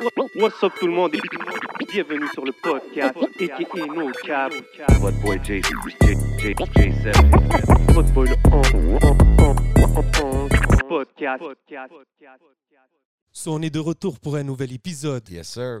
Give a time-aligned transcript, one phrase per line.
[0.00, 1.14] What's up tout le monde?
[1.14, 1.20] Et
[1.92, 4.52] bienvenue sur le podcast aka No Cap.
[5.00, 5.70] What boy J, J,
[6.38, 7.92] J, J7.
[7.92, 8.36] Votre boy le
[10.88, 11.44] podcast.
[13.30, 15.28] So, on est de retour pour un nouvel épisode.
[15.28, 15.80] Yes, sir.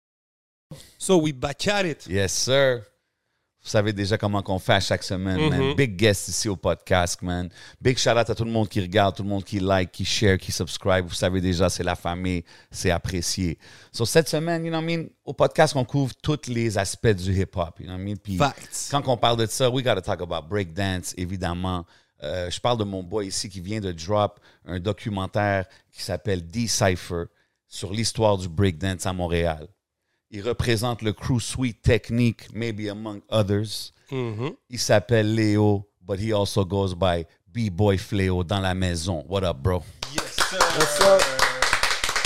[0.97, 2.07] So, we back at it.
[2.07, 2.83] Yes, sir.
[3.63, 5.61] Vous savez déjà comment qu'on fait à chaque semaine, man.
[5.61, 5.75] Mhm.
[5.75, 7.47] Big guest ici au podcast, man.
[7.79, 10.03] Big shout out à tout le monde qui regarde, tout le monde qui like, qui
[10.03, 11.05] share, qui subscribe.
[11.05, 13.59] Vous savez déjà, c'est la famille, c'est apprécié.
[13.91, 17.09] So, cette semaine, you know what I mean, au podcast, on couvre tous les aspects
[17.09, 18.15] du hip-hop, you know what I mean?
[18.17, 18.87] Puis, Facts.
[18.89, 21.85] quand on parle de ça, we gotta talk about breakdance, évidemment.
[22.23, 26.45] Euh, je parle de mon boy ici qui vient de drop un documentaire qui s'appelle
[26.47, 27.25] Decipher
[27.67, 29.67] sur l'histoire du breakdance à Montréal.
[30.33, 33.91] Il représente le crew Sweet Technique, maybe among others.
[34.09, 34.53] Mhm.
[34.69, 39.25] Il s'appelle Léo, but he also goes by B-Boy Fléau dans la maison.
[39.27, 39.83] What up, bro?
[40.15, 41.21] What's up?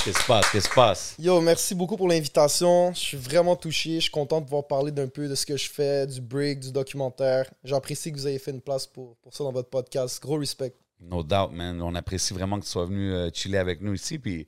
[0.04, 0.52] Qu'est-ce qui se passe?
[0.52, 1.16] Qu'est-ce qui se passe?
[1.18, 2.94] Yo, merci beaucoup pour l'invitation.
[2.94, 3.96] Je suis vraiment touché.
[3.96, 6.60] Je suis content de pouvoir parler d'un peu de ce que je fais, du break,
[6.60, 7.50] du documentaire.
[7.64, 10.22] J'apprécie que vous ayez fait une place pour, pour ça dans votre podcast.
[10.22, 10.76] Gros respect.
[11.02, 11.82] No doubt, man.
[11.82, 14.20] On apprécie vraiment que tu sois venu euh, chiller avec nous ici.
[14.20, 14.46] Puis,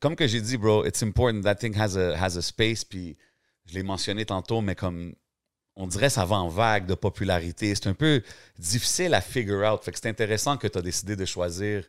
[0.00, 2.84] comme que j'ai dit, bro, it's important that thing has a, has a space.
[2.84, 3.16] Puis,
[3.66, 5.14] je l'ai mentionné tantôt, mais comme
[5.76, 7.74] on dirait ça va en vague de popularité.
[7.74, 8.22] C'est un peu
[8.58, 9.82] difficile à figure out.
[9.82, 11.84] Fait que c'est intéressant que tu as décidé de choisir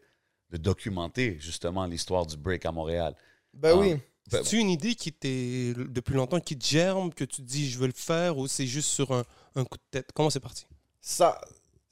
[0.51, 3.15] de documenter justement l'histoire du break à Montréal.
[3.53, 3.77] Ben Ah.
[3.77, 3.95] oui.
[4.31, 7.67] Ben- C'est une idée qui t'est depuis longtemps, qui te germe, que tu te dis
[7.69, 9.23] je veux le faire ou c'est juste sur un,
[9.55, 10.11] un coup de tête?
[10.13, 10.67] Comment c'est parti?
[11.01, 11.41] Ça,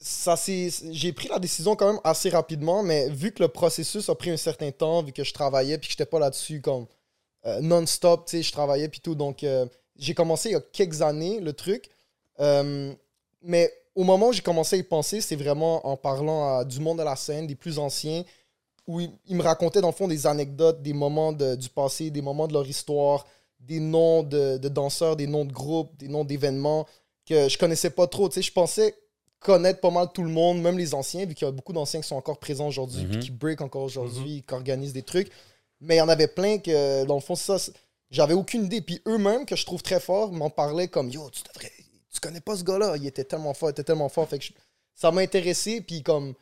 [0.00, 4.14] ça j'ai pris la décision quand même assez rapidement, mais vu que le processus a
[4.14, 6.86] pris un certain temps, vu que je travaillais puis que j'étais pas là-dessus comme
[7.46, 9.66] euh, non-stop, tu sais, je travaillais puis tout, donc euh,
[9.96, 11.90] j'ai commencé il y a quelques années le truc.
[12.40, 12.92] Euh,
[13.42, 16.98] mais au moment où j'ai commencé à y penser, c'est vraiment en parlant du monde
[16.98, 18.22] de la scène, des plus anciens,
[18.86, 22.46] où ils, me racontaient dans le fond des anecdotes, des moments du passé, des moments
[22.46, 23.26] de leur histoire,
[23.58, 26.86] des noms de, de danseurs, des noms de groupes, des noms d'événements
[27.26, 28.28] que je connaissais pas trop.
[28.28, 28.94] Tu sais, je pensais
[29.40, 32.00] connaître pas mal tout le monde, même les anciens, vu qu'il y a beaucoup d'anciens
[32.00, 33.18] qui sont encore présents aujourd'hui, Mhm.
[33.20, 35.30] qui break encore aujourd'hui, qui organisent des trucs.
[35.80, 37.56] Mais il y en avait plein que, dans le fond, ça,
[38.10, 38.80] j'avais aucune idée.
[38.80, 41.70] Puis eux-mêmes, que je trouve très forts, m'en parlaient comme Yo, tu devrais.
[42.12, 44.28] Tu connais pas ce gars-là, il était tellement fort, il était tellement fort.
[44.28, 44.52] Fait que je-
[44.94, 46.34] ça m'a intéressé, puis comme.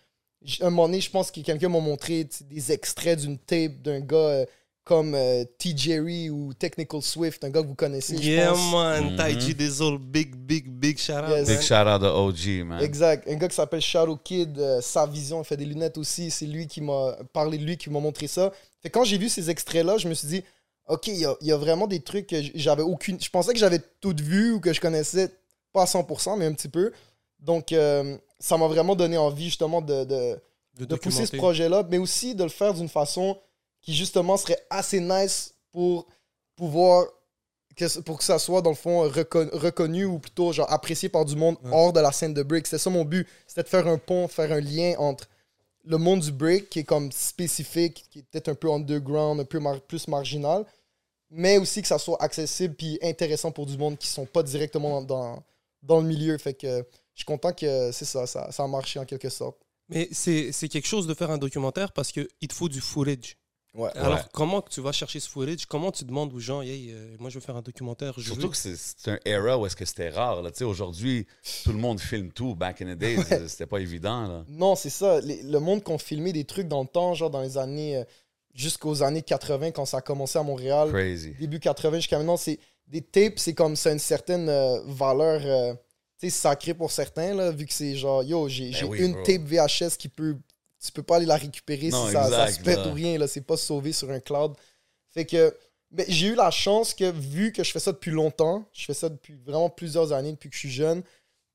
[0.61, 4.17] Un moment donné, je pense que quelqu'un m'a montré des extraits d'une tape d'un gars
[4.17, 4.47] euh,
[4.87, 5.73] comme euh, T.
[5.77, 8.17] Jerry ou Technical Swift, un gars que vous connaissez.
[8.17, 8.73] je Yeah, pense.
[8.73, 9.11] man.
[9.11, 9.17] Mhm.
[9.17, 11.31] Taiji des old big, big, big shout out.
[11.31, 11.49] Yes.
[11.49, 11.63] Big man.
[11.65, 12.81] shout out to OG, man.
[12.81, 13.29] Exact.
[13.29, 16.31] Un gars qui s'appelle Shadow Kid, euh, sa vision, il fait des lunettes aussi.
[16.31, 18.53] C'est lui qui m'a parlé de lui, qui m'a montré ça.
[18.81, 20.45] Fait quand j'ai vu ces extraits-là, je me suis dit,
[20.87, 23.21] OK, il y a, il y a vraiment des trucs que j'avais aucune.
[23.21, 25.35] Je pensais que j'avais tout vu ou que je connaissais
[25.73, 26.93] pas à 100%, mais un petit peu.
[27.41, 30.39] Donc, euh, ça m'a vraiment donné envie, justement, de, de,
[30.79, 33.37] De, de pousser ce projet-là, mais aussi de le faire d'une façon
[33.87, 36.07] qui, justement, serait assez nice pour
[36.57, 37.07] pouvoir.
[37.77, 41.27] Que, pour que ça soit, dans le fond, reco- reconnu ou plutôt genre apprécié par
[41.27, 41.71] du monde Ouais.
[41.73, 42.67] hors de la scène de break.
[42.67, 43.29] C'était ça mon but.
[43.47, 45.29] C'était de faire un pont, faire un lien entre
[45.85, 49.45] le monde du break, qui est comme spécifique, qui est peut-être un peu underground, un
[49.45, 50.65] peu mar- plus marginal,
[51.31, 55.03] mais aussi que ça soit accessible puis intéressant pour du monde qui sont pas directement
[55.03, 55.05] dans,
[55.35, 55.43] dans,
[55.83, 56.39] dans le milieu.
[56.39, 56.79] Fait que
[57.13, 59.59] je suis content que c'est ça, ça, ça a marché en quelque sorte.
[59.91, 63.37] Mais c'est c'est quelque chose de faire un documentaire parce qu'il te faut du footage.
[63.77, 63.91] Ouais.
[63.95, 64.25] Alors, Ouais.
[64.33, 65.67] comment tu vas chercher ce footage?
[65.67, 68.43] Comment tu demandes aux gens, hey, euh, moi je veux faire un documentaire je Surtout
[68.43, 70.41] veux- que c'est un era où est-ce que c'était rare.
[70.43, 70.51] là.
[70.51, 71.27] Tu sais, Aujourd'hui,
[71.65, 72.55] tout le monde filme tout.
[72.55, 73.49] Back in the days, Ouais.
[73.49, 74.27] c'était pas évident.
[74.27, 74.45] Là.
[74.49, 75.21] Non, c'est ça.
[75.21, 77.97] Les- le monde qu'on filmait des trucs dans le temps, genre dans les années.
[77.99, 78.05] euh,
[78.55, 81.35] jusqu'aux années 80, quand ça a commencé à Montréal, Crazy.
[81.39, 85.43] début 80 jusqu'à maintenant, c'est des tapes, c'est comme ça une certaine euh, valeur.
[85.45, 85.75] euh,
[86.19, 88.99] tu sais, sacrée pour certains, là, vu que c'est genre, yo, j'ai j'ai Ben oui,
[89.01, 89.23] une bro.
[89.25, 90.37] tape VHS qui peut.
[90.85, 92.89] Tu peux pas aller la récupérer Non, si ça, se pète là.
[92.89, 93.27] ou rien, là.
[93.27, 94.55] C'est pas sauvé sur un cloud.
[95.09, 95.57] Fait que.
[95.91, 98.95] ben, j'ai eu la chance que, vu que je fais ça depuis longtemps, je fais
[98.95, 101.03] ça depuis vraiment plusieurs années, depuis que je suis jeune,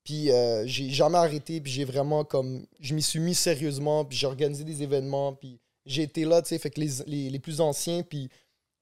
[0.03, 2.65] puis euh, j'ai jamais arrêté, puis j'ai vraiment comme.
[2.79, 6.49] Je m'y suis mis sérieusement, puis j'ai organisé des événements, puis j'ai été là, tu
[6.49, 6.57] sais.
[6.57, 8.29] Fait que les, les, les plus anciens, puis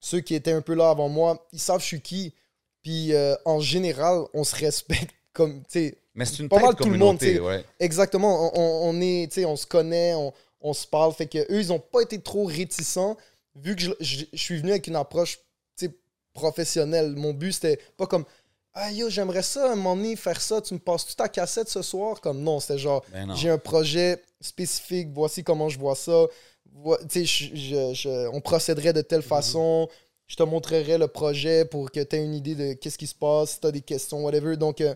[0.00, 2.34] ceux qui étaient un peu là avant moi, ils savent je suis qui.
[2.82, 6.74] Puis euh, en général, on se respecte comme, tu sais, Mais c'est une Pas mal
[6.74, 7.64] tout le monde, ouais.
[7.78, 11.12] exactement, on, on- est, tu sais, on se connaît, on, on se parle.
[11.14, 13.16] Fait que eux, ils ont pas été trop réticents,
[13.54, 15.38] vu que je, je- je suis venu avec une approche,
[15.78, 15.94] tu sais,
[16.32, 17.14] professionnel.
[17.16, 18.24] Mon but, c'était pas comme
[18.74, 21.68] Ah yo, j'aimerais ça, un moment donné, faire ça, tu me passes toute ta cassette
[21.68, 22.20] ce soir.
[22.20, 23.34] Comme non, c'était genre Ben.
[23.36, 26.26] J'ai un projet spécifique, voici comment je vois ça.
[27.14, 29.04] Je- on procéderait de Mhm.
[29.04, 29.88] telle façon.
[30.26, 33.14] Je te montrerai le projet pour que tu aies une idée de qu'est-ce qui se
[33.14, 34.56] passe, si tu as des questions, whatever.
[34.56, 34.94] Donc, euh,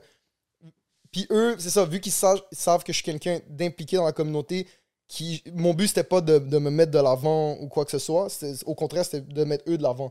[1.14, 2.42] puis eux, c'est ça, vu qu'ils savent,
[2.82, 4.66] que je suis quelqu'un d'impliqué dans la communauté,
[5.06, 8.00] qui, mon but, c'était pas de, de me mettre de l'avant ou quoi que ce
[8.00, 8.26] soit.
[8.66, 10.10] Au contraire, c'était de mettre eux de l'avant.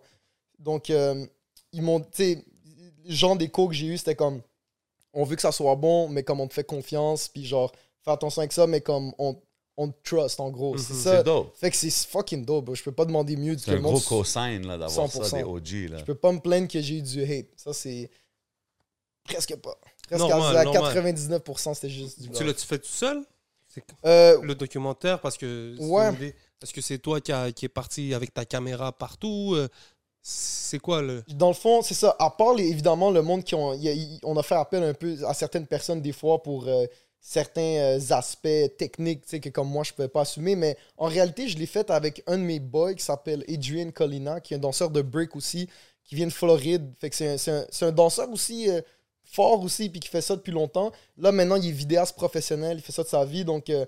[0.59, 1.25] Donc, euh,
[1.73, 2.45] ils m'ont, tu sais,
[3.03, 4.41] le genre d'écho que j'ai eu, c'était comme,
[5.11, 7.73] on veut que ça soit bon, mais comme on te fait confiance, puis genre,
[8.05, 9.35] fais attention avec ça, mais comme on,
[9.75, 10.77] on te trust, en gros.
[10.77, 10.99] C'est Mhm.
[10.99, 11.17] ça.
[11.17, 11.53] C'est dope.
[11.57, 12.73] Fait que c'est fucking dope.
[12.75, 13.57] Je peux pas demander mieux.
[13.57, 15.37] C'est que un gros cosign là, d'avoir ça, 100%.
[15.37, 15.89] des OG.
[15.89, 15.97] Là.
[15.97, 17.47] Je peux pas me plaindre que j'ai eu du hate.
[17.57, 18.09] Ça, c'est
[19.23, 19.75] presque pas.
[20.17, 20.97] Presque Normal, à, à normal.
[20.97, 23.23] 99%, c'était juste du Tu l'as-tu fait tout seul?
[24.05, 26.35] Euh, Le documentaire, parce que c'est Ouais.
[26.61, 29.67] Est-ce que c'est toi qui, a- qui est parti avec ta caméra partout euh,
[30.21, 31.23] C'est quoi le.
[31.29, 32.15] Dans le fond, c'est ça.
[32.19, 33.73] À part, les- évidemment, le monde qui ont.
[33.73, 36.67] il y a- on a fait appel un peu à certaines personnes, des fois, pour
[36.67, 36.85] euh,
[37.19, 40.55] certains aspects techniques, tu sais, que comme moi, je pouvais pas assumer.
[40.55, 44.39] Mais en réalité, je l'ai fait avec un de mes boys qui s'appelle Adrian Colina,
[44.39, 45.67] qui est un danseur de break aussi,
[46.05, 46.93] qui vient de Floride.
[46.99, 48.69] Fait que c'est un, un- danseur aussi.
[48.69, 48.81] euh,
[49.33, 50.91] fort aussi, puis qui fait ça depuis longtemps.
[51.17, 53.43] Là, maintenant, il est vidéaste professionnel, il fait ça de sa vie.
[53.43, 53.85] Donc, euh,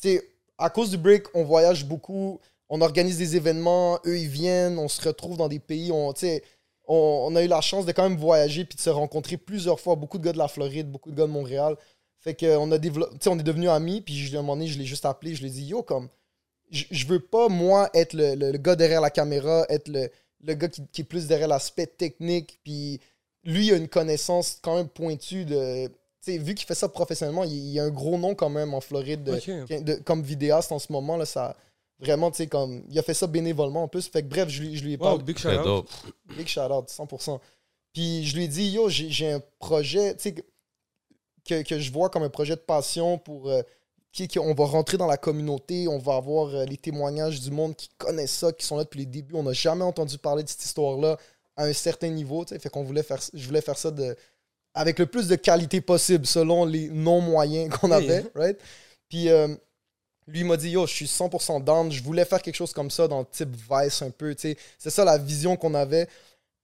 [0.00, 4.28] tu sais, à cause du break, on voyage beaucoup, on organise des événements, eux, ils
[4.28, 6.42] viennent, on se retrouve dans des pays, on, tu sais,
[6.88, 9.96] on, a eu la chance de quand même voyager puis de se rencontrer plusieurs fois.
[9.96, 11.76] Beaucoup de gars de la Floride, beaucoup de gars de Montréal.
[12.20, 14.00] Fait que on a développé, on est devenus amis.
[14.00, 15.82] Puis je, à un moment donné, je l'ai juste appelé, je lui ai dit yo
[15.82, 16.08] comme,
[16.70, 20.10] je, je veux pas moi être le, le- le gars derrière la caméra, être le,
[20.42, 22.60] le gars qui, qui est plus derrière l'aspect technique.
[22.64, 23.00] Puis
[23.46, 26.88] lui il a une connaissance quand même pointue de, tu sais, vu qu'il fait ça
[26.88, 29.32] professionnellement, il, il a un gros nom quand même en Floride de-
[29.62, 29.82] Ok.
[29.84, 31.56] de- comme vidéaste en ce moment là, ça.
[31.98, 32.82] Vraiment, tu sais, comme.
[32.90, 34.06] Il a fait ça bénévolement en plus.
[34.06, 35.22] Fait que bref, je lui, je lui ai Wow, parlé.
[35.22, 35.88] big Très shout out.
[36.36, 37.40] Big shout out, 100%.
[37.94, 40.42] Puis je lui ai dit, yo, j'ai un projet, tu sais, que,
[41.48, 43.48] que, que je vois comme un projet de passion pour.
[43.48, 43.62] euh,
[44.12, 47.50] qui, qui- on va rentrer dans la communauté, on va avoir euh, les témoignages du
[47.50, 49.34] monde qui connaissent ça, qui sont là depuis les débuts.
[49.34, 51.16] On n'a jamais entendu parler de cette histoire-là
[51.56, 52.58] à un certain niveau, tu sais.
[52.60, 54.16] Fait qu'on voulait faire, je voulais faire ça de,
[54.74, 57.94] avec le plus de qualité possible selon les non-moyens qu'on Oui.
[57.96, 58.58] avait, right?
[59.08, 59.48] Puis euh,
[60.26, 61.90] lui, m'a dit, yo, je suis 100% down.
[61.92, 64.56] Je voulais faire quelque chose comme ça dans le type Vice un peu, tu sais.
[64.78, 66.08] C'est ça la vision qu'on avait.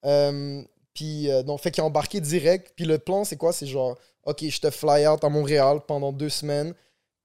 [0.04, 0.62] Euh,
[0.94, 2.72] puis, euh, donc, fait qu'il a embarqué direct.
[2.76, 3.52] Puis le plan, c'est quoi?
[3.52, 6.74] C'est genre, OK, je te fly out à Montréal pendant deux semaines.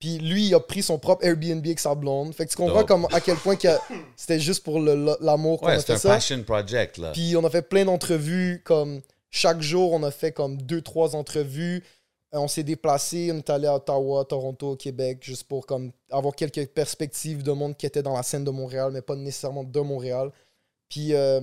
[0.00, 2.32] Puis lui, il a pris son propre Airbnb avec sa blonde.
[2.34, 2.88] Fait que tu comprends Dope.
[2.88, 3.68] comme, à quel point que
[4.16, 6.08] c'était juste pour l'amour qu'on Ouais, a fait un ça.
[6.10, 6.98] passion project.
[6.98, 7.10] Là.
[7.12, 9.00] Puis on a fait plein d'entrevues, comme
[9.30, 11.82] chaque jour, on a fait comme deux, trois entrevues.
[12.34, 16.34] Euh, on s'est déplacé, on est allé à Ottawa, Toronto, Québec, juste pour comme avoir
[16.34, 19.80] quelques perspectives de monde qui était dans la scène de Montréal, mais pas nécessairement de
[19.80, 20.30] Montréal.
[20.88, 21.40] Puis, euh,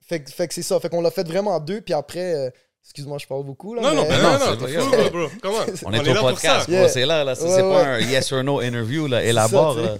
[0.00, 0.78] fait, que- fait que c'est ça.
[0.80, 2.50] Fait qu'on l'a fait vraiment à deux, puis après, euh,
[2.84, 3.82] excuse-moi, je parle beaucoup là.
[3.82, 5.28] Non, non, mais- ben non, non, c'est non, t'es bro.
[5.42, 6.64] Comment On est, au pour podcast, ça.
[6.66, 6.88] bro, Yeah.
[6.88, 7.24] c'est là.
[7.24, 7.32] là.
[7.32, 7.74] Ouais, c'est ouais.
[7.74, 9.06] pas un yes or no interview.
[9.06, 9.22] Là.
[9.24, 9.78] Élabore.
[9.78, 9.98] là.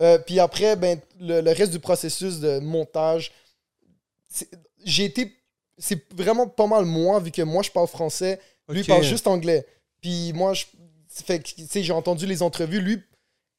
[0.00, 3.32] Euh, puis après, ben, le, le reste du processus de montage,
[4.84, 5.34] j'ai été.
[5.78, 8.86] C'est vraiment pas mal moi, vu que moi je parle français, lui Ok.
[8.88, 9.64] parle juste anglais.
[10.00, 10.64] Puis moi, je,
[11.08, 13.00] fait que, tu sais, j'ai entendu les entrevues, lui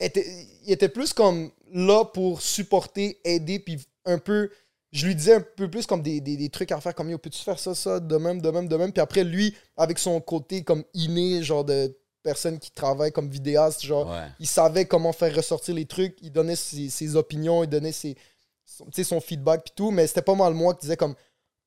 [0.01, 0.25] était,
[0.65, 4.49] il était plus comme là pour supporter, aider, puis un peu.
[4.91, 7.18] Je lui disais un peu plus comme des, des, des trucs à faire, comme yo,
[7.18, 8.91] peux-tu faire ça, ça, de même, de même, de même?
[8.91, 13.83] Puis après, lui, avec son côté comme inné, genre de personne qui travaille comme vidéaste,
[13.85, 14.28] genre Ouais.
[14.40, 18.18] il savait comment faire ressortir les trucs, il donnait ses, ses opinions, il donnait ses,
[18.66, 21.16] son, tu sais, son feedback puis tout, mais c'était pas mal moi qui disais comme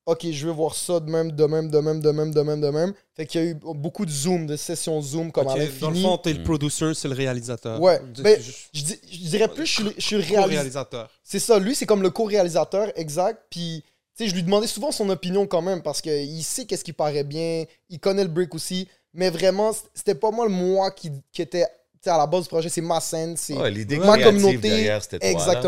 [0.05, 2.59] OK, je veux voir ça de même, de même, de même, de même, de même,
[2.59, 2.93] de même.
[3.15, 5.59] Fait qu'il y a eu beaucoup de zoom, de sessions zoom comme Ok, à Dans
[5.59, 6.01] le l'infini.
[6.01, 7.79] fond, t'es le producer, c'est le réalisateur.
[7.81, 10.21] Ouais, Je- ben, je- Je, dis- je dirais plus, je suis, le- je suis le
[10.23, 11.09] réalisateur.
[11.23, 13.43] C'est ça, lui, c'est comme le co-réalisateur, exact.
[13.49, 13.83] Puis,
[14.17, 16.93] tu sais, je lui demandais souvent son opinion quand même, parce qu'il sait qu'est-ce qui
[16.93, 18.87] paraît bien, il connaît le break aussi.
[19.13, 21.65] Mais vraiment, c'était pas moi le moi qui, qui était
[22.05, 24.57] à la base du projet, c'est ma scène, c'est Ouais, ma communauté.
[24.57, 25.39] derrière, c'était toi.
[25.53, 25.61] là.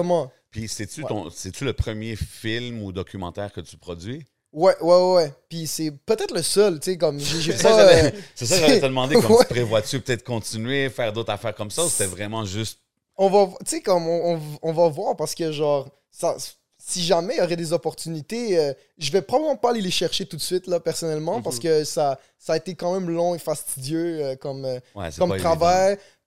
[0.56, 1.66] Puis c'est-tu Ouais.
[1.68, 4.26] le premier film ou documentaire que tu produis?
[4.54, 5.34] Ouais, ouais, ouais.
[5.50, 7.82] Puis c'est peut-être le seul, tu sais, comme j'ai j'ai C'est ça, pas.
[7.94, 9.16] euh, c'est ça que j'allais te demander.
[9.16, 9.44] Comme Ouais.
[9.46, 12.80] tu prévois-tu peut-être continuer, faire d'autres affaires comme ça ou c'était vraiment juste.
[13.18, 16.38] on va, tu sais, comme on, on- on va voir parce que, genre, ça,
[16.78, 20.26] si jamais il y aurait des opportunités, euh, je vais probablement pas aller les chercher
[20.26, 21.44] tout de suite, là, personnellement, Mhm.
[21.44, 25.10] parce que ça, ça a été quand même long et fastidieux euh, comme, euh, Ouais,
[25.18, 25.50] comme évident.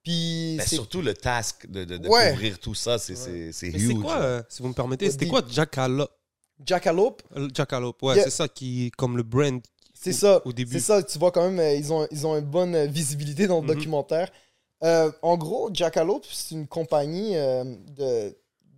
[0.03, 2.31] Puis Ben, c'est- surtout le task de, de, de Ouais.
[2.31, 4.01] couvrir tout ça, c'est c'est- c'est Mais c'est huge.
[4.01, 6.11] quoi, euh, si vous me permettez, Ouais, c'était quoi Jackalope?
[6.65, 8.23] Jackalope, Euh, Jackalope, ouais, Yeah.
[8.25, 9.61] c'est ça qui comme le brand
[9.93, 10.41] c'est au- ça.
[10.45, 10.73] au début.
[10.73, 13.61] C'est ça, tu vois quand même, euh, ils ont, ils ont une bonne visibilité dans
[13.61, 13.75] le Mhm.
[13.75, 14.31] documentaire.
[14.83, 17.63] Euh, en gros, Jackalope, c'est une compagnie, euh,
[17.97, 18.35] de,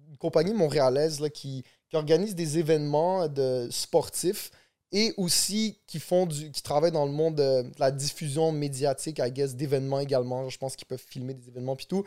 [0.09, 4.49] une compagnie montréalaise là, qui, qui organisent des événements de sportifs
[4.91, 9.31] et aussi qui font du qui travaillent dans le monde de la diffusion médiatique, I
[9.31, 10.49] guess, d'événements également.
[10.49, 12.03] Je pense qu'ils peuvent filmer des événements puis tout.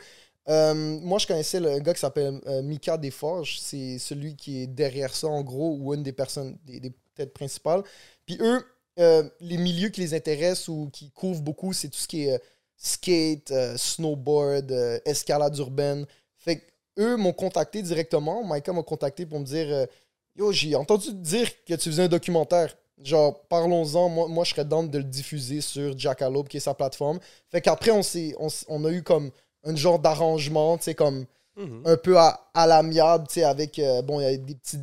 [0.47, 3.59] Euh, moi, je connaissais le gars qui s'appelle euh, Mika Desforges.
[3.59, 7.81] C'est celui qui est derrière ça, en gros, ou une des personnes, des, têtes principales.
[8.25, 8.63] Puis eux,
[8.99, 12.41] euh, les milieux qui les intéressent ou qui couvrent beaucoup, c'est tout ce qui est
[12.77, 14.71] skate, snowboard,
[15.05, 16.05] escalade urbaine.
[16.37, 16.63] Fait que
[16.99, 18.43] eux m'ont contacté directement.
[18.45, 19.87] Micah m'a contacté pour me dire
[20.35, 22.75] Yo, j'ai entendu dire que tu faisais un documentaire.
[23.01, 24.09] Genre, parlons-en.
[24.09, 27.19] Moi, moi, je serais down de le diffuser sur Jackalope, qui est sa plateforme.
[27.49, 28.01] Fait qu'après, on,
[28.39, 29.31] on, on a eu comme
[29.63, 31.25] un genre d'arrangement, tu sais, comme
[31.57, 31.83] Mhm.
[31.85, 33.79] un peu à, à l'amiable, tu sais, avec.
[33.79, 34.79] euh, bon, il y a des petits.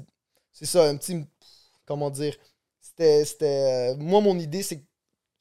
[0.53, 1.23] C'est ça, un petit.
[1.87, 2.35] Comment dire
[2.81, 3.25] C'était.
[3.27, 4.85] c'était, euh, moi, mon idée, c'est que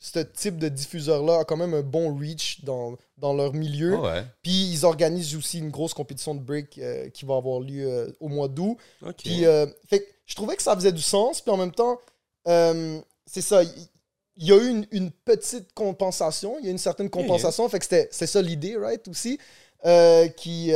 [0.04, 3.94] ce type de diffuseur-là a quand même un bon reach dans, dans leur milieu.
[3.98, 4.24] Ah ouais.
[4.42, 8.12] Puis ils organisent aussi une grosse compétition de break euh, qui va avoir lieu euh,
[8.20, 8.78] au mois d'août.
[9.20, 11.40] Puis euh, fait que je trouvais que ça faisait du sens.
[11.40, 12.00] Puis en même temps,
[12.48, 13.62] euh, c'est ça.
[13.64, 16.58] Il y a eu une, une petite compensation.
[16.60, 17.70] Il y a une certaine compensation.
[17.70, 19.38] Fait que c'était c'est ça l'idée, right, aussi.
[19.86, 20.72] Euh, qui.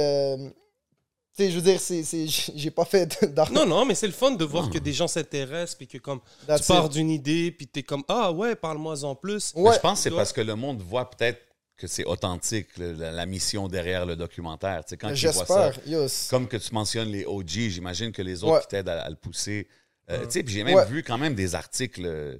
[1.35, 3.53] Tu sais, je veux dire, c'est, c'est, j'ai pas fait d'argent.
[3.53, 6.19] Non, non, mais c'est le fun de voir que des gens s'intéressent, puis que comme
[6.47, 6.91] That's tu pars it.
[6.93, 9.53] d'une idée, puis t'es comme ah ouais, parle-moi en plus.
[9.55, 11.41] Mais je pense que c'est parce que le monde voit peut-être
[11.77, 14.85] que c'est authentique, le- la, la mission derrière le documentaire.
[14.85, 16.29] Tu sais, quand ils voient ça, J'espère.
[16.29, 18.61] Comme que tu mentionnes les OG, j'imagine que les autres Ouais.
[18.61, 19.67] qui t'aident à, à le pousser.
[20.09, 20.25] Euh, Ouais.
[20.27, 20.85] tu sais, puis j'ai même Ouais.
[20.85, 22.37] vu quand même des articles euh,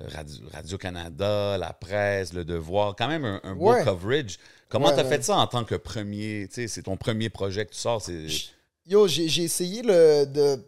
[0.00, 3.84] Radio- Radio-Canada, La Presse, Le Devoir, quand même un, un beau Ouais.
[3.84, 4.38] coverage.
[4.68, 5.08] Comment Ouais, t'as ouais.
[5.08, 8.02] fait ça en tant que premier, tu sais, c'est ton premier projet que tu sors.
[8.86, 10.58] Yo, j'ai essayé le, de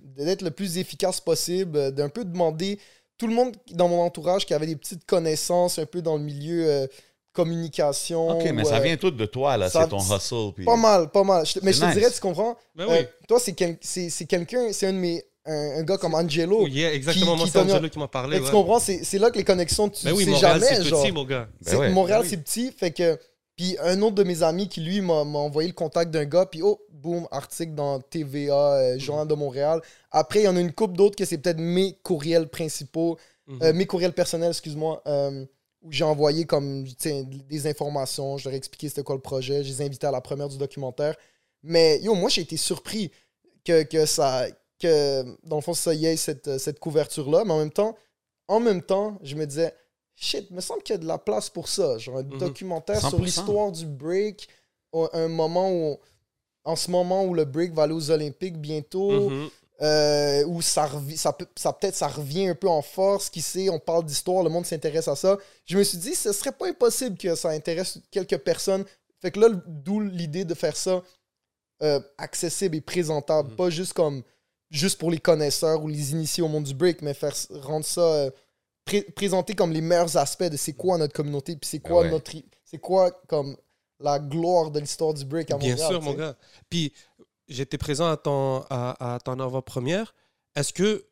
[0.00, 2.78] d'être le plus efficace possible, d'un peu demander
[3.16, 6.22] tout le monde dans mon entourage qui avait des petites connaissances un peu dans le
[6.22, 6.86] milieu euh,
[7.32, 8.28] communication.
[8.38, 10.52] OK, mais ou, ça euh, vient tout de toi, là, c'est ton hustle.
[10.54, 11.46] puis- Pas mal, pas mal.
[11.46, 12.56] Je mais je te dirais, tu comprends?
[12.74, 15.24] Ben Euh, toi, c'est quel- c'est c'est quelqu'un, c'est un de mes.
[15.44, 16.60] Un, un gars comme Angelo.
[16.62, 18.36] Oh, yeah, exactement, qui- moi c'est Angelo qui m'a parlé.
[18.36, 18.50] Fait que ouais.
[18.50, 18.78] tu comprends?
[18.78, 20.84] C'est c'est là que les connexions, tu Ben oui, sais Montréal, jamais.
[20.84, 21.02] genre.
[21.02, 21.48] petit, mon gars.
[21.62, 21.90] Ben ouais.
[21.90, 22.30] Montréal, Ben oui.
[22.30, 22.70] c'est petit.
[22.72, 23.18] Fait que.
[23.56, 26.46] Puis un autre de mes amis qui, lui, m'a m'a envoyé le contact d'un gars.
[26.46, 29.80] Puis oh, boum, article dans TVA, euh, Journal de Montréal.
[30.10, 33.18] Après, il y en a une couple d'autres que c'est peut-être mes courriels principaux,
[33.48, 33.58] Mhm.
[33.62, 35.44] euh, mes courriels personnels, excuse-moi, euh,
[35.82, 38.38] où j'ai envoyé comme tu sais, des informations.
[38.38, 39.62] Je leur ai expliqué c'était quoi le projet.
[39.64, 41.16] Je les ai invités à la première du documentaire.
[41.64, 43.10] Mais yo, moi, j'ai été surpris
[43.64, 44.46] que, que ça.
[44.82, 47.44] Que dans le fond, ça y ait cette, euh, cette couverture-là.
[47.44, 47.96] Mais en même temps,
[48.48, 49.74] en même temps, je me disais,
[50.16, 51.98] shit, me semble qu'il y a de la place pour ça.
[51.98, 52.38] Genre un Mhm.
[52.38, 53.24] documentaire sur 100%.
[53.24, 54.48] l'histoire du break,
[55.12, 55.98] un moment où,
[56.64, 59.48] en ce moment où le break va aller aux Olympiques bientôt, Mhm.
[59.82, 63.68] euh, où ça, ça, peut- ça peut-être ça revient un peu en force, qui sait,
[63.70, 65.38] on parle d'histoire, le monde s'intéresse à ça.
[65.64, 68.84] Je me suis dit, ce serait pas impossible que ça intéresse quelques personnes.
[69.20, 71.02] Fait que là, d'où l'idée de faire ça
[71.82, 73.56] euh, accessible et présentable, Mhm.
[73.56, 74.22] pas juste comme
[74.72, 78.00] juste pour les connaisseurs ou les initiés au monde du break, mais faire rendre ça
[78.00, 78.30] euh,
[78.84, 82.10] pré- présenter comme les meilleurs aspects de c'est quoi notre communauté, puis c'est quoi ouais.
[82.10, 82.32] notre
[82.64, 83.56] c'est quoi comme
[84.00, 86.34] la gloire de l'histoire du break à Bien sûr, mon gars.
[86.68, 86.92] Puis,
[87.46, 90.12] j'étais présent à ton, à, à ton avant-première.
[90.56, 91.04] Est-ce que.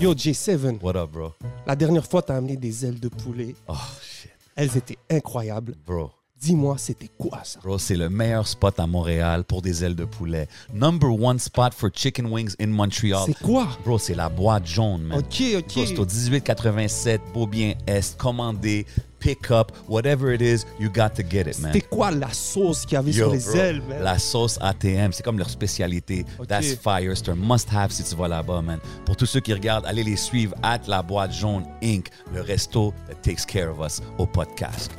[0.00, 1.32] Yo, J7, What up, bro?
[1.66, 3.54] la dernière fois, t'as amené des ailes de poulet.
[3.66, 4.30] Oh, shit.
[4.54, 5.74] Elles étaient incroyables.
[5.86, 6.10] Bro.
[6.40, 7.58] Dis-moi, c'était quoi ça?
[7.64, 10.46] Bro, c'est le meilleur spot à Montréal pour des ailes de poulet.
[10.72, 13.24] Number one spot for chicken wings in Montreal.
[13.26, 13.66] C'est quoi?
[13.84, 15.18] Bro, c'est la boîte jaune, man.
[15.18, 16.12] Ok, Bro, c'est au ok.
[16.12, 18.16] 1887 Beaubien Est.
[18.18, 18.86] Commandé,
[19.18, 21.72] pick up, whatever it is, you got to get it, man.
[21.72, 24.02] C'était quoi la sauce qu'il y avait Yo, sur les bro, ailes, man?
[24.04, 26.24] La sauce ATM, c'est comme leur spécialité.
[26.38, 26.46] Ok.
[26.46, 27.16] That's fire.
[27.16, 28.78] C'est un must-have si tu vas là-bas, man.
[29.04, 32.94] Pour tous ceux qui regardent, allez les suivre at La Boîte Jaune Inc., le resto
[33.08, 34.92] that takes care of us au podcast.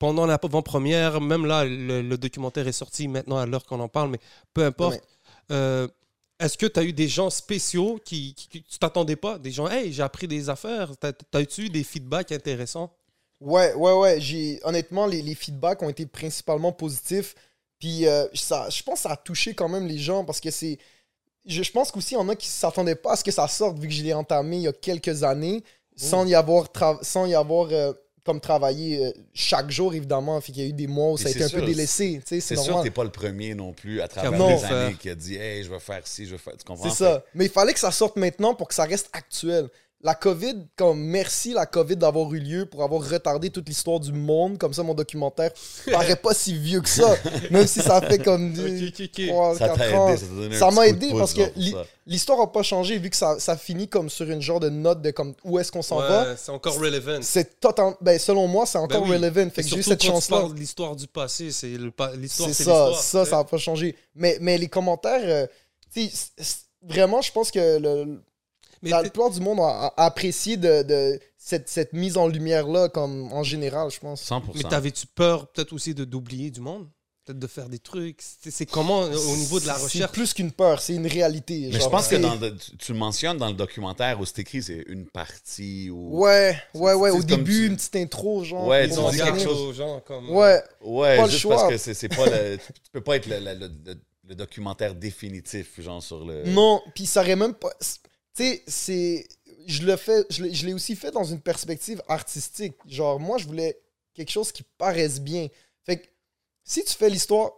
[0.00, 3.88] Pendant la avant-première, même là, le, le documentaire est sorti maintenant à l'heure qu'on en
[3.88, 4.18] parle, mais
[4.54, 4.94] peu importe.
[4.96, 5.02] Ouais.
[5.52, 5.86] Euh,
[6.40, 9.38] Est-ce que tu as eu des gens spéciaux qui, qui, qui- tu t'attendais pas?
[9.38, 10.96] Des gens, hey, j'ai appris des affaires.
[10.96, 11.12] T'as-
[11.58, 12.90] eu des feedbacks intéressants?
[13.40, 14.20] Ouais, ouais, ouais.
[14.20, 17.34] J'ai, honnêtement, les, les feedbacks ont été principalement positifs.
[17.78, 20.50] Puis euh, ça, je pense que ça a touché quand même les gens parce que
[20.50, 20.78] c'est.
[21.46, 23.30] Je, je pense qu'aussi, il y en a qui ne s'attendaient pas à ce que
[23.30, 25.62] ça sorte vu que je l'ai entamé il y a quelques années
[25.96, 26.68] sans y avoir,
[27.02, 27.92] sans y avoir euh,
[28.30, 30.40] comme travaillé euh, chaque jour, évidemment.
[30.40, 32.20] Fait qu'il y a eu des mois où ça a été un peu délaissé.
[32.24, 34.48] tu sais, C'est C'est sûr t'es pas le premier non plus à travers Non.
[34.48, 36.56] les années qui a dit Hey, je vais faire ci, je vais faire.
[36.56, 36.88] Tu comprends?
[36.88, 37.24] C'est ça.
[37.34, 39.68] Mais il fallait que ça sorte maintenant pour que ça reste actuel.
[40.02, 44.12] La COVID, comme merci la COVID d'avoir eu lieu pour avoir retardé toute l'histoire du
[44.12, 44.56] monde.
[44.56, 45.50] Comme ça, mon documentaire
[45.92, 47.14] paraît pas si vieux que ça.
[47.50, 49.26] Même si ça fait comme du- Ok, ok, ok.
[49.28, 50.58] trois, Ça t'a quatre aidé, ans.
[50.58, 51.42] ça m'a aidé parce que
[52.06, 55.02] l'histoire n'a pas changé vu que ça, ça finit comme sur une genre de note
[55.02, 56.34] de comme où est-ce qu'on s'en va.
[56.34, 57.18] C'est encore relevant.
[57.20, 57.92] C'est total...
[58.00, 59.16] ben, selon moi, c'est encore Ben oui.
[59.18, 59.50] relevant.
[59.50, 60.48] Fait que j'ai eu cette chance-là.
[60.56, 61.74] l'histoire du passé, c'est
[62.16, 63.94] l'histoire, C'est ça, ça, ça n'a pas changé.
[64.14, 65.20] Mais, mais les commentaires,
[65.96, 66.06] euh,
[66.82, 68.22] vraiment, je pense que le,
[68.82, 72.88] Mais la plupart du monde a, a apprécié de, de cette, cette mise en lumière-là,
[72.88, 74.22] comme en général, je pense.
[74.28, 74.40] 100%.
[74.54, 76.88] mais t'avais-tu peur peut-être aussi de d'oublier du monde?
[77.26, 78.18] Peut-être de faire des trucs?
[78.22, 80.12] C'est c'est comment euh, au niveau de la C'est recherche?
[80.12, 81.68] plus qu'une peur, c'est une réalité.
[81.70, 84.38] Mais je pense que c'est- dans le- tu, le mentionnes dans le documentaire où c'est
[84.38, 86.18] écrit, c'est une partie ou.
[86.18, 87.10] Ouais, ouais, ouais.
[87.10, 88.66] c'est Au début, tu- une petite intro, genre.
[88.66, 89.76] Ouais, Ils ont dis dit quelque chose.
[89.76, 90.30] genre comme.
[90.30, 91.56] Ouais, Ouais, Pas le juste choix.
[91.56, 92.56] parce que c'est c'est pas le.
[92.56, 96.44] Tu, tu peux pas être le, le- le- le- le documentaire définitif, genre sur le.
[96.46, 97.70] Non, puis ça aurait même pas.
[98.34, 99.28] Tu sais, c'est.
[99.66, 100.24] Je le fais.
[100.30, 102.74] Je l'ai aussi fait dans une perspective artistique.
[102.86, 103.78] Genre, moi, je voulais
[104.14, 105.48] quelque chose qui paraisse bien.
[105.84, 106.06] Fait que
[106.64, 107.52] si tu fais l'histoire,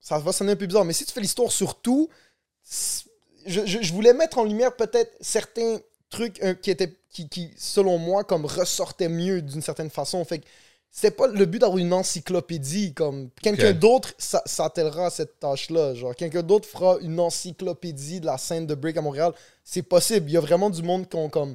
[0.00, 2.08] ça va sonner un peu bizarre, mais si tu fais l'histoire sur tout,
[3.46, 5.78] je- je voulais mettre en lumière peut-être certains
[6.10, 6.94] trucs euh, qui étaient.
[7.10, 10.22] Qui, qui, selon moi, comme ressortaient mieux d'une certaine façon.
[10.26, 10.44] Fait que
[10.90, 12.94] c'était pas le but d'avoir une encyclopédie.
[12.94, 15.94] Comme quelqu'un d'autre s'attellera à cette tâche-là.
[15.94, 19.32] Genre, quelqu'un d'autre fera une encyclopédie de la scène de break à Montréal.
[19.64, 20.30] C'est possible.
[20.30, 21.52] Il y a vraiment du monde qui ont comme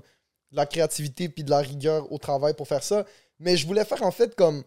[0.52, 3.06] de la créativité puis de la rigueur au travail pour faire ça.
[3.40, 4.64] Mais je voulais faire en fait comme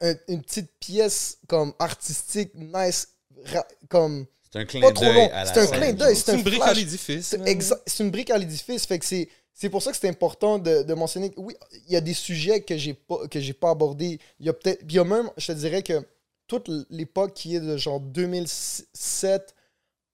[0.00, 3.08] un- une petite pièce comme artistique, nice,
[3.46, 5.12] ra- comme C'est un clin pas trop long.
[5.14, 7.26] d'œil à la C'est un clin d'œil, C'est un une brique à l'édifice.
[7.26, 8.86] c'est c'est une brique à l'édifice.
[8.86, 11.54] Fait que c'est, c'est pour ça que c'est important de, de mentionner que oui,
[11.86, 14.18] il y a des sujets que j'ai pas, que j'ai pas abordés.
[14.40, 14.78] Il y a peut-être.
[14.80, 16.04] puis Il y a même, je te dirais que
[16.48, 19.54] toute l'époque qui est de genre 2007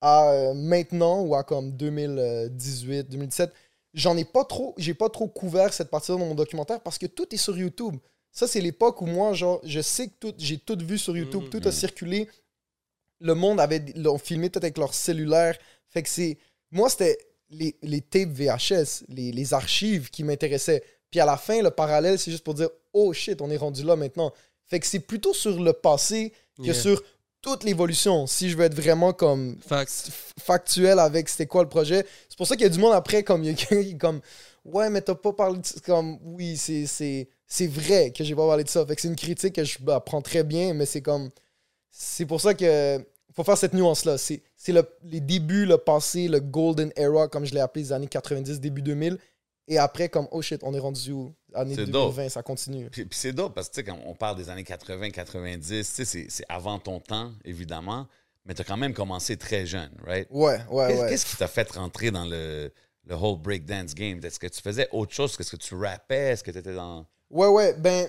[0.00, 3.52] à euh, maintenant ou à comme 2018, 2017,
[3.94, 7.06] j'en ai pas trop, j'ai pas trop couvert cette partie-là dans mon documentaire parce que
[7.06, 7.96] tout est sur YouTube.
[8.32, 11.44] Ça, c'est l'époque où moi, genre, je sais que tout, j'ai tout vu sur YouTube,
[11.44, 11.50] Mhm.
[11.50, 12.28] tout a circulé.
[13.20, 15.58] Le monde avait, l'ont filmé peut-être avec leur cellulaire.
[15.88, 16.38] Fait que c'est,
[16.70, 17.18] moi, c'était
[17.50, 20.82] les, les tapes VHS, les, les archives qui m'intéressaient.
[21.10, 23.82] Puis à la fin, le parallèle, c'est juste pour dire, oh shit, on est rendu
[23.82, 24.32] là maintenant.
[24.66, 26.74] Fait que c'est plutôt sur le passé que Yeah.
[26.74, 27.02] sur
[27.42, 28.26] toute l'évolution.
[28.26, 29.56] Si je veux être vraiment comme
[30.38, 32.04] factuel avec c'était quoi le projet.
[32.28, 33.90] C'est pour ça qu'il y a du monde après, comme il y a quelqu'un qui
[33.92, 34.20] est comme
[34.64, 35.80] Ouais, mais t'as pas parlé de ça.
[35.86, 38.84] Comme oui, c'est, c'est, c'est vrai que j'ai pas parlé de ça.
[38.84, 41.30] Fait que c'est une critique que je bah, prends très bien, mais c'est comme.
[41.90, 42.98] C'est pour ça que.
[43.34, 44.18] Faut faire cette nuance-là.
[44.18, 47.92] C'est, c'est le, les débuts, le passé, le golden era, comme je l'ai appelé, les
[47.92, 49.18] années 90, début 2000.
[49.68, 51.32] Et après, comme, oh shit, on est rendu où?
[51.54, 52.90] Année C'est 2020, ça continue.
[52.90, 55.94] Puis, puis c'est dope parce que tu sais, quand on parle des années 80, 90,
[55.94, 58.08] tu sais, c'est avant ton temps, évidemment,
[58.44, 60.26] mais tu as quand même commencé très jeune, right?
[60.30, 61.08] Ouais, ouais, ouais.
[61.08, 62.72] Qu'est-ce qui t'a fait rentrer dans le,
[63.06, 64.18] le whole breakdance game?
[64.24, 65.36] Est-ce que tu faisais autre chose?
[65.38, 66.30] Est-ce que tu rappais?
[66.32, 67.06] Est-ce que tu étais dans.
[67.30, 67.74] Ouais, ouais.
[67.74, 68.08] Ben,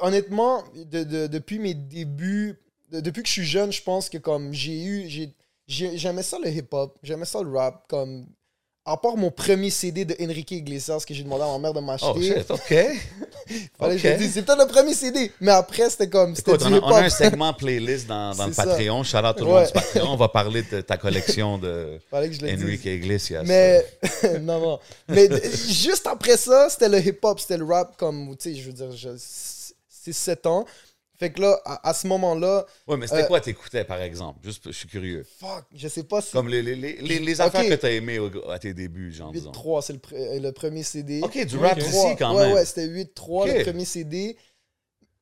[0.00, 2.58] honnêtement, de, de- depuis mes débuts,
[3.00, 5.08] depuis que je suis jeune, je pense que comme j'ai eu.
[5.08, 5.34] j'ai-
[5.68, 7.84] j'ai- J'aimais ça le hip-hop, j'aimais ça le rap.
[7.88, 8.26] Comme,
[8.84, 11.78] à part mon premier CD de Enrique Iglesias que j'ai demandé à ma mère de
[11.80, 12.12] m'acheter.
[12.14, 12.58] Oh shit, OK.
[13.78, 14.12] Fallait que je ok.
[14.14, 14.32] le dise.
[14.34, 15.30] C'est peut-être le premier CD.
[15.40, 16.34] Mais après, c'était comme.
[16.36, 18.52] Écoute, on, a, on a un segment playlist dans, dans le.
[18.52, 19.02] Patreon.
[19.04, 19.56] Shout out tout le Ouais.
[19.58, 20.08] monde du Patreon.
[20.12, 22.64] On va parler de ta collection de Fallait que je le dise.
[22.64, 23.44] Enrique Iglesias.
[23.46, 23.86] Mais
[24.40, 24.78] non, non.
[25.08, 25.28] Mais
[25.68, 28.90] juste après ça, c'était le hip-hop, c'était le rap comme, tu sais, je veux dire,
[28.92, 29.16] je-
[29.88, 30.66] c'est 7 ans.
[31.18, 34.40] Fait que là, à, à ce moment-là, Ouais, mais c'était euh, quoi t'écoutais, par exemple?
[34.42, 35.24] Juste, je suis curieux.
[35.38, 36.32] fuck, je sais pas si.
[36.32, 39.30] Comme les, les, les, les, les affaires que t'as aimées au- à tes débuts, genre,
[39.30, 39.52] disons.
[39.52, 41.20] 8-3, c'est le, pre- le premier CD.
[41.22, 41.88] OK, du rap 8-3.
[41.88, 42.54] ici, quand ouais, même.
[42.54, 43.08] Ouais, c'était 8-3,
[43.42, 43.48] Ok.
[43.58, 44.36] le premier CD.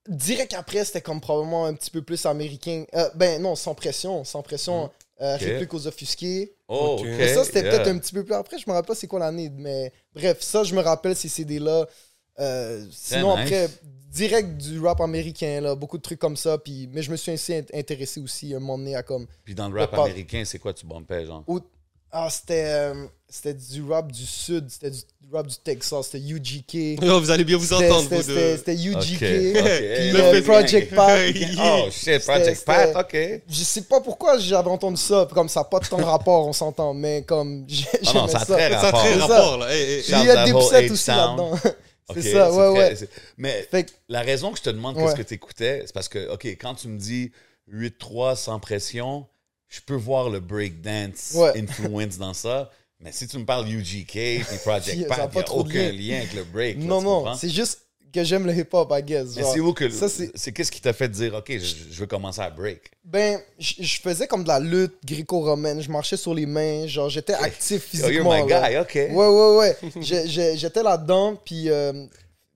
[0.09, 2.85] Direct après, c'était comme probablement un petit peu plus américain.
[2.95, 4.85] Euh, ben non, sans pression, sans pression.
[4.85, 5.35] Euh, Mm.
[5.35, 5.41] Ok.
[5.43, 6.55] Réplique aux ofusqués.
[6.67, 7.01] Oh, Ok.
[7.01, 7.07] OK.
[7.19, 7.71] Mais ça, c'était yeah.
[7.77, 8.57] peut-être un petit peu plus après.
[8.57, 9.51] Je me rappelle pas c'est quoi l'année.
[9.55, 11.87] Mais bref, ça, je me rappelle ces CD-là.
[12.39, 13.45] Euh, sinon, nice.
[13.45, 13.69] après,
[14.11, 16.59] direct du rap américain, là, beaucoup de trucs comme ça.
[16.59, 19.27] Puis, mais je me suis ainsi int- intéressé aussi un moment donné à comme.
[19.45, 21.45] Puis dans le rap Le américain, c'est quoi tu bumpais, genre?
[22.13, 24.99] Ah, c'était euh, c'était du rap du sud, c'était du
[25.33, 26.99] rap du Texas, c'était UGK.
[27.09, 28.57] Oh, vous allez bien vous C'était- entendre, C'était vous deux.
[28.57, 28.97] c'était UGK.
[28.97, 29.19] OK, OK.
[29.21, 31.21] Puis Le euh, fait- Project Pat.
[31.63, 33.17] Oh, shit, Project Pat, OK.
[33.49, 36.53] Je sais pas pourquoi j'avais entendu ça, comme ça n'a pas tant de rapport, on
[36.53, 38.55] s'entend, mais comme j'ai- Ah non, ça a ça.
[38.57, 39.01] très Ça a rapport.
[39.03, 39.73] très rapport, là.
[39.73, 41.53] Hey, hey, Puis il y a des aussi là-dedans.
[42.15, 43.09] C'est ça, ouais, très- ouais.
[43.39, 45.05] Mais Fait que, la raison que je te demande Ouais.
[45.05, 47.33] qu'est-ce que tu écoutais, c'est parce que, OK, quand tu me dis
[47.69, 49.27] 8-3 sans pression,
[49.69, 51.61] je peux voir le breakdance Ouais.
[51.61, 52.71] influence dans ça.
[52.99, 55.73] Mais si tu me parles UGK puis Project a Pat, il n'y a de aucun
[55.73, 55.93] lien.
[55.93, 56.79] lien avec le break.
[56.79, 57.81] non, non, c'est juste
[58.13, 59.37] que j'aime le hip-hop, I guess.
[59.37, 59.53] Mais genre.
[59.53, 59.89] c'est où que.
[59.91, 61.59] Ça, c'est- c'est qu'est-ce qui t'a fait dire, OK, je,
[61.91, 62.91] je veux commencer à break?
[63.05, 67.09] Ben, je je faisais comme de la lutte gréco-romaine, je marchais sur les mains, genre
[67.09, 68.45] j'étais actif Oh, you're physiquement.
[68.45, 68.71] my là.
[68.71, 68.95] guy, OK.
[68.95, 69.77] Ouais, ouais, ouais.
[70.57, 72.07] J'étais là-dedans, puis, euh,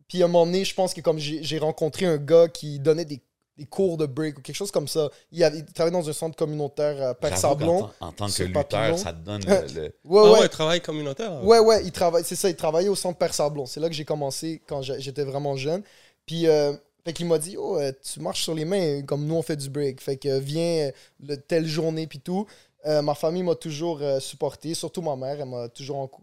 [0.08, 2.78] puis à un moment donné, je pense que comme j'ai j'ai rencontré un gars qui
[2.78, 3.20] donnait des,
[3.56, 5.08] des cours de break ou quelque chose comme ça.
[5.30, 7.80] Il, avait, il travaillait dans un centre communautaire à Père J'avoue qu'en Sablon.
[7.82, 9.74] tant- En, tant que lutteur, ça te donne le.
[9.74, 10.40] le- Ouais, Ah ouais.
[10.40, 11.44] ouais, travail communautaire.
[11.44, 13.66] Ouais, ouais, il travaille, c'est ça, il travaillait au centre Père Sablon.
[13.66, 15.82] C'est là que j'ai commencé quand j'étais vraiment jeune.
[16.26, 16.72] Puis, euh,
[17.04, 19.56] fait qu'il m'a dit, oh, euh, tu marches sur les mains comme nous on fait
[19.56, 20.00] du break.
[20.00, 20.92] Fait que euh, viens euh,
[21.24, 22.46] le, telle journée, puis tout.
[22.86, 26.22] Euh, ma famille m'a toujours euh, supporté, surtout ma mère, elle m'a toujours encou-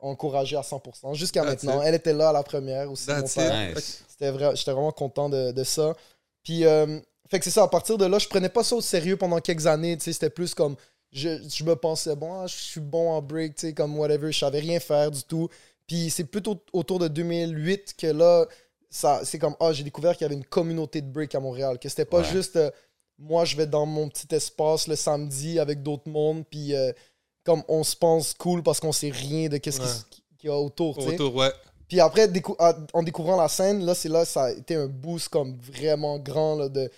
[0.00, 1.80] encouragé à 100%, jusqu'à maintenant.
[1.80, 1.86] it.
[1.86, 3.04] Elle était là à la première aussi.
[3.26, 5.94] C'était vrai, j'étais vraiment content de, de ça.
[6.42, 8.80] Puis, euh, fait que c'est ça, à partir de là, je prenais pas ça au
[8.80, 10.76] sérieux pendant quelques années, tu sais, c'était plus comme,
[11.12, 14.32] je, je me pensais, bon, ah, je suis bon en break, tu sais, comme whatever,
[14.32, 15.48] je savais rien faire du tout.
[15.86, 18.46] Puis c'est plutôt autour de 2008 que là,
[18.90, 21.78] ça, c'est comme, ah, j'ai découvert qu'il y avait une communauté de break à Montréal,
[21.78, 22.24] que c'était pas Ouais.
[22.32, 22.70] juste, euh,
[23.18, 26.92] moi, je vais dans mon petit espace le samedi avec d'autres mondes, puis euh,
[27.44, 29.86] comme on se pense cool parce qu'on sait rien de qu'est-ce Ouais.
[30.38, 31.10] qu'il y a autour, tu sais.
[31.10, 31.50] Retour, ouais.
[31.92, 34.86] Puis après, décou- à- en découvrant la scène, là, c'est là, ça a été un
[34.86, 36.90] boost comme vraiment grand là, de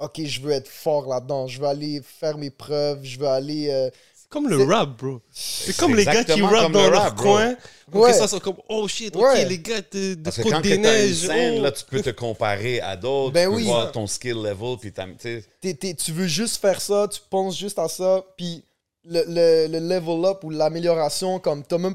[0.00, 3.68] OK, je veux être fort là-dedans, je veux aller faire mes preuves, je veux aller.
[3.70, 3.88] euh,
[4.28, 5.20] comme le rap, bro.
[5.30, 7.22] C'est comme les gars qui rappent dans le leur rap, bro.
[7.34, 7.54] coin.
[7.92, 8.12] Ouais.
[8.12, 9.44] Ça sont comme, oh shit, ok, Ouais.
[9.44, 11.26] les gars de, de Parce que Côte quand des Neiges.
[11.28, 11.62] scène, oh.
[11.62, 13.32] là, tu peux te comparer à d'autres.
[13.32, 13.64] Ben tu peux oui.
[13.66, 17.06] voir ton skill level, puis t'as- tu sais, t'es- t'es- tu veux juste faire ça,
[17.08, 18.64] tu penses juste à ça, puis
[19.04, 21.94] le, le, le level up ou l'amélioration, comme t'as même.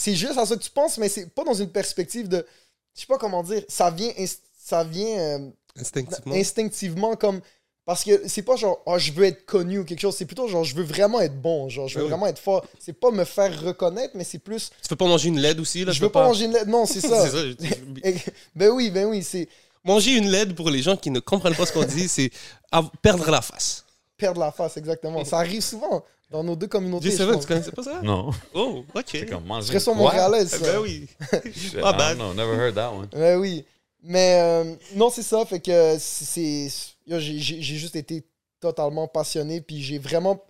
[0.00, 2.46] C'est juste à ça que tu penses, mais c'est pas dans une perspective de.
[2.94, 4.12] Je sais pas comment dire, ça vient,
[4.64, 5.38] ça vient euh,
[5.76, 6.34] Instinctivement.
[6.36, 7.40] instinctivement comme.
[7.84, 10.46] Parce que c'est pas genre, oh, je veux être connu ou quelque chose, c'est plutôt
[10.46, 12.10] genre, je veux vraiment être bon, genre, je veux Ben oui.
[12.10, 12.64] vraiment être fort.
[12.78, 14.70] C'est pas me faire reconnaître, mais c'est plus.
[14.82, 15.90] Tu veux pas manger une LED aussi, là?
[15.92, 16.66] je veux pas manger une lettre.
[16.68, 17.28] Non, c'est ça.
[17.28, 17.54] Je-
[18.54, 19.48] ben oui, ben oui, c'est
[19.84, 22.30] Manger une LED, pour les gens qui ne comprennent pas ce qu'on dit, c'est
[23.02, 23.84] perdre la face.
[24.16, 25.24] perdre la face, exactement.
[25.24, 27.10] Ça arrive souvent dans nos deux communautés.
[27.10, 27.40] je J7, pense.
[27.42, 28.00] tu connaissais pas ça?
[28.02, 28.30] non.
[28.54, 29.04] Oh, ok.
[29.06, 29.78] C'est comme manger.
[29.94, 30.72] Montréalaise, Eh ça.
[30.72, 31.08] Ben oui.
[31.82, 32.16] Ah, I bad.
[32.16, 33.08] know, never heard that one.
[33.14, 33.64] Ouais, oui.
[34.02, 35.44] Mais euh, non, c'est ça.
[35.46, 36.68] Fait que c'est.
[37.06, 38.24] J'ai juste été
[38.60, 39.60] totalement passionné.
[39.60, 40.42] Puis j'ai vraiment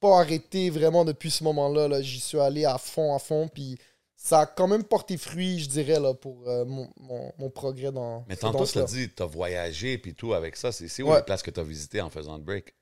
[0.00, 1.88] pas arrêté vraiment depuis ce moment-là.
[1.88, 2.02] là.
[2.02, 3.48] J'y suis allé à fond, à fond.
[3.48, 3.78] Puis
[4.16, 7.90] ça a quand même porté fruit, je dirais, là, pour euh, mon, mon- mon progrès
[7.92, 8.24] dans.
[8.28, 10.70] Mais tantôt, tu as dit, tu as voyagé, puis tout avec ça.
[10.72, 11.16] C'est c'est où Ouais.
[11.18, 12.74] les places que tu as visitées en faisant le break?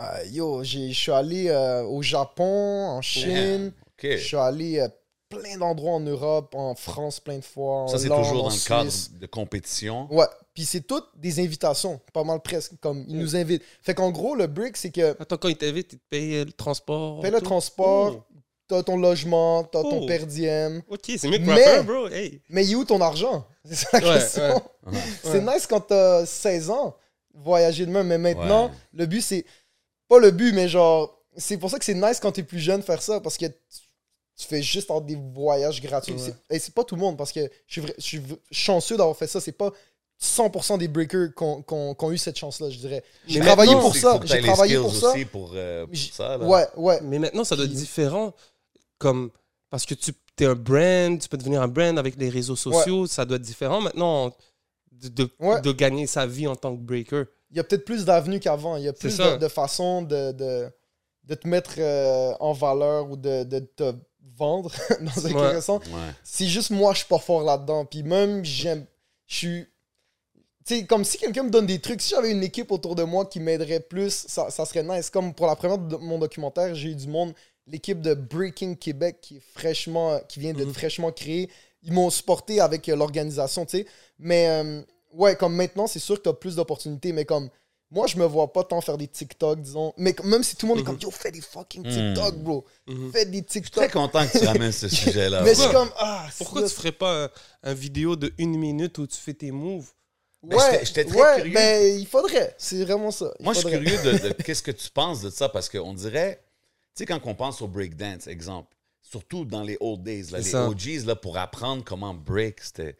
[0.00, 2.44] Euh, yo, j'ai- je suis allé euh, au Japon,
[2.88, 3.72] en Chine.
[4.02, 4.88] Je suis allé euh,
[5.30, 7.82] plein d'endroits en Europe, en France plein de fois.
[7.84, 10.06] En Ça, c'est toujours dans le cadre de compétition?
[10.12, 13.62] Ouais, puis c'est toutes des invitations, pas mal presque, comme ils nous invitent.
[13.82, 16.52] Fait qu'en gros, le break, c'est que Attends, quand ils t'invitent, ils te payent le
[16.52, 17.22] transport.
[17.22, 18.26] fais le transport,
[18.68, 20.06] t'as ton logement, t'as ton Oh.
[20.06, 22.08] per diem, Oh, ok, c'est mieux que Mais- rapper, bro.
[22.08, 22.42] Hey.
[22.50, 23.46] mais il est où ton argent?
[23.64, 24.62] C'est ça la Ouais, question.
[24.86, 24.98] ouais.
[25.24, 26.94] C'est nice quand t'as 16 ans,
[27.34, 28.72] voyager de même, mais maintenant, Ouais.
[28.92, 29.44] le but, c'est...
[30.08, 31.12] Pas le but, mais genre...
[31.36, 34.46] C'est pour ça que c'est nice quand t'es plus jeune faire ça, parce que tu,
[34.46, 36.14] fais juste des voyages gratuits.
[36.14, 36.34] Ouais.
[36.50, 38.96] Et c'est pas tout le monde, parce que je suis, vrai- je suis v- chanceux
[38.96, 39.40] d'avoir fait ça.
[39.40, 39.70] C'est pas
[40.18, 43.02] 100% des breakers qui ont- eu cette chance-là, je dirais.
[43.26, 44.18] J'ai travaillé pour ça.
[44.24, 45.10] J'ai travaillé pour ça.
[45.10, 46.38] aussi pour, euh, pour ça.
[46.38, 46.46] là.
[46.46, 47.00] Ouais, ouais.
[47.02, 48.32] Mais maintenant, ça doit être différent.
[48.98, 49.30] Comme,
[49.68, 53.06] parce que tu es un brand, tu peux devenir un brand avec les réseaux sociaux,
[53.06, 54.34] ça doit être différent maintenant
[54.90, 55.60] de, de, Ouais.
[55.60, 57.24] de gagner sa vie en tant que breaker.
[57.56, 58.76] Il y a peut-être plus d'avenues qu'avant.
[58.76, 60.68] Il y a plus de, de façons de, de,
[61.24, 63.94] de te mettre euh, en valeur ou de, de te
[64.36, 65.60] vendre dans un Ouais.
[65.62, 65.82] sens.
[65.86, 66.12] Ouais.
[66.22, 67.86] C'est juste moi, je suis pas fort là-dedans.
[67.86, 68.84] Puis même, j'aime.
[69.26, 69.66] Je suis.
[70.66, 72.02] Tu sais, comme si quelqu'un me donne des trucs.
[72.02, 75.08] Si j'avais une équipe autour de moi qui m'aiderait plus, ça, ça serait nice.
[75.08, 77.32] Comme pour la première de mon documentaire, j'ai eu du monde.
[77.66, 80.74] L'équipe de Breaking Québec qui est fraîchement, qui vient d'être Mhm.
[80.74, 81.48] fraîchement créée.
[81.82, 83.86] Ils m'ont supporté avec euh, l'organisation, tu sais.
[84.18, 84.82] Mais euh,
[85.16, 87.12] ouais, comme maintenant, c'est sûr que tu as plus d'opportunités.
[87.12, 87.48] Mais comme
[87.90, 89.92] moi, je me vois pas tant faire des TikTok, disons.
[89.96, 91.02] Mais même si tout le monde est comme, Mhm.
[91.02, 92.14] yo, fais des fucking Mhm.
[92.14, 92.64] TikTok, bro.
[92.88, 93.12] Mhm.
[93.12, 93.84] Fais des Je suis TikTok.
[93.84, 95.42] très content que tu ramènes ce sujet-là.
[95.42, 97.30] Mais c'est comme, ah, Pourquoi tu ferais pas un,
[97.62, 99.90] un vidéo de une minute où tu fais tes moves?
[100.42, 101.54] Ben, Ouais, j'étais- j'étais très ouais, curieux.
[101.54, 102.54] ben, il faudrait.
[102.58, 103.32] C'est vraiment ça.
[103.40, 105.94] Il Moi, je suis curieux de, de qu'est-ce que tu penses de ça parce qu'on
[105.94, 106.40] dirait,
[106.94, 110.44] tu sais, quand on pense au breakdance, exemple, surtout dans les old days, là, les
[110.44, 110.68] ça.
[110.68, 112.96] OGs, là, pour apprendre comment break, c'était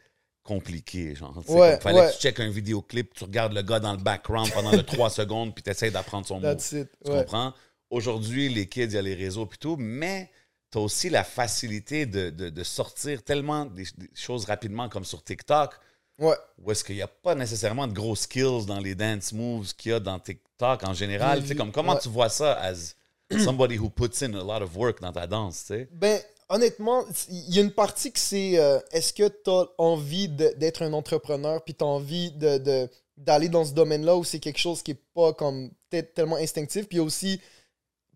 [0.47, 1.13] compliqué.
[1.15, 2.07] Genre, Ouais, comme, fallait ouais.
[2.09, 5.09] que tu checkes un vidéoclip, tu regardes le gars dans le background pendant le 3
[5.21, 6.39] secondes, puis tu essaies d'apprendre son.
[6.41, 6.89] That's it.
[7.05, 7.19] Tu Ouais.
[7.19, 7.53] comprends?
[7.89, 10.29] Aujourd'hui, les kids, il y a les réseaux et tout, mais
[10.71, 15.05] tu as aussi la facilité de, de- de sortir tellement des, des choses rapidement comme
[15.05, 15.73] sur TikTok,
[16.19, 16.35] Ouais.
[16.63, 19.91] où est-ce qu'il n'y a pas nécessairement de gros skills dans les dance moves qu'il
[19.91, 21.41] y a dans TikTok en général.
[21.41, 22.95] Sais, vu, comme, comment tu vois ça as
[23.43, 25.87] somebody who puts in a lot of work dans ta danse, tu sais?
[25.91, 30.29] Ben, honnêtement, il y a une partie que c'est euh, est-ce que tu as envie
[30.29, 34.59] d'être un entrepreneur puis tu as envie de, d'aller dans ce domaine-là où c'est quelque
[34.59, 37.41] chose qui est pas comme peut-être tellement instinctif puis aussi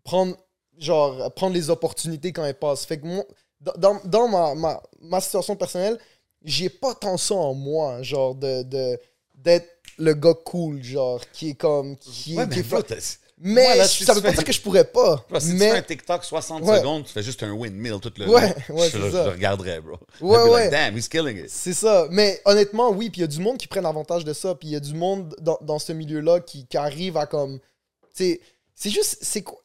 [0.04, 0.36] prendre
[0.78, 2.84] genre prendre les opportunités quand elles passent.
[2.86, 3.24] Fait que moi
[3.60, 5.98] dans, dans- ma, ma, ma situation personnelle,
[6.42, 8.98] j'ai pas tant ça en moi, genre de de-
[9.34, 9.68] d'être
[9.98, 12.62] le gars cool, genre qui est comme qui, Ouais, qui mais est
[13.42, 15.24] mais là, si ça tu veut pas fais- dire que je pourrais pas.
[15.28, 16.78] bro, si tu mais fais un TikTok 60 Ouais.
[16.78, 18.76] secondes, tu fais juste un windmill tout le Ouais, long.
[18.76, 19.24] ouais, je, ça.
[19.30, 19.98] regarderais, bro.
[20.20, 20.60] Ouais, ouais.
[20.62, 21.50] like, damn, he's killing it.
[21.50, 22.06] C'est ça.
[22.10, 24.68] Mais honnêtement, oui, puis il y a du monde qui prennent avantage de ça, puis
[24.68, 27.58] il y a du monde dans, dans ce milieu-là qui, qui arrive à comme.
[28.14, 28.40] Tu
[28.74, 29.18] c'est juste.
[29.22, 29.58] C'est quoi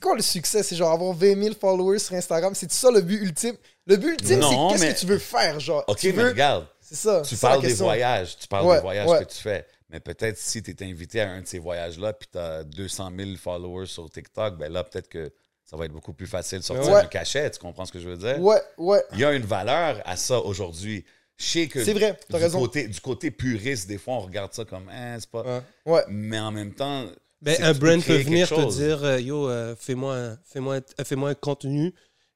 [0.00, 0.62] quoi le succès?
[0.62, 2.54] C'est genre avoir 20 000 followers sur Instagram.
[2.54, 3.54] C'est ça le but ultime?
[3.86, 5.84] Le but ultime, c'est qu'est-ce mais- que tu veux faire, genre?
[5.86, 6.28] OK, tu mais veux...
[6.30, 7.20] regarde, C'est ça.
[7.28, 9.66] tu parles des voyages, tu parles Ouais, des voyages que tu fais.
[9.92, 13.12] Mais peut-être si tu es invité à un de ces voyages-là, puis tu as 200
[13.16, 15.30] 000 followers sur TikTok, ben là, peut-être que
[15.64, 17.00] ça va être beaucoup plus facile de sortir Ouais.
[17.00, 17.50] un cachet.
[17.50, 18.40] Tu comprends ce que je veux dire?
[18.40, 19.02] Ouais, ouais.
[19.12, 21.04] Il y a une valeur à ça aujourd'hui.
[21.36, 22.58] Je sais que C'est vrai, t'as du, raison.
[22.60, 25.42] Côté, du côté puriste, des fois, on regarde ça comme, hein, c'est pas.
[25.42, 25.62] Ouais.
[25.86, 26.02] Ouais.
[26.08, 27.06] Mais en même temps,
[27.40, 31.04] Ben, un brand peut venir te dire euh, Yo, euh, fais-moi un, fais-moi un- euh,
[31.04, 31.92] fais-moi un contenu,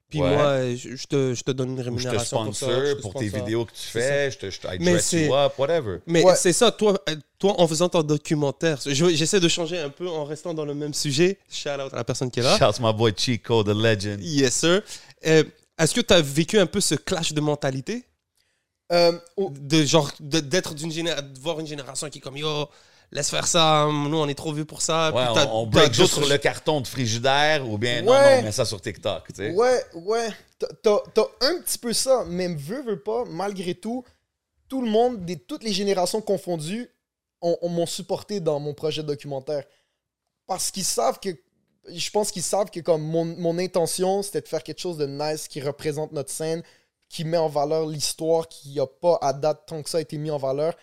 [0.08, 0.34] puis Ouais.
[0.36, 2.66] moi, je, je te, je te donne une Ou je te rémunération pour ça.
[2.66, 3.44] sponsor je te pour tes sponsor.
[3.44, 5.98] vidéos que tu fais, je te, je te I Mais dress c'est- you up, whatever.
[6.06, 6.34] Mais Ouais.
[6.36, 10.08] c'est ça, toi, euh, toi, en faisant ton documentaire, je- j'essaie de changer un peu
[10.08, 11.38] en restant dans le même sujet.
[11.50, 12.56] Shout out à la personne qui est là.
[12.58, 14.20] Shout my boy Chico, the legend.
[14.22, 14.82] Yes, sir.
[15.26, 15.44] Euh,
[15.78, 18.04] Est-ce que tu as vécu un peu ce clash de mentalité?
[18.92, 22.68] Euh, oh, de genre d'être d'une géné- de voir une génération qui est comme yo
[23.12, 25.92] laisse faire ça nous on est trop vieux pour ça Ouais, Puis on, on break
[25.94, 28.34] juste sur le carton de frigidaire ou bien non, Ouais.
[28.36, 29.28] non, on met ça sur TikTok.
[29.28, 29.50] Tu sais.
[29.52, 30.28] Ouais, ouais.
[30.82, 31.02] T'as-
[31.42, 34.04] un petit peu ça, mais veux, veux pas, malgré tout,
[34.68, 36.88] tout le monde, des, toutes les générations confondues,
[37.40, 39.64] on, on m'ont supporté dans mon projet documentaire.
[40.46, 41.30] Parce qu'ils savent que.
[41.88, 45.06] Je pense qu'ils savent que comme mon, mon intention, c'était de faire quelque chose de
[45.06, 46.62] nice qui représente notre scène,
[47.08, 50.30] qui met en valeur l'histoire, qui a pas à date tant que ça été mis
[50.32, 50.74] en valeur.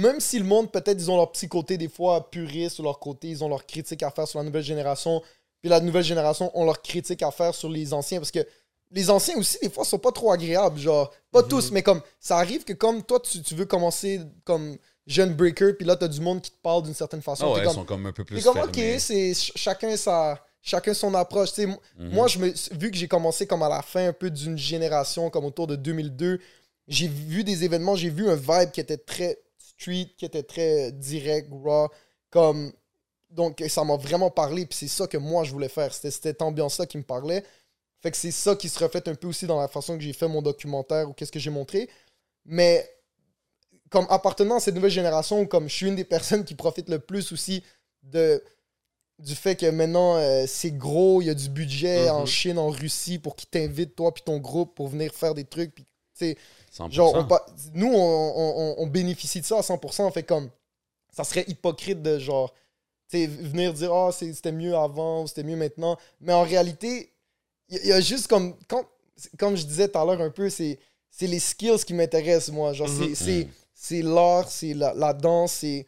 [0.00, 2.98] Même si le monde, peut-être, ils ont leur petit côté des fois puriste sur leur
[2.98, 5.22] côté, ils ont leur critique à faire sur la nouvelle génération,
[5.60, 8.46] puis la nouvelle génération ont leur critique à faire sur les anciens, parce que
[8.92, 12.38] les anciens aussi, des fois, sont pas trop agréables, genre, pas tous, mais comme, ça
[12.38, 16.20] arrive que comme toi, tu, tu veux commencer comme jeune breaker, puis là, t'as du
[16.20, 18.24] monde qui te parle d'une certaine façon, Ah ouais, comme, ils sont comme un peu
[18.24, 20.44] plus c'est comme, ok, c'est ch- chacun sa.
[20.62, 21.56] Chacun son approche.
[21.56, 21.78] Mhm.
[22.10, 25.30] Moi, je me, vu que j'ai commencé comme à la fin un peu d'une génération,
[25.30, 26.38] comme autour de 2002,
[26.86, 29.38] j'ai vu des événements, j'ai vu un vibe qui était très
[29.80, 31.88] street, qui était très direct, raw.
[32.30, 32.72] Comme,
[33.30, 34.66] donc, ça m'a vraiment parlé.
[34.66, 35.92] Puis c'est ça que moi, je voulais faire.
[35.94, 37.44] C'était cette ambiance-là qui me parlait.
[38.02, 40.12] Fait que c'est ça qui se reflète un peu aussi dans la façon que j'ai
[40.14, 41.88] fait mon documentaire ou qu'est-ce que j'ai montré.
[42.46, 42.88] Mais
[43.90, 46.98] comme appartenant à cette nouvelle génération, comme je suis une des personnes qui profite le
[46.98, 47.62] plus aussi
[48.02, 48.42] de,
[49.18, 52.26] du fait que maintenant euh, c'est gros, il y a du budget en Mhm.
[52.26, 55.74] Chine, en Russie pour qu'ils t'invitent, toi puis ton groupe, pour venir faire des trucs.
[55.74, 56.36] Puis, tu sais,
[56.88, 56.90] 100%.
[56.92, 60.10] genre, on pa- nous, on, on- bénéficie de ça à 100%.
[60.12, 60.50] Fait comme,
[61.12, 62.52] ça serait hypocrite de genre,
[63.10, 65.96] tu venir dire, ah, c'est- c'était mieux avant, ou c'était mieux maintenant.
[66.20, 67.12] Mais en réalité,
[67.68, 68.84] il y, a juste comme, quand,
[69.38, 70.78] comme je disais tout à l'heure un peu, c'est
[71.20, 72.72] les skills qui m'intéressent, moi.
[72.72, 73.14] Genre, Mhm.
[73.74, 75.86] c'est- l'art, c'est la, la danse, c'est.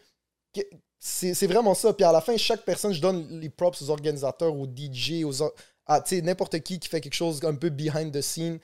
[1.04, 1.92] C'est vraiment ça.
[1.92, 5.42] Puis à la fin, chaque personne, je donne les props aux organisateurs, aux DJ, aux,
[5.86, 8.60] à n'importe qui qui fait quelque chose un peu behind the scene,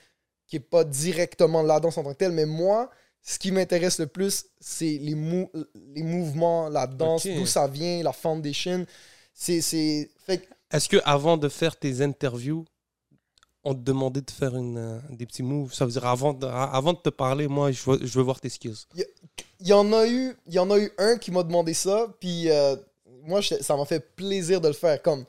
[0.49, 2.33] qui est pas directement la danse en tant que telle.
[2.33, 2.89] Mais moi,
[3.21, 5.49] ce qui m'intéresse le plus, c'est les, mou-
[5.95, 8.85] les mouvements, la danse, d'où ça vient, la foundation.
[9.33, 9.61] C'est.
[10.25, 12.65] Fait est-ce que avant de faire tes interviews
[13.65, 15.73] on te demandait de faire une, euh, des petits moves?
[15.73, 18.39] Ça veut dire avant de, avant de te parler moi je veux, je veux voir
[18.39, 18.85] tes skills
[19.59, 22.07] il y en a eu il y en a eu un qui m'a demandé ça
[22.21, 22.75] puis euh,
[23.23, 25.25] moi ça m'a fait plaisir de le faire comme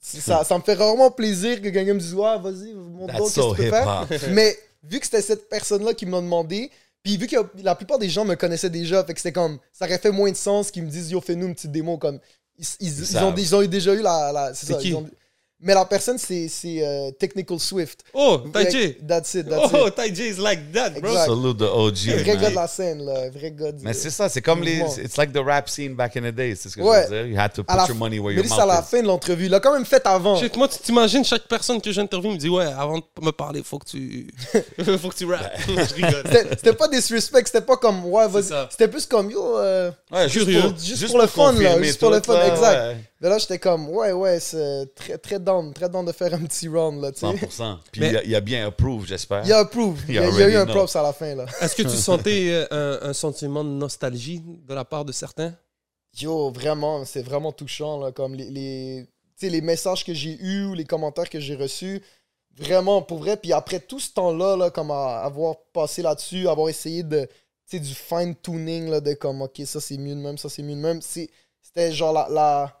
[0.00, 3.34] ça, ça me fait rarement plaisir que quelqu'un me dise ouais vas-y montre donc That's
[3.34, 6.70] qu'est-ce que tu peux faire mais vu que c'était cette personne là qui m'a demandé
[7.02, 9.84] puis vu que la plupart des gens me connaissaient déjà fait que c'était comme ça
[9.86, 12.18] aurait fait moins de sens qu'ils me disent yo fais-nous une petite démo comme
[12.58, 13.32] ils, ils- ils savent.
[13.32, 14.88] ont, ils ont déjà eu la, la c'est C'est ça, qui?
[14.88, 15.08] ils ont-
[15.62, 18.64] mais la personne c'est c'est euh, Technical Swift oh Tai
[19.06, 21.26] that's it that's oh it Tai is like that bro Exact.
[21.26, 21.96] Salute the OG.
[21.96, 22.40] vrai man.
[22.40, 24.78] gars de la scène là vrai gars du- Mais c'est ça, c'est comme les.
[25.02, 27.04] It's like the rap scene back in the days, c'est ce que Ouais.
[27.08, 27.32] je veux dire.
[27.32, 28.90] You had to put your money where mais your lui, c'est à la mouth is.
[28.90, 29.44] fin de l'entrevue.
[29.46, 30.36] Il l'a quand même fait avant.
[30.36, 33.62] Shit, moi, tu t'imagines chaque personne que j'interviewe me dit ouais, avant de me parler,
[33.62, 34.28] faut que tu,
[34.98, 35.52] faut que tu rappes.
[35.68, 36.22] je rigole.
[36.56, 38.44] C'était pas disrespect, c'était pas comme ouais, vas-y.
[38.44, 38.68] ça.
[38.70, 40.60] C'était plus comme yo, euh, Ouais, juste Curieux.
[40.62, 42.96] pour, juste pour le fun, là, juste pour le fun, exact.
[43.20, 46.40] Mais là j'étais comme ouais, ouais, c'est très, très down, très down de faire un
[46.44, 47.26] petit round là, tu sais.
[47.26, 47.78] 100%.
[47.92, 49.42] Puis Mais- il, a, il a bien approuve, j'espère.
[49.44, 51.46] Il y a approve, il il y a eu un props à la fin là.
[51.60, 55.54] Est-ce que tu sentais euh, un, un sentiment de nostalgie de la part de certains?
[56.20, 59.04] Yo, vraiment, c'est vraiment touchant là, comme les, les,
[59.38, 62.02] tu sais, les messages que j'ai eus ou les commentaires que j'ai reçus.
[62.56, 63.36] Vraiment, pour vrai.
[63.36, 67.26] Puis après tout ce temps-là, là, comme à avoir passé là-dessus, avoir essayé de,
[67.68, 70.62] tu sais, du fine-tuning, là, de comme, ok, ça c'est mieux de même, ça c'est
[70.62, 71.00] mieux de même.
[71.00, 71.30] c'est-
[71.62, 72.79] C'était genre la.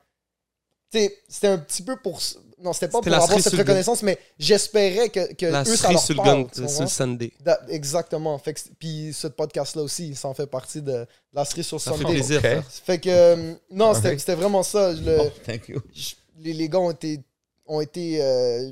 [0.90, 2.20] C'était un petit peu pour.
[2.62, 5.90] Non, c'était pas pour la avoir cette reconnaissance, mais j'espérais que, que La eux, ça
[5.92, 6.86] leur sur le sur le?
[6.88, 7.32] Sunday.
[7.40, 8.36] Da- Exactement.
[8.38, 11.80] Fait que, c'est- puis ce podcast-là aussi, ça en fait partie de la cerise sur
[11.80, 12.12] Ça fait Sunday.
[12.12, 12.42] plaisir.
[12.68, 14.92] Fait que, euh, non, c'était vraiment ça.
[14.92, 15.80] Le- Oh, thank you.
[15.94, 17.20] je- les, les gars ont été,
[17.66, 18.70] ont été euh,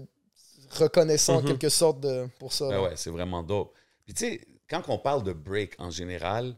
[0.70, 1.48] reconnaissants en Mhm.
[1.48, 2.68] quelque sorte de, pour ça.
[2.68, 3.72] Ben ouais, c'est vraiment dope.
[4.04, 6.54] Puis tu sais, quand on parle de break en général,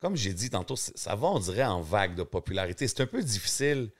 [0.00, 2.88] comme j'ai dit tantôt, ça va, on dirait, en vague de popularité.
[2.88, 3.90] C'est un peu difficile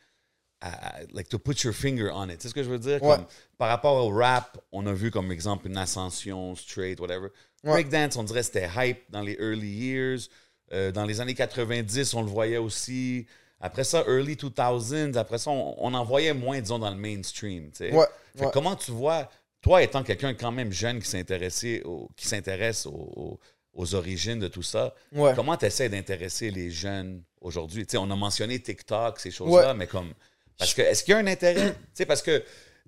[0.61, 2.37] à- like to put your finger on it.
[2.39, 3.03] Tu sais ce que je veux dire?
[3.03, 3.17] Ouais.
[3.17, 3.27] Comme,
[3.59, 7.29] par rapport au rap, on a vu comme exemple une ascension, straight, whatever.
[7.65, 7.73] Ouais.
[7.83, 10.29] Breakdance, on dirait c'était hype dans les early years.
[10.73, 13.27] Euh, dans les années 90, on le voyait aussi.
[13.61, 17.71] Après ça, early 2000s, après ça, on, on en voyait moins, disons, dans le mainstream.
[17.71, 17.93] tu sais.
[17.93, 18.51] Ouais, Fait que ouais.
[18.55, 19.29] Comment tu vois,
[19.61, 23.41] toi étant quelqu'un quand même jeune qui s'intéresse au, aux,
[23.75, 25.33] aux- origines de tout ça, Ouais.
[25.35, 27.85] comment tu essaies d'intéresser les jeunes aujourd'hui?
[27.87, 30.13] Tu sais, on a mentionné TikTok, ces choses-là, mais comme.
[30.61, 31.73] Parce que, est-ce qu'il y a un intérêt?
[31.75, 32.45] tu sais, parce que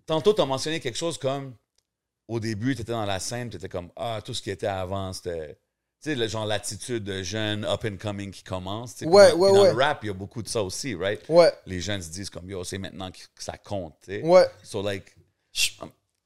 [0.06, 1.54] tantôt, tu as mentionné quelque chose comme
[2.28, 4.66] au début, tu étais dans la scène, tu étais comme Ah, tout ce qui était
[4.68, 5.58] avant, c'était.
[6.02, 9.00] Tu sais, le genre l'attitude de jeune up and coming qui commence.
[9.02, 9.72] Ouais, dans, ouais, dans ouais.
[9.72, 11.20] le rap, il y a beaucoup de ça aussi, right?
[11.28, 13.94] Ouais, Les jeunes se disent comme Yo, c'est maintenant que ça compte.
[14.04, 14.22] tu sais.
[14.22, 14.46] ouais.
[14.64, 15.04] So, like,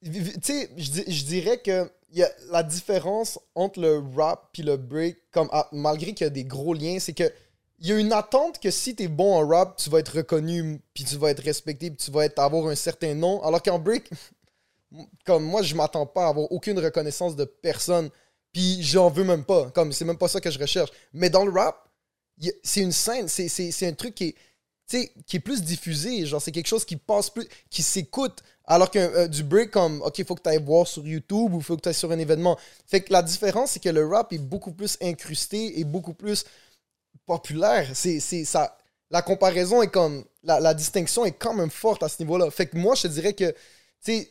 [0.05, 4.63] Tu sais, je di- je dirais que y a la différence entre le rap puis
[4.63, 7.31] le break, comme ah, malgré qu'il y a des gros liens, c'est que
[7.79, 10.81] il y a une attente que si t'es bon en rap, tu vas être reconnu,
[10.95, 13.43] puis tu vas être respecté, puis tu vas être, avoir un certain nom.
[13.43, 14.11] Alors qu'en break,
[15.25, 18.11] comme moi, je m'attends pas à avoir aucune reconnaissance de personne,
[18.53, 19.71] puis j'en veux même pas.
[19.71, 20.91] Comme c'est même pas ça que je recherche.
[21.13, 21.89] Mais dans le rap,
[22.63, 24.35] c'est une scène, c'est- un truc qui
[24.93, 26.27] est, qui est plus diffusé.
[26.27, 28.43] Genre, c'est quelque chose qui passe plus, qui s'écoute.
[28.65, 31.61] Alors que euh, du break, comme, OK, faut que tu ailles voir sur YouTube ou
[31.61, 32.59] faut que tu ailles sur un événement.
[32.87, 36.45] Fait que la différence, c'est que le rap est beaucoup plus incrusté et beaucoup plus
[37.27, 37.89] populaire.
[37.95, 38.77] C'est, c'est, ça,
[39.11, 42.51] la comparaison est comme, la, la distinction est quand même forte à ce niveau-là.
[42.51, 43.57] Fait que moi, je te dirais que, tu
[44.01, 44.31] sais,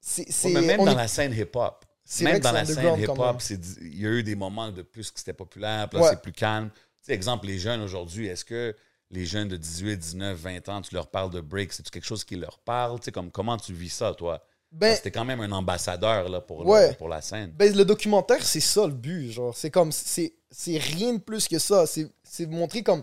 [0.00, 1.84] c'est, c'est, Ouais, même on dans est- la scène hip-hop.
[2.04, 4.80] C'est Même dans c'est la scène hip-hop, c'est il y a eu des moments de
[4.82, 6.08] plus que c'était populaire, puis Ouais.
[6.10, 6.70] c'est plus calme.
[6.70, 8.74] Tu sais, exemple, les jeunes aujourd'hui, est-ce que
[9.10, 12.24] les jeunes de 18, 19, 20 ans, tu leur parles de break, c'est-tu quelque chose
[12.24, 12.98] qui leur parle?
[13.00, 14.42] Tu sais, comme, comment tu vis ça, toi?
[14.72, 17.50] ben, C'était quand même un ambassadeur là, pour, le- pour la scène.
[17.52, 19.30] Ben, le documentaire, c'est ça le but.
[19.30, 21.86] Genre, c'est comme, c'est, c'est rien de plus que ça.
[21.86, 23.02] C'est, c'est montrer comme,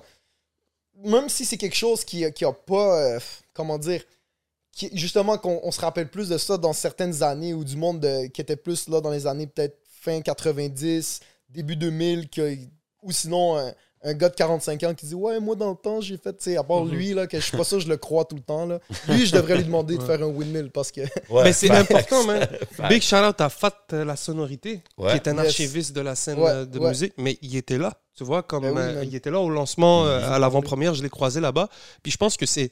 [1.04, 3.20] même si c'est quelque chose qui, qui a pas, euh,
[3.54, 4.04] comment dire,
[4.72, 8.00] qui, justement qu'on on se rappelle plus de ça dans certaines années ou du monde
[8.02, 12.58] de- qui était plus là dans les années peut-être fin 90, début 2000, que,
[13.02, 13.74] ou sinon un,
[14.08, 16.44] un gars de 45 ans qui dit ouais moi dans le temps j'ai fait tu
[16.46, 16.92] sais à part Mhm.
[16.92, 19.26] lui là que je suis pas sûr je le crois tout le temps là lui
[19.26, 21.02] je devrais lui demander de faire un windmill parce que
[21.44, 22.48] Mais c'est important, man.
[22.90, 25.10] Big shout out à Fat euh, La Sonorité, Ouais.
[25.12, 25.46] qui est un Yes.
[25.48, 26.90] archiviste de la scène Ouais, euh, de ouais.
[26.90, 27.94] musique, mais il était là.
[28.16, 31.04] Tu vois, comme Ben oui, euh, il était là au lancement, euh, à l'avant-première, je
[31.04, 31.68] l'ai croisé là-bas.
[32.04, 32.72] Puis je pense que c'est.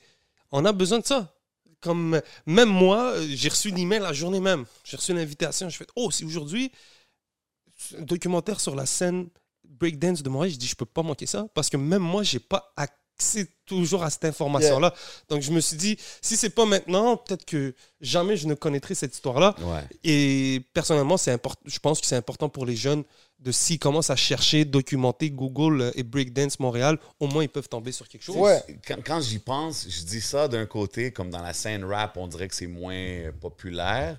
[0.51, 1.33] On a besoin de ça.
[1.81, 4.65] Comme même moi, j'ai reçu l'email la journée même.
[4.85, 5.67] J'ai reçu une invitation.
[5.67, 6.71] Je fais Oh, c'est aujourd'hui
[7.97, 9.27] un documentaire sur la scène
[9.83, 10.53] breakdance de Montréal.
[10.53, 14.03] Je dis Je peux pas manquer ça parce que même moi, j'ai pas accès toujours
[14.03, 14.93] à cette information-là.
[15.29, 18.95] Donc je me suis dit Si c'est pas maintenant, peut-être que jamais je ne connaîtrai
[18.95, 19.55] cette histoire-là.
[19.59, 19.83] Ouais.
[20.03, 21.61] Et personnellement, c'est important.
[21.65, 23.03] Je pense que c'est important pour les jeunes
[23.39, 27.67] de s'ils commencent à chercher, documenter Google euh, et Breakdance Montréal, au moins ils peuvent
[27.67, 28.37] tomber sur quelque chose.
[28.37, 28.63] Ouais.
[28.87, 32.27] Quand, quand j'y pense, je dis ça d'un côté, comme dans la scène rap, on
[32.27, 34.17] dirait que c'est moins populaire.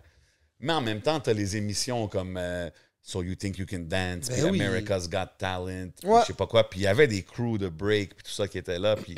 [0.61, 2.69] Mais en même temps, tu as les émissions comme euh,
[3.07, 4.63] So You Think You Can Dance, Ben puis oui.
[4.63, 6.21] America's Got Talent, Ouais.
[6.23, 6.69] je sais pas quoi.
[6.69, 8.97] Puis il y avait des crews de break, puis tout ça qui était là.
[8.97, 9.15] Puis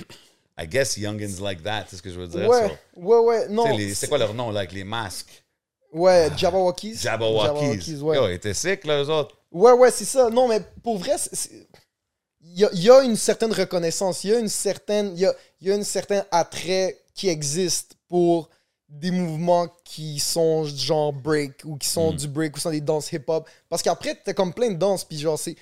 [0.58, 2.48] I guess Youngins like that, c'est ce que je veux dire.
[2.48, 5.44] ouais ouais ouais non c'est quoi leur nom, là, avec les masques?
[5.92, 7.96] ouais Jabberwockies Jabberwockies.
[8.00, 8.16] ouais.
[8.16, 9.36] Yo, ils étaient sick, là, eux autres.
[9.52, 10.28] Ouais, ouais, c'est ça.
[10.30, 11.14] Non, mais pour vrai,
[12.42, 15.20] il y a, il y a une certaine reconnaissance, il y a une certaine, il
[15.20, 18.50] y a, il y a une certain attrait qui existe pour
[18.88, 22.16] des mouvements qui sont genre break ou qui sont Mm.
[22.16, 23.48] du break ou sont des danses hip-hop.
[23.68, 25.56] Parce qu'après, t'as comme plein de danses, puis genre, c'est.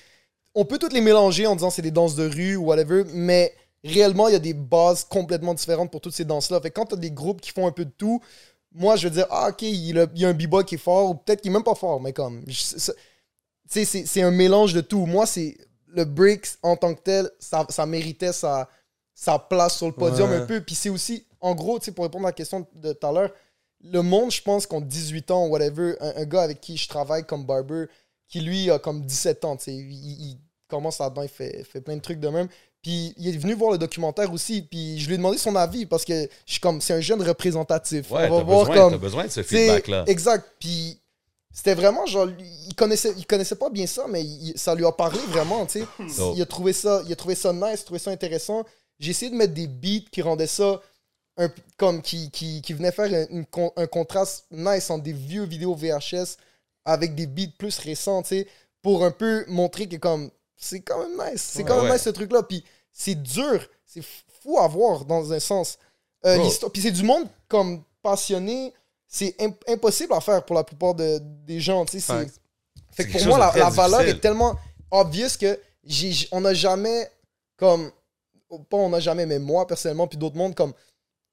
[0.53, 3.53] On peut toutes les mélanger en disant c'est des danses de rue ou whatever, mais
[3.83, 6.61] réellement, il y a des bases complètement différentes pour toutes ces danses-là.
[6.61, 8.21] Fait que quand t'as des groupes qui font un peu de tout,
[8.71, 10.75] moi, je veux dire, ah, ok, il y a, il y a un b-boy qui
[10.75, 12.43] est fort, ou peut-être qu'il est même pas fort, mais comme.
[12.45, 12.93] tu sais,
[13.85, 15.05] c'est c'est un mélange de tout.
[15.05, 15.57] Moi, c'est
[15.87, 18.69] le break en tant que tel, ça, ça méritait sa,
[19.13, 20.37] sa place sur le podium Ouais.
[20.37, 20.61] un peu.
[20.61, 23.11] Puis c'est aussi, en gros, tu sais, pour répondre à la question de tout à
[23.11, 23.31] l'heure,
[23.83, 27.25] le monde, je pense, qu'en 18 ans, whatever, un, un gars avec qui je travaille
[27.25, 27.85] comme barber,
[28.27, 29.81] qui lui a comme 17 ans, tu sais, il,
[30.31, 32.47] il commence là-dedans, il fait, fait plein de trucs de même.
[32.81, 35.85] Puis il est venu voir le documentaire aussi, puis je lui ai demandé son avis
[35.85, 36.13] parce que
[36.45, 38.11] je suis comme, c'est un jeune représentatif.
[38.11, 38.97] Ouais, On va t'as voir besoin, comme.
[38.99, 40.03] besoin de ce C'est feedback-là.
[40.07, 40.45] exact.
[40.59, 40.99] Puis
[41.53, 42.27] c'était vraiment genre,
[42.67, 45.79] il connaissait, il connaissait pas bien ça, mais il- ça lui a parlé vraiment, tu
[45.81, 45.85] sais.
[46.35, 48.63] Il a trouvé ça, il a trouvé ça nice, il a trouvé ça intéressant.
[48.99, 50.79] J'ai essayé de mettre des beats qui rendaient ça
[51.37, 55.43] un, comme qui, qui, qui venaient faire un, une un contraste nice entre des vieux
[55.45, 56.37] vidéos VHS
[56.85, 58.47] avec des beats plus récents, tu sais,
[58.81, 61.93] pour un peu montrer que comme c'est quand même nice, c'est Ouais, quand même ouais.
[61.93, 62.43] nice ce truc-là.
[62.43, 62.63] Puis
[62.93, 64.03] c'est dur, c'est
[64.41, 65.77] fou à voir dans un sens.
[66.25, 66.37] Euh,
[66.71, 68.73] Puis c'est du monde comme passionné,
[69.07, 72.13] c'est im- impossible à faire pour la plupart de- des gens, tu sais.
[72.13, 72.39] Facts.
[72.91, 74.55] Fait que pour moi, la, la valeur est tellement
[74.91, 77.11] obvious que j'- on n'a jamais,
[77.57, 77.91] comme,
[78.69, 80.73] pas on n'a jamais, mais moi personnellement, puis d'autres mondes, comme,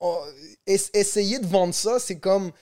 [0.02, 0.20] on-
[0.66, 2.52] essayer de vendre ça, c'est comme.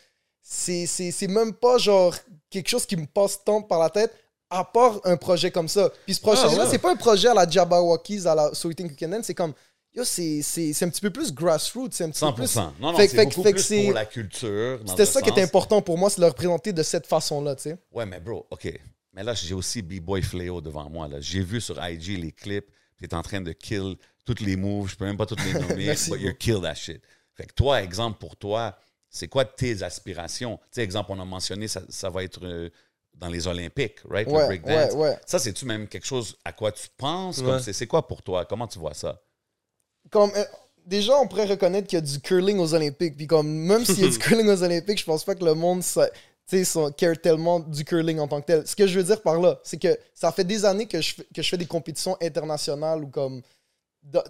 [0.43, 2.14] C'est même pas genre
[2.49, 4.12] quelque chose qui me passe tant par la tête,
[4.49, 5.91] à part un projet comme ça.
[6.07, 6.70] Puis ce projet-là, Ah, ouais.
[6.70, 9.53] c'est pas un projet à la Jabberwockies, à la So Can Dance, c'est comme.
[9.93, 10.38] Yo, c'est
[10.82, 12.34] un petit peu plus grassroots, c'est un petit peu 100%.
[12.72, 12.80] plus.
[12.80, 14.80] Non, non, c'est beaucoup fait plus pour la culture.
[14.86, 17.62] C'était ça qui était important pour moi, c'est de le représenter de cette façon-là, tu
[17.62, 17.76] sais.
[17.93, 18.72] Ouais, mais bro, OK.
[19.12, 21.09] Mais là, j'ai aussi B-Boy Fléau devant moi.
[21.09, 21.16] là.
[21.20, 22.66] J'ai vu sur IG les clips.
[22.99, 24.88] Tu es en train de kill toutes les moves.
[24.91, 25.86] Je peux même pas toutes les nommer.
[26.09, 27.03] But you kill that shit.
[27.41, 28.76] Fait que toi, exemple pour toi,
[29.09, 30.59] c'est quoi tes aspirations?
[30.59, 32.70] Tu sais, exemple, on a mentionné, ça, ça va être euh,
[33.14, 34.26] dans les Olympiques, right?
[34.28, 34.93] le Ouais, breakdance.
[34.93, 35.18] ouais, ouais.
[35.26, 37.43] Ça, c'est-tu même quelque chose à quoi tu penses?
[37.72, 38.45] C'est, quoi pour toi?
[38.45, 39.20] Comment tu vois ça?
[40.11, 40.45] comme euh,
[40.86, 44.01] déjà on pourrait reconnaître qu'il y a du curling aux Olympiques puis comme même s'il
[44.01, 46.09] y a du curling aux Olympiques je pense pas que le monde ça,
[46.47, 49.05] tu sais, sont- care tellement du curling en tant que tel ce que je veux
[49.05, 51.59] dire par là c'est que ça fait des années que je, fais- que je fais
[51.59, 53.43] des compétitions internationales ou comme
[54.03, 54.22] de-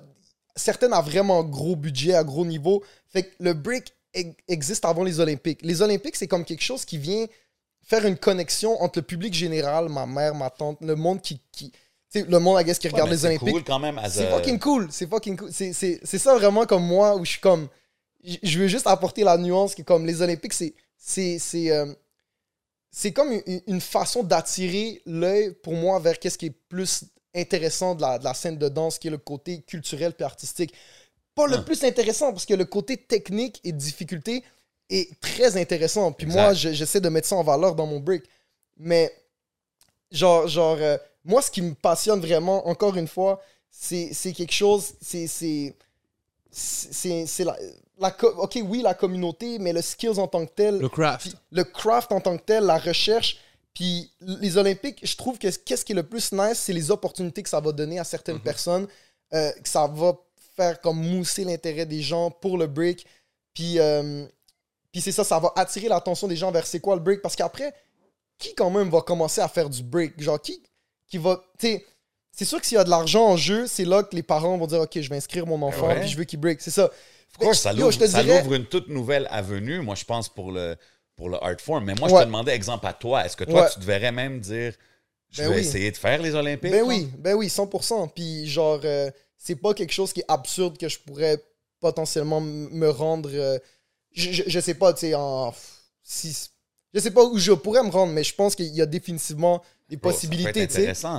[0.57, 3.93] certaines à vraiment gros budget à gros niveau fait que le break
[4.49, 7.27] existe avant les Olympiques les Olympiques c'est comme quelque chose qui vient
[7.83, 11.73] faire une connexion entre le public général ma mère ma tante le monde qui, qui
[12.15, 14.01] le monde I guess, qui Ouais, regarde les c'est Olympiques cool quand même.
[14.09, 15.53] c'est a- fucking cool, c'est fucking cool.
[15.53, 17.69] C'est- C'est c'est ça vraiment comme moi où je suis comme.
[18.43, 20.75] Je veux juste apporter la nuance que comme les Olympiques, c'est.
[20.97, 21.87] C'est c'est, euh,
[22.91, 27.95] c'est comme une, une façon d'attirer l'œil pour moi vers qu'est-ce qui est plus intéressant
[27.95, 30.75] de la, de la scène de danse, qui est le côté culturel puis artistique.
[31.35, 31.63] Pas le Hein.
[31.63, 34.43] plus intéressant parce que le côté technique et difficulté
[34.91, 36.11] est très intéressant.
[36.13, 36.41] Puis Exact.
[36.43, 38.25] moi, je- j'essaie de mettre ça en valeur dans mon break.
[38.77, 39.13] Mais
[40.11, 44.95] genre, genre euh, moi, ce qui me passionne vraiment, encore une fois, c'est quelque chose,
[45.01, 45.29] c'est
[46.51, 47.57] c'est la,
[47.99, 51.37] la ok oui la communauté, mais le skills en tant que tel, Le craft.
[51.53, 53.37] le craft en tant que tel, la recherche,
[53.75, 57.43] puis les Olympiques, je trouve que qu'est-ce qui est le plus nice, c'est les opportunités
[57.43, 58.43] que ça va donner à certaines Mhm.
[58.43, 58.89] personnes,
[59.33, 60.15] euh, que ça va
[60.57, 63.07] faire comme mousser l'intérêt des gens pour le break,
[63.55, 64.27] puis euh,
[64.93, 67.37] puis c'est ça, ça va attirer l'attention des gens vers c'est quoi le break, parce
[67.37, 67.73] qu'après,
[68.39, 70.61] qui quand même va commencer à faire du break, genre qui
[71.07, 74.15] qui va, c'est sûr que s'il y a de l'argent en jeu, c'est là que
[74.17, 76.01] les parents vont dire ok, je vais inscrire mon enfant, Ouais.
[76.01, 76.85] puis je veux qu'il break, c'est ça.
[76.87, 80.77] Of course, ça l'ouvre une toute nouvelle avenue, moi, je pense, pour le,
[81.21, 81.85] pour le art form.
[81.85, 83.69] Mais moi, je te demandais, exemple à toi, est-ce que toi, Ouais.
[83.73, 84.73] tu devrais même dire,
[85.31, 85.61] je Ben vais oui.
[85.61, 86.73] essayer de faire les Olympiques?
[86.73, 88.09] Ben oui, ben oui, 100%.
[88.09, 91.37] Puis genre, euh, c'est pas quelque chose qui est absurde que je pourrais
[91.79, 93.29] potentiellement me rendre.
[93.33, 93.59] euh,
[94.13, 95.55] je, je, je sais pas, tu sais, en.
[96.03, 96.49] Si,
[96.95, 99.63] je sais pas où je pourrais me rendre, mais je pense qu'il y a définitivement
[99.91, 100.67] des Bro, peut possibilités.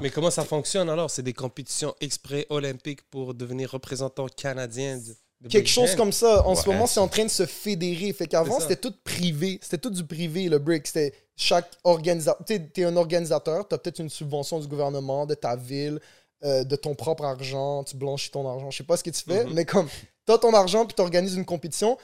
[0.01, 1.11] Mais comment ça fonctionne alors?
[1.11, 5.15] C'est des compétitions exprès olympiques pour devenir représentant canadien de
[5.49, 6.45] Quelque chose comme ça.
[6.45, 8.13] En ce moment, c'est- en train de se fédérer.
[8.13, 9.59] Fait qu'avant, c'était tout privé.
[9.61, 10.85] C'était tout du privé, le break.
[10.87, 12.45] C'était chaque organisateur.
[12.45, 15.99] Tu t'es un organisateur, t'as peut-être une subvention du gouvernement, de ta ville,
[16.43, 18.69] euh, de ton propre argent, tu blanchis ton argent.
[18.71, 19.53] Je sais pas ce que tu fais, Mhm.
[19.53, 19.87] mais comme
[20.25, 21.97] t'as ton argent, puis t'organises une compétition.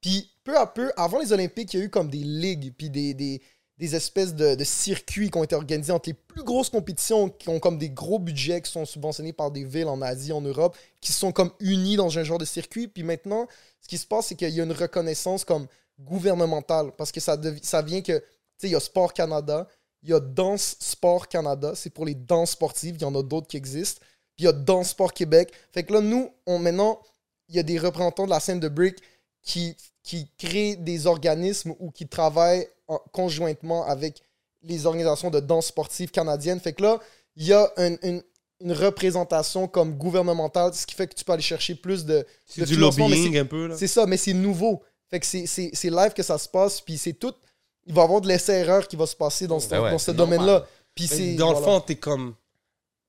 [0.00, 2.90] Puis peu à peu, avant les Olympiques, il y a eu comme des ligues, puis
[2.90, 3.40] des, des,
[3.78, 7.58] des espèces de, circuits qui ont été organisés entre les plus grosses compétitions, qui ont
[7.58, 11.12] comme des gros budgets, qui sont subventionnés par des villes en Asie, en Europe, qui
[11.12, 12.86] sont comme unis dans un genre de circuit.
[12.86, 13.48] Puis maintenant,
[13.80, 15.66] ce qui se passe, c'est qu'il y a une reconnaissance comme
[15.98, 18.24] gouvernementale, parce que ça, vient que, tu
[18.58, 19.66] sais, il y a Sport Canada,
[20.02, 23.22] il y a Danse Sport Canada, c'est pour les danses sportives, il y en a
[23.22, 24.00] d'autres qui existent.
[24.36, 25.52] Puis il y a Danse Sport Québec.
[25.72, 27.00] Fait que là, nous, on, maintenant,
[27.48, 28.70] il y a des représentants de la scène de
[29.42, 34.22] qui, qui créent des organismes ou qui travaillent en- conjointement avec
[34.62, 36.60] les organisations de danse sportive canadiennes.
[36.60, 36.98] Fait que là,
[37.36, 38.22] il y a un- une,
[38.60, 42.64] une représentation comme gouvernementale, ce qui fait que tu peux aller chercher plus de, C'est
[42.64, 43.76] du lobbying un peu là.
[43.76, 44.82] c'est ça, mais c'est nouveau.
[45.10, 47.34] Fait que c'est- c'est c'est live que ça se passe, puis c'est tout.
[47.86, 50.10] Il va y avoir de l'essai-erreur qui va se passer dans ce, Ben ouais, ce
[50.12, 50.66] domaine-là.
[50.94, 51.34] Puis c'est.
[51.34, 52.34] Dans le fond, t'es comme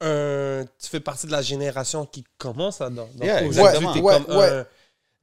[0.01, 0.65] un.
[0.79, 3.07] Tu fais partie de la génération qui commence là-dedans.
[3.15, 3.93] Donc, Yeah, aujourd'hui, exactement.
[3.93, 4.49] t'es Ouais, comme ouais.
[4.49, 4.65] un-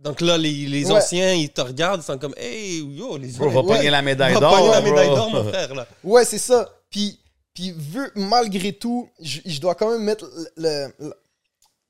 [0.03, 0.93] Donc là, les, les Ouais.
[0.99, 4.35] anciens, ils te regardent, ils sont comme Hey, yo, les Bro, va pogner la médaille
[4.35, 4.57] va d'or.
[4.57, 5.75] pogner la médaille d'or, mon frère.
[5.75, 5.87] Là.
[6.03, 6.69] Ouais, c'est ça.
[6.91, 7.21] Puis,
[7.55, 11.15] puis vu, malgré tout, je, je dois quand même mettre le, le-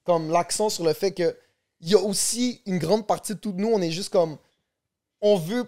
[0.05, 1.37] comme l'accent sur le fait que
[1.81, 4.37] il y a aussi une grande partie de tout nous, on est juste comme.
[5.21, 5.65] On veut.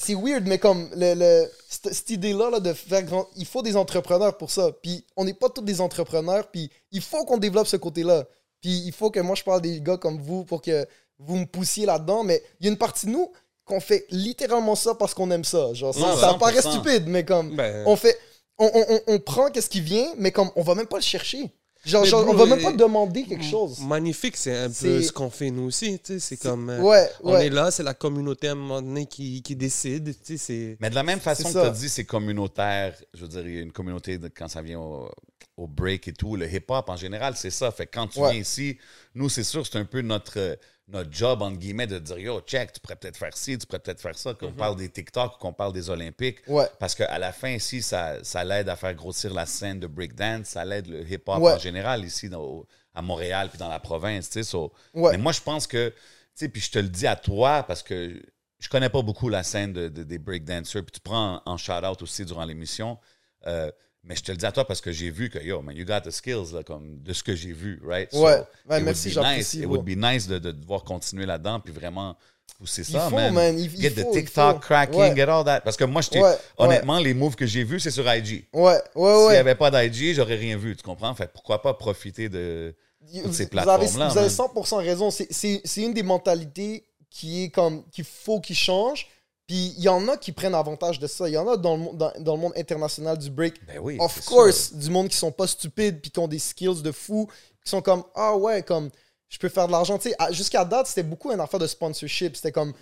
[0.00, 3.26] C'est weird, mais comme le, le- cette, cette idée-là là, de faire grand.
[3.36, 4.70] Il faut des entrepreneurs pour ça.
[4.82, 6.48] Puis on n'est pas tous des entrepreneurs.
[6.52, 8.24] Puis il faut qu'on développe ce côté-là.
[8.60, 10.86] Puis il faut que moi je parle des gars comme vous pour que
[11.18, 12.24] vous me poussiez là-dedans.
[12.24, 13.30] Mais il y a une partie de nous
[13.64, 15.72] qu'on fait littéralement ça parce qu'on aime ça.
[15.74, 16.38] Genre, ça, Non, ça 100%.
[16.38, 18.16] paraît stupide, mais comme Ben, on fait
[18.58, 21.02] on, on, on- on prend qu'est-ce qui vient mais comme on va même pas le
[21.02, 21.48] chercher
[21.84, 25.02] genre, genre, bro, on va même pas demander quelque chose Magnifique, c'est un peu C'est-
[25.02, 25.98] ce qu'on fait nous aussi.
[26.00, 26.68] tu sais, C'est comme.
[26.70, 29.54] euh, ouais On ouais est là, c'est la communauté à un moment donné qui, qui
[29.54, 30.12] décide.
[30.24, 31.66] tu sais, c'est- Mais de la même façon que tu ça.
[31.66, 32.94] as dit, c'est communautaire.
[33.14, 35.08] Je veux dire, il y a une communauté de- quand ça vient au,
[35.56, 36.34] au break et tout.
[36.36, 37.70] Le hip-hop, en général, c'est ça.
[37.70, 38.32] Fait que quand tu Ouais.
[38.32, 38.76] viens ici,
[39.14, 40.58] nous, c'est sûr, c'est un peu notre,
[40.88, 43.78] notre job, entre guillemets, de dire Yo, check, tu pourrais peut-être faire ci, tu pourrais
[43.80, 46.38] peut-être faire ça, qu'on parle des TikTok, qu'on parle des Olympiques.
[46.46, 46.66] Ouais.
[46.78, 50.46] Parce qu'à la fin, ici, ça, ça l'aide à faire grossir la scène de breakdance,
[50.46, 51.52] ça l'aide le hip-hop Ouais.
[51.52, 52.64] en général ici dans-
[52.94, 54.28] à Montréal puis dans la province.
[54.30, 54.42] tu sais.
[54.42, 55.12] So, Ouais.
[55.12, 55.94] Mais moi, je pense que, tu
[56.34, 58.20] sais, puis je te le dis à toi parce que
[58.58, 61.56] je connais pas beaucoup la scène de, de- des breakdancers, puis tu prends en, en
[61.58, 62.98] shout-out aussi durant l'émission.
[63.46, 63.70] Euh,
[64.08, 65.84] mais je te le dis à toi parce que j'ai vu que, yo, man, you
[65.84, 68.10] got the skills, là, comme de ce que j'ai vu, right?
[68.14, 68.20] Ouais.
[68.22, 69.64] Ouais, it would merci, be j'apprécie, Nice.
[69.64, 72.16] It would be nice de, de devoir continuer là-dedans, puis vraiment
[72.58, 73.32] pousser ça, faut, man.
[73.34, 75.14] man, il- il Get faut, the TikTok cracking, Ouais.
[75.14, 75.60] get all that.
[75.60, 76.36] Parce que moi, je Ouais, ouais.
[76.56, 78.46] honnêtement, les moves que j'ai vus, c'est sur IG.
[78.52, 79.32] Ouais, ouais, S'il ouais.
[79.34, 81.14] n'y avait pas d'IG, j'aurais rien vu, tu comprends?
[81.14, 82.74] Fait pourquoi pas profiter de
[83.22, 84.08] toutes ces plateformes-là?
[84.08, 84.28] vous avez man.
[84.28, 85.10] 100% raison.
[85.10, 89.06] C'est une des mentalités qui est comme qu'il faut qu'il change.
[89.48, 91.28] Puis il y en a qui prennent avantage de ça.
[91.28, 93.54] Il y en a dans le, monde- dans, dans le monde international du break.
[93.66, 96.82] Ben oui, of course, du monde qui sont pas stupides puis qui ont des skills
[96.82, 97.26] de fou,
[97.64, 98.90] qui sont comme ah ouais, comme
[99.30, 99.98] je peux faire de l'argent.
[99.98, 102.36] Tu sais, jusqu'à date, c'était beaucoup une affaire de sponsorship.
[102.36, 102.72] C'était comme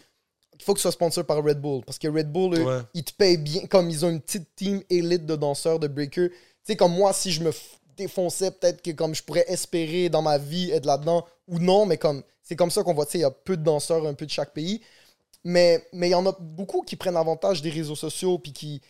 [0.59, 2.81] il faut que tu sois sponsor par Red Bull parce que Red Bull, eux, Ouais.
[2.95, 3.67] ils te payent bien.
[3.67, 6.31] Comme ils ont une petite team élite de danseurs, de breakers.
[6.31, 7.53] Tu sais, comme moi, si je me
[7.97, 11.97] défonçais, peut-être que comme je pourrais espérer dans ma vie être là-dedans ou non, mais
[11.97, 14.15] comme c'est comme ça qu'on voit, tu sais, il y a peu de danseurs, un
[14.15, 14.81] peu de chaque pays.
[15.49, 18.81] Mais mais il y en a beaucoup qui prennent avantage des réseaux sociaux puis qui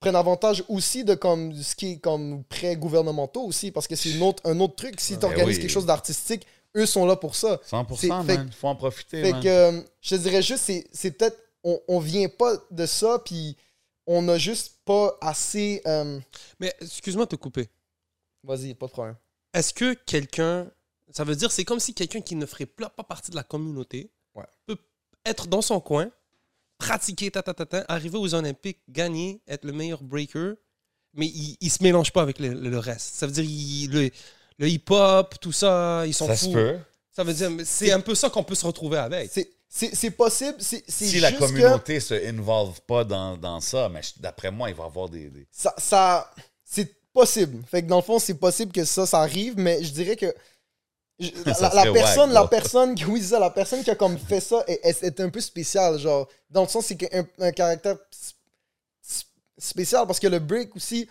[0.00, 4.10] prennent avantage aussi de comme ce qui est comme prêts gouvernementaux aussi parce que c'est
[4.10, 5.00] une autre, un autre truc.
[5.00, 5.62] Si tu organises oui.
[5.62, 6.46] quelque chose d'artistique,
[6.76, 7.58] eux sont là pour ça.
[7.64, 8.26] 100%, C'est- man.
[8.26, 9.42] fait- Il faut en profiter, Fait man.
[9.42, 13.18] que euh, je te dirais juste, c'est, c'est peut-être, on, on vient pas de ça,
[13.24, 13.56] puis
[14.06, 15.80] on a juste pas assez.
[15.86, 16.20] euh,
[16.60, 17.70] Mais excuse-moi de te couper.
[18.42, 19.16] Vas-y, pas de problème.
[19.54, 20.70] Est-ce que quelqu'un.
[21.12, 24.10] Ça veut dire, c'est comme si quelqu'un qui ne ferait pas partie de la communauté
[24.34, 24.44] Ouais.
[24.66, 24.76] peut
[25.26, 26.10] être dans son coin,
[26.78, 30.54] pratiquer, ta, ta, ta, ta, arriver aux Olympiques, gagner, être le meilleur breaker,
[31.14, 33.14] mais il, il se mélange pas avec le, le reste.
[33.14, 34.10] Ça veut dire, il- le,
[34.58, 36.48] le hip-hop, tout ça, ils s'en Ça foutent.
[36.50, 36.78] se peut.
[37.12, 39.30] Ça veut dire, mais c'est un peu ça qu'on peut se retrouver avec.
[39.68, 44.50] C'est, possible, Si juste la que communauté se involve pas dans, dans ça, mais d'après
[44.50, 45.30] moi, il va y avoir des.
[45.30, 46.30] des- ça, ça-
[46.64, 47.62] c'est possible.
[47.68, 50.32] Fait que dans le fond, c'est possible que ça, ça arrive, mais je dirais que
[51.18, 54.18] je- la, personne, wack, la personne, qui- oui, c'est ça, la personne qui a comme
[54.18, 56.98] fait ça est, un peu spéciale, genre, dans le sens, c'est
[57.38, 57.96] un caractère
[59.58, 61.08] spécial, parce que le break aussi,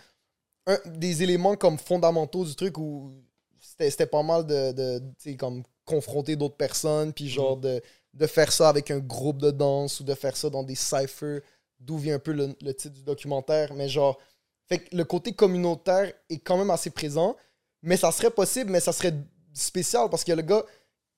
[0.66, 3.12] un des éléments comme fondamentaux du truc où
[3.60, 7.82] c'était pas mal de, de comme confronter d'autres personnes, puis genre de,
[8.14, 11.40] de faire ça avec un groupe de danse ou de faire ça dans des cyphers,
[11.80, 14.18] d'où vient un peu le, le titre du documentaire, mais genre,
[14.68, 17.36] fait que le côté communautaire est quand même assez présent,
[17.82, 19.14] mais ça serait possible, mais ça serait
[19.54, 20.62] spécial parce que le gars,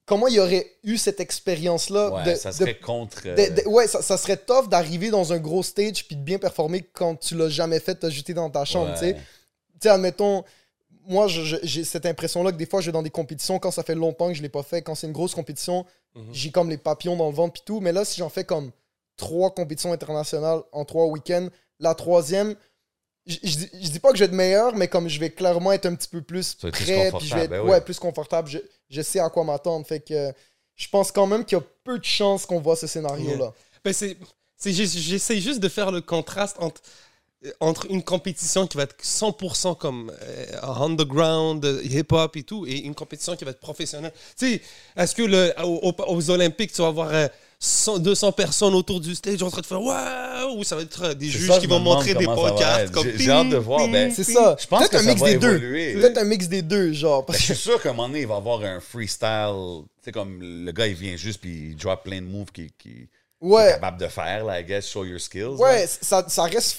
[0.04, 3.22] comment il aurait eu cette expérience-là Ouais, de, ça de- serait contre.
[3.26, 6.22] euh, de- de- ouais, ça, ça serait tough d'arriver dans un gros stage puis de
[6.22, 9.06] bien performer quand tu l'as jamais fait t'ajouter dans ta chambre, tu sais.
[9.14, 9.14] ouais.
[9.14, 10.44] Tu sais, admettons,
[11.08, 13.94] moi, j'ai cette impression-là que des fois, je vais dans des compétitions quand ça fait
[13.94, 14.82] longtemps que je l'ai pas fait.
[14.82, 15.84] Quand c'est une grosse compétition,
[16.14, 16.24] Mhm.
[16.32, 17.80] j'ai comme les papillons dans le ventre puis tout.
[17.80, 18.70] Mais là, si j'en fais comme
[19.16, 22.54] trois compétitions internationales en trois week-ends, la troisième,
[23.26, 25.30] je, je, dis- je dis pas que je vais être meilleur, mais comme je vais
[25.30, 27.70] clairement être un petit peu plus prêt, puis je vais être ben oui.
[27.70, 28.48] ouais, plus confortable.
[28.48, 28.58] Je,
[28.88, 29.86] je sais à quoi m'attendre.
[29.86, 30.32] Fait que euh,
[30.76, 33.52] je pense quand même qu'il y a peu de chances qu'on voit ce scénario-là.
[33.84, 34.16] Ben, c'est,
[34.64, 36.80] j'essaie juste de faire le contraste entre,
[37.44, 42.66] euh, entre une compétition qui va être 100% comme euh, underground, euh, hip-hop et tout,
[42.66, 44.12] et une compétition qui va être professionnelle.
[44.38, 44.62] Tu sais,
[44.96, 47.28] est-ce que le, au- au- aux Olympiques, tu vas avoir euh,
[47.58, 51.02] 100, 200 personnes autour du stage en train de faire waouh, ou ça va être
[51.04, 54.12] euh, des juges ça, qui vont montrer des comme J'ai- j'ai hâte de voir, ben,
[54.14, 54.56] C'est ça.
[54.60, 55.58] Je pense Peut-être que un ça mix va des deux.
[55.58, 57.24] Peut-être un mix des deux, genre.
[57.24, 59.82] Ben, je suis sûr qu'à un moment donné, il va avoir un freestyle.
[59.98, 62.70] Tu sais, comme le gars, il vient juste puis il drop plein de moves qu'il
[62.72, 63.08] qu'il est
[63.40, 65.56] Ouais, capable de faire, là, I guess, show your skills.
[65.58, 65.86] ouais, là.
[65.86, 66.76] ça, ça reste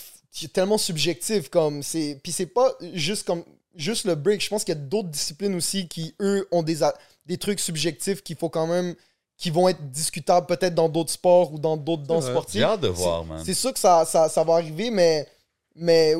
[0.54, 3.44] tellement subjectif comme c'est puis c'est pas juste comme
[3.76, 6.78] juste le break, je pense qu'il y a d'autres disciplines aussi qui eux ont des
[7.26, 8.96] des trucs subjectifs qu'il faut quand même
[9.38, 12.62] qui vont être discutables peut-être dans d'autres sports ou dans d'autres danses sportives.
[12.62, 13.42] J'ai hâte de voir, man.
[13.46, 15.28] C'est sûr que ça, ça, ça va arriver, mais,
[15.76, 16.16] mais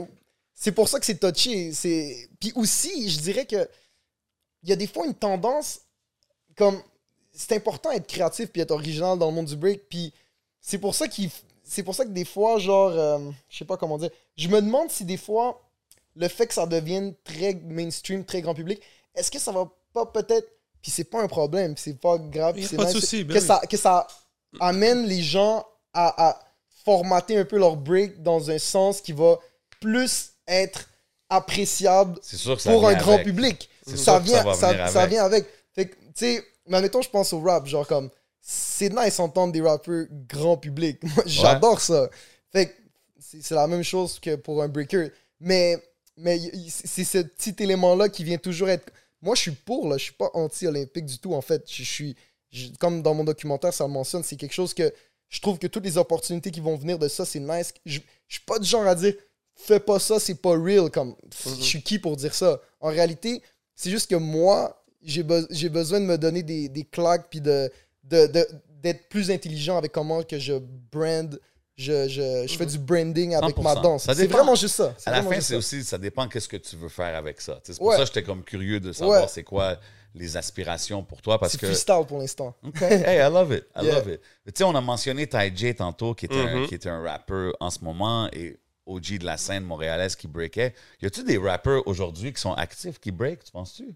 [0.54, 1.72] c'est pour ça que c'est touché.
[2.40, 3.68] Puis aussi, je dirais que
[4.64, 5.82] il y a des fois une tendance
[6.56, 6.82] comme
[7.32, 9.88] c'est important d'être créatif puis être original dans le monde du break.
[9.90, 10.14] Puis
[10.60, 11.30] c'est pour ça qu'il
[11.64, 14.62] c'est pour ça que des fois, genre, euh, je sais pas comment dire, je me
[14.62, 15.62] demande si des fois
[16.16, 18.82] le fait que ça devienne très mainstream, très grand public,
[19.14, 20.50] est-ce que ça va pas peut-être
[20.88, 23.26] puis c'est pas un problème, c'est pas grave, Il y a puis c'est pas souci,
[23.26, 23.46] ben que, oui.
[23.46, 24.08] ça, que ça
[24.62, 26.40] amène les gens à, à
[26.86, 29.38] formater un peu leur break dans un sens qui va
[29.82, 30.90] plus être
[31.30, 32.18] appréciable
[32.64, 33.26] pour un grand avec.
[33.26, 33.70] public.
[33.86, 35.46] C'est Ça sûr que vient, ça va ça, vient avec.
[35.76, 38.10] Fait que, tu sais, mais mettons, je pense au rap, genre comme,
[38.40, 41.00] c'est nice d'entendre des rappeurs grand public.
[41.04, 42.10] Moi, j'adore ça.
[42.54, 42.74] Fait que
[43.20, 45.10] c'est la même chose que pour un breaker.
[45.42, 45.84] Mais,
[46.16, 48.90] mais c'est ce petit élément-là qui vient toujours être.
[49.22, 49.98] Moi, je suis pour, là.
[49.98, 51.64] Je suis pas anti-olympique du tout, en fait.
[51.72, 52.16] Je suis
[52.52, 54.94] je- comme dans mon documentaire, ça le mentionne, c'est quelque chose que
[55.30, 57.74] je trouve que toutes les opportunités qui vont venir de ça, c'est nice.
[57.86, 59.14] Je, je suis pas du genre à dire
[59.56, 60.90] fais pas ça, c'est pas real.
[60.92, 62.62] Comme, pff, je suis qui pour dire ça?
[62.80, 63.42] En réalité,
[63.76, 67.42] c'est juste que moi, j'ai be- j'ai besoin de me donner des, des claques puis
[67.42, 67.70] de,
[68.04, 68.48] de, de-
[68.82, 70.54] d'être plus intelligent avec comment que je
[70.92, 71.40] brand.
[71.78, 73.62] Je, je, je fais du branding avec 100%.
[73.64, 74.04] ma danse.
[74.12, 74.96] C'est vraiment juste ça.
[75.06, 77.60] À la fin, c'est aussi, ça dépend qu'est-ce que tu veux faire avec ça.
[77.64, 77.96] C'est pour Ouais.
[77.96, 79.28] ça que j'étais comme curieux de savoir Ouais.
[79.28, 79.78] c'est quoi
[80.16, 81.68] les aspirations pour toi parce C'est que.
[81.68, 82.56] freestyle pour l'instant.
[82.82, 83.66] Hey, I love it.
[83.76, 83.94] I Yeah.
[83.96, 84.22] love it.
[84.48, 86.68] Tu sais, on a mentionné Ty J tantôt, qui était, un, Mhm.
[86.68, 88.58] qui était un rappeur en ce moment et
[88.88, 90.74] OG de la scène montréalaise qui breakait.
[91.04, 93.94] Y a-tu des rappeurs aujourd'hui qui sont actifs, qui break, tu penses-tu?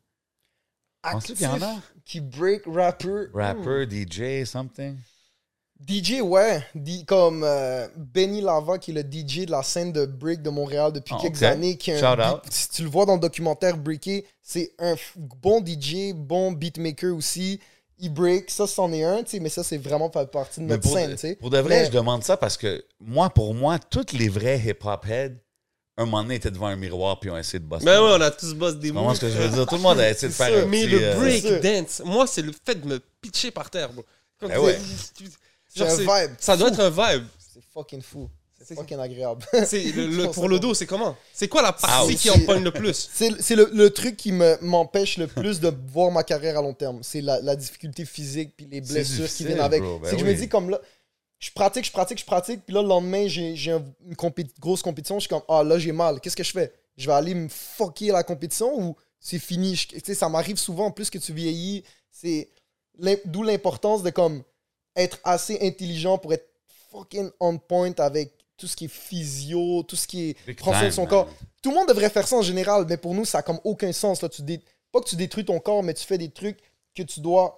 [1.01, 1.79] Penses-tu qu'il y en a?
[2.05, 3.25] Qui break rapper.
[3.33, 4.97] Rapper, DJ, something?
[5.87, 6.63] DJ, ouais.
[7.07, 10.91] Comme euh, Benny Lava, qui est le DJ de la scène de break de Montréal
[10.93, 11.77] depuis Ah, quelques années.
[11.77, 12.41] Qui est un Shout beat- out.
[12.49, 14.95] Si tu le vois dans le documentaire Breaké, c'est un
[15.41, 17.59] bon DJ, bon beatmaker aussi.
[17.99, 20.65] Il break, ça c'en est un, tu sais, mais ça c'est vraiment pas partie de
[20.65, 21.35] Mais notre pour, scène, tu sais.
[21.35, 24.57] pour de vrai, Mais- je demande ça parce que moi, pour moi, tous les vrais
[24.59, 25.35] hip-hop heads,
[25.97, 27.85] un moment donné, étaient devant un miroir puis ont essayé de bosser.
[27.85, 29.13] Mais Ben ouais, on a tous boss des moves.
[29.15, 29.67] ce que je veux dire?
[29.67, 30.63] Tout le monde a essayé de C'est faire sûr.
[30.65, 33.69] un Mais petit, le euh, break dance, moi, c'est le fait de me pitcher par
[33.69, 34.03] terre, bro.
[34.39, 34.79] Comme Ben ouais.
[35.75, 36.31] C'est un vibe.
[36.39, 37.25] Ça doit être un vibe.
[37.39, 38.29] C'est fucking fou.
[38.63, 39.43] C'est- fucking agréable.
[39.65, 41.17] C'est le- le- pour le dos, c'est comment?
[41.33, 43.09] C'est quoi la partie qui en pogne le plus?
[43.11, 46.61] C'est c'est le, le truc qui me- m'empêche le plus de voir ma carrière à
[46.61, 46.99] long terme.
[47.01, 49.81] C'est la, la difficulté physique puis les blessures qui viennent avec.
[49.81, 50.79] ben c'est que je me dis comme là,
[51.39, 54.47] je pratique, je pratique, je pratique, puis là le lendemain j'ai j'ai un- une compé-
[54.59, 56.71] grosse compétition, je suis comme ah là j'ai mal, qu'est-ce que je fais?
[56.97, 59.75] Je vais aller me fucker à la compétition ou c'est fini?
[59.75, 62.47] Je- Tu sais ça m'arrive souvent plus que tu vieillis, c'est
[63.25, 64.43] d'où l'importance de comme
[64.95, 66.47] être assez intelligent pour être
[66.91, 70.77] fucking on point avec tout ce qui est physio, tout ce qui est Big prendre
[70.77, 71.09] soin de son man.
[71.09, 71.29] corps.
[71.61, 73.91] Tout le monde devrait faire ça en général, mais pour nous, ça n'a comme aucun
[73.91, 74.21] sens.
[74.21, 74.29] Là.
[74.29, 74.61] Tu dé-
[74.91, 76.59] Pas que tu détruis ton corps, mais tu fais des trucs
[76.95, 77.57] que tu dois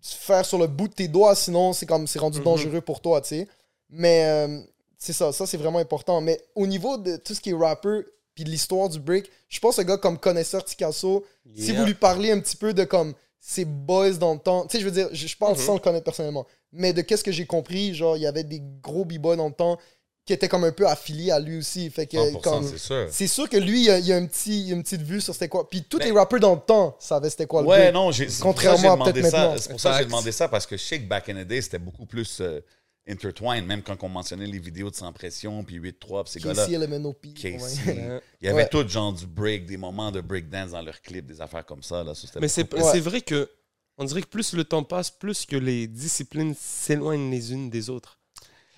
[0.00, 2.44] faire sur le bout de tes doigts, sinon c'est comme c'est rendu Mhm.
[2.44, 3.48] dangereux pour toi, tu sais.
[3.90, 4.60] Mais euh,
[4.98, 6.20] c'est ça, ça c'est vraiment important.
[6.20, 8.00] Mais au niveau de tout ce qui est rapper,
[8.34, 11.24] puis de l'histoire du break, je pense un gars comme connaisseur Ticasso,
[11.56, 13.14] si vous lui parlez un petit peu de comme
[13.44, 15.58] ses boys dans le temps, tu sais, je veux dire, je, je parle Mhm.
[15.64, 18.62] sans le connaître personnellement, mais de qu'est-ce que j'ai compris, genre, il y avait des
[18.80, 19.78] gros b-boys dans le temps
[20.24, 21.90] qui étaient comme un peu affiliés à lui aussi.
[21.90, 23.08] Fait que, 100%, comme, c'est sûr.
[23.10, 25.34] c'est sûr que lui, il y a, il a un petit, une petite vue sur
[25.34, 25.68] c'était quoi.
[25.68, 28.28] Puis tous Ben- les rappers dans le temps savaient c'était quoi le Ouais, non, j'ai,
[28.28, 29.38] c'est pour Contrairement ça que j'ai à demandé peut-être ça.
[29.48, 29.56] maintenant.
[29.60, 31.80] C'est pour ça que j'ai demandé ça parce que que back in the day, c'était
[31.80, 32.60] beaucoup plus euh,
[33.08, 36.66] intertwined, même quand on mentionnait les vidéos de Sans Pression, puis 8-3, puis ces gars-là.
[36.68, 37.26] LMNOP.
[37.34, 37.58] Casey.
[37.92, 38.20] ouais.
[38.40, 38.68] Il y avait Ouais.
[38.68, 42.04] tout genre du break, des moments de breakdance dans leurs clips, des affaires comme ça.
[42.04, 43.00] Là, Mais c'est Ouais.
[43.00, 43.50] vrai que
[43.98, 47.90] on dirait que plus le temps passe, plus que les disciplines s'éloignent les unes des
[47.90, 48.18] autres.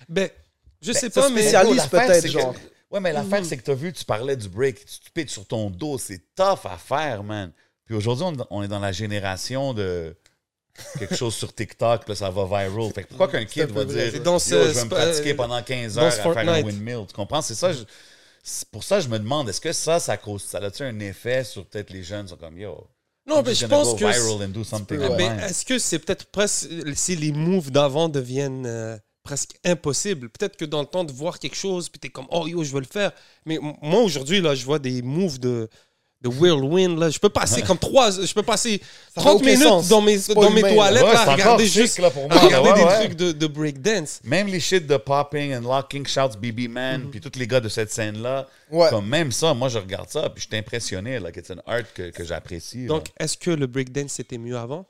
[0.09, 0.29] Ben,
[0.81, 2.55] je sais ça pas, mais spécialise l'affaire, peut-être, que- genre.
[2.91, 3.45] Ouais, mais l'affaire, Mhm.
[3.45, 5.97] c'est que tu as vu, tu parlais du break, tu te pites sur ton dos,
[5.97, 7.51] c'est tough à faire, man.
[7.85, 10.15] Puis aujourd'hui, on, on est dans la génération de
[10.99, 12.91] quelque chose sur TikTok, puis ça va viral.
[12.93, 16.01] Fait que pourquoi qu'un kid va dire Yo, je vais me pratiquer pendant 15 dans
[16.01, 16.65] heures à ce faire un Fortnite.
[16.65, 17.41] windmill, tu comprends?
[17.41, 17.83] C'est ça, je-
[18.71, 21.65] pour ça je me demande, est-ce que ça, ça cause, ça a-tu un effet sur
[21.65, 22.87] peut-être les jeunes, sont comme, yo,
[23.27, 24.05] non, mais je pense que
[25.09, 25.17] ouais.
[25.17, 30.55] Ben, est-ce que c'est peut-être presque si les moves d'avant deviennent euh, presque impossibles Peut-être
[30.57, 32.81] que dans le temps de voir quelque chose, puis t'es comme oh yo, je veux
[32.81, 33.11] le faire.
[33.47, 35.67] Mais moi aujourd'hui là, je vois des moves de
[36.25, 38.81] de whirlwind là, je peux passer comme trois, je peux passer
[39.13, 39.87] Ça 30 n'a aucun minutes sens.
[39.87, 40.75] dans mes pas dans mes humain, là.
[40.75, 42.75] toilettes Ouais, là, c'est à regarder chic, juste là, pour à moi, là, regarder ouais,
[42.75, 43.05] des ouais.
[43.05, 44.19] trucs de, de breakdance.
[44.23, 47.09] Même les shit de popping and locking shouts BB Man, Mhm.
[47.11, 48.89] puis tous les gars de cette scène-là, Ouais.
[48.89, 51.83] comme même ça, moi je regarde ça, puis je suis impressionné, like it's an art
[51.93, 52.85] que, que j'apprécie.
[52.87, 54.85] Donc est-ce que le breakdance c'était mieux avant?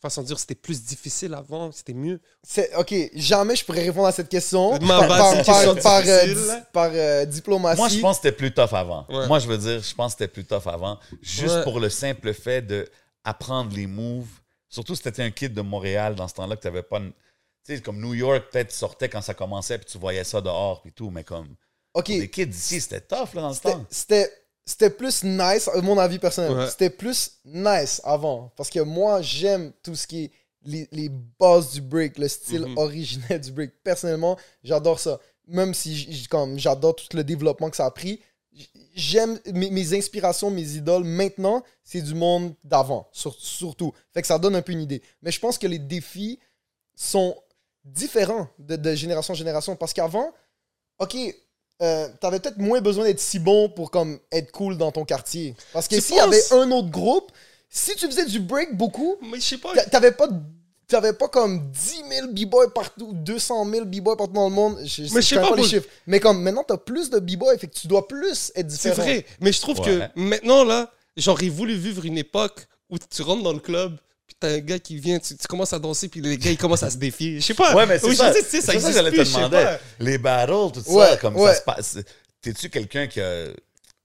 [0.00, 2.20] Façon de dire c'était plus difficile avant, c'était mieux.
[2.42, 4.78] C'est- Ok, jamais je pourrais répondre à cette question.
[4.80, 7.76] Ma par, par, euh, euh, diplomatie.
[7.78, 9.04] Moi, je pense que c'était plus tough avant.
[9.10, 9.26] Ouais.
[9.26, 10.98] Moi, je veux dire, je pense que c'était plus tough avant.
[11.20, 11.62] Juste Ouais.
[11.64, 12.88] pour le simple fait de
[13.24, 14.26] apprendre les moves.
[14.70, 16.98] Surtout si t'étais un kid de Montréal dans ce temps-là que t'avais pas...
[16.98, 17.12] une-
[17.66, 20.40] Tu sais, comme New York, peut-être tu sortais quand ça commençait, puis tu voyais ça
[20.40, 21.48] dehors, puis tout, mais comme...
[21.92, 23.84] Ok, pour les kids d'ici, c'était tough, là, dans ce temps.
[23.90, 24.32] c'était
[24.64, 26.52] c'était plus nice, à mon avis personnel.
[26.56, 26.68] Ouais.
[26.70, 28.52] C'était plus nice avant.
[28.56, 30.30] Parce que moi, j'aime tout ce qui est
[30.64, 32.78] les, les bases du break, le style Mhm.
[32.78, 33.72] originel du break.
[33.82, 35.18] Personnellement, j'adore ça.
[35.48, 36.06] Même si
[36.56, 38.20] j'adore tout le développement que ça a pris,
[38.94, 41.04] j'aime mes, mes inspirations, mes idoles.
[41.04, 43.92] Maintenant, c'est du monde d'avant, sur- surtout.
[44.12, 45.02] Fait que ça donne un peu une idée.
[45.22, 46.38] Mais je pense que les défis
[46.94, 47.34] sont
[47.84, 49.74] différents de, de génération en génération.
[49.76, 50.32] Parce qu'avant,
[50.98, 51.16] OK,
[51.82, 55.54] euh, t'avais peut-être moins besoin d'être si bon pour comme être cool dans ton quartier.
[55.72, 57.30] Parce que Tu s'il y avait un autre groupe,
[57.68, 59.72] si tu faisais du break beaucoup, Mais je sais pas.
[59.74, 60.28] t'a- t'avais pas
[60.88, 64.76] T'avais pas comme 10 000 b-boys partout, 200 000 b-boys partout dans le monde.
[64.82, 65.86] Je, je Mais je sais pas, les chiffres.
[66.08, 69.02] Mais comme maintenant, t'as plus de b-boys, fait que tu dois plus être C'est différent.
[69.04, 69.86] vrai, mais je trouve Ouais.
[70.16, 74.00] que maintenant, là, j'aurais voulu vivre une époque où tu rentres dans le club,
[74.40, 76.82] t'as un gars qui vient, tu, tu commences à danser, puis les gars, ils commencent
[76.82, 77.38] à se défier.
[77.40, 77.74] Je sais pas.
[77.74, 78.32] Ouais, mais c'est ça.
[78.32, 79.76] sais, C'est ça que j'allais te demander.
[79.98, 81.52] Les battles, tout ça, comme ouais.
[81.52, 81.98] ça se passe.
[82.40, 83.46] T'es-tu quelqu'un qui a.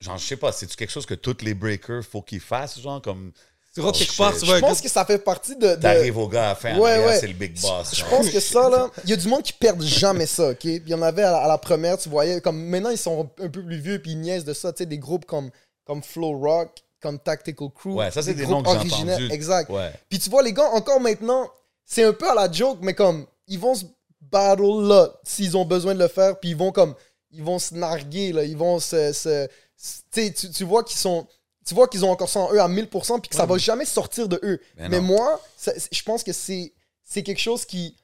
[0.01, 3.01] Genre, je sais pas, c'est-tu quelque chose que tous les breakers, faut qu'ils fassent, genre,
[3.01, 3.31] comme.
[3.73, 5.67] Tu rentres quelque part, Je pense que ça fait partie de.
[5.67, 7.19] de- T'arrives au gars à en Ouais, ouais.
[7.19, 7.93] c'est le big boss.
[7.95, 10.59] Je pense que ça, là, il y a du monde qui perd jamais ça, OK?
[10.59, 12.97] Puis il y en avait à la, à la première, tu voyais, comme maintenant, ils
[12.97, 15.49] sont un peu plus vieux, puis ils niaisent de ça, tu sais, des groupes comme,
[15.86, 16.71] comme Flow Rock,
[17.05, 17.93] comme Tactical Crew.
[17.95, 19.33] Ouais, ça, c'est des groupes noms que j'ai.
[19.33, 19.69] Exact.
[19.69, 19.91] Ouais.
[20.09, 21.49] Puis tu vois, les gars, encore maintenant,
[21.85, 23.85] c'est un peu à la joke, mais comme, ils vont se
[24.21, 26.95] battle là, s'ils ont besoin de le faire, puis ils vont comme,
[27.31, 29.13] ils vont se narguer, là, ils vont se.
[29.13, 29.47] se-
[29.77, 31.27] se- tu vois qu'ils sont.
[31.65, 33.53] Tu vois qu'ils ont encore ça en eux à 1000%, puis que ça Ouais, va
[33.55, 34.59] mais- jamais sortir de eux.
[34.77, 37.95] Mais moi, ça- je pense que c'est c'est quelque chose qui,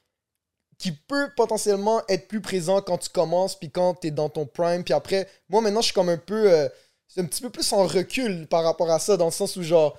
[0.78, 4.46] qui peut potentiellement être plus présent quand tu commences, puis quand tu es dans ton
[4.46, 4.82] prime.
[4.84, 6.52] Puis après, moi maintenant, je suis comme un peu.
[6.52, 6.68] euh,
[7.14, 9.62] c'est un petit peu plus en recul par rapport à ça, dans le sens où,
[9.62, 9.96] genre,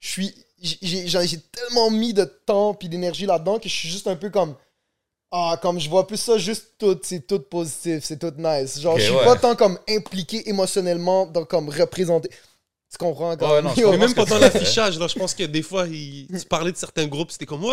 [0.00, 0.34] je suis.
[0.60, 4.16] J'ai j'ai- j'ai tellement mis de temps puis d'énergie là-dedans que je suis juste un
[4.16, 4.54] peu comme.
[5.30, 8.78] Ah, comme je vois plus ça, juste tout, c'est tout positif, c'est tout nice.
[8.80, 9.24] Genre, je suis ouais.
[9.24, 12.28] pas tant comme impliqué émotionnellement dans comme représenter.
[12.90, 13.34] Tu comprends?
[13.38, 16.26] Comme, Ouais, non, je même pendant l'affichage, là, je pense que des fois, il...
[16.38, 17.70] tu parlais de certains groupes, c'était comme, ouais,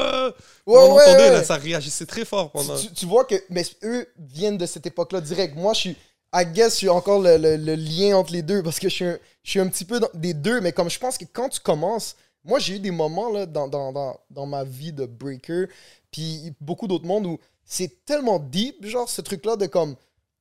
[0.66, 1.32] Ouais, on ouais, entendait, ouais.
[1.32, 2.78] là, ça réagissait très fort pendant.
[2.78, 5.56] tu, tu- tu vois que mais eux viennent de cette époque-là direct.
[5.58, 5.98] Moi, je suis,
[6.34, 9.05] I guess, je suis encore le, le- lien entre les deux parce que je suis
[9.05, 11.59] un, je suis un petit peu des deux, mais comme je pense que quand tu
[11.59, 15.65] commences, moi, j'ai eu des moments là, dans, dans, dans, dans ma vie de breaker,
[16.11, 19.95] puis beaucoup d'autres mondes où c'est tellement deep, genre, ce truc-là de comme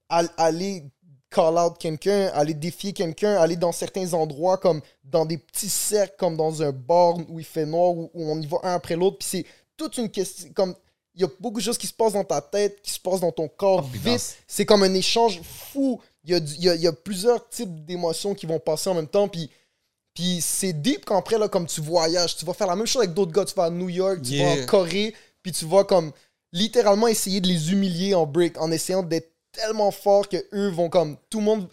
[0.09, 0.85] al- aller
[1.31, 6.15] call out quelqu'un, aller défier quelqu'un, aller dans certains endroits comme dans des petits cercles,
[6.19, 8.97] comme dans un bar où il fait noir, où, où on y va un après
[8.97, 10.75] l'autre, puis c'est toute une question, comme
[11.19, 13.21] il y a beaucoup de choses qui se passent dans ta tête, qui se passent
[13.21, 14.05] dans ton corps vite.
[14.47, 16.01] C'est comme un échange fou.
[16.25, 18.59] Il y a, du- il y a- il y a plusieurs types d'émotions qui vont
[18.61, 19.27] passer en même temps.
[19.29, 19.51] Puis,
[20.15, 23.03] puis c'est deep quand après, là, comme tu voyages, tu vas faire la même chose
[23.03, 23.45] avec d'autres gars.
[23.45, 26.13] Tu vas à New York, tu vas en Corée, puis tu vas comme
[26.53, 30.89] littéralement essayer de les humilier en break, en essayant d'être tellement fort que eux vont
[30.89, 31.17] comme.
[31.31, 31.69] Tout le monde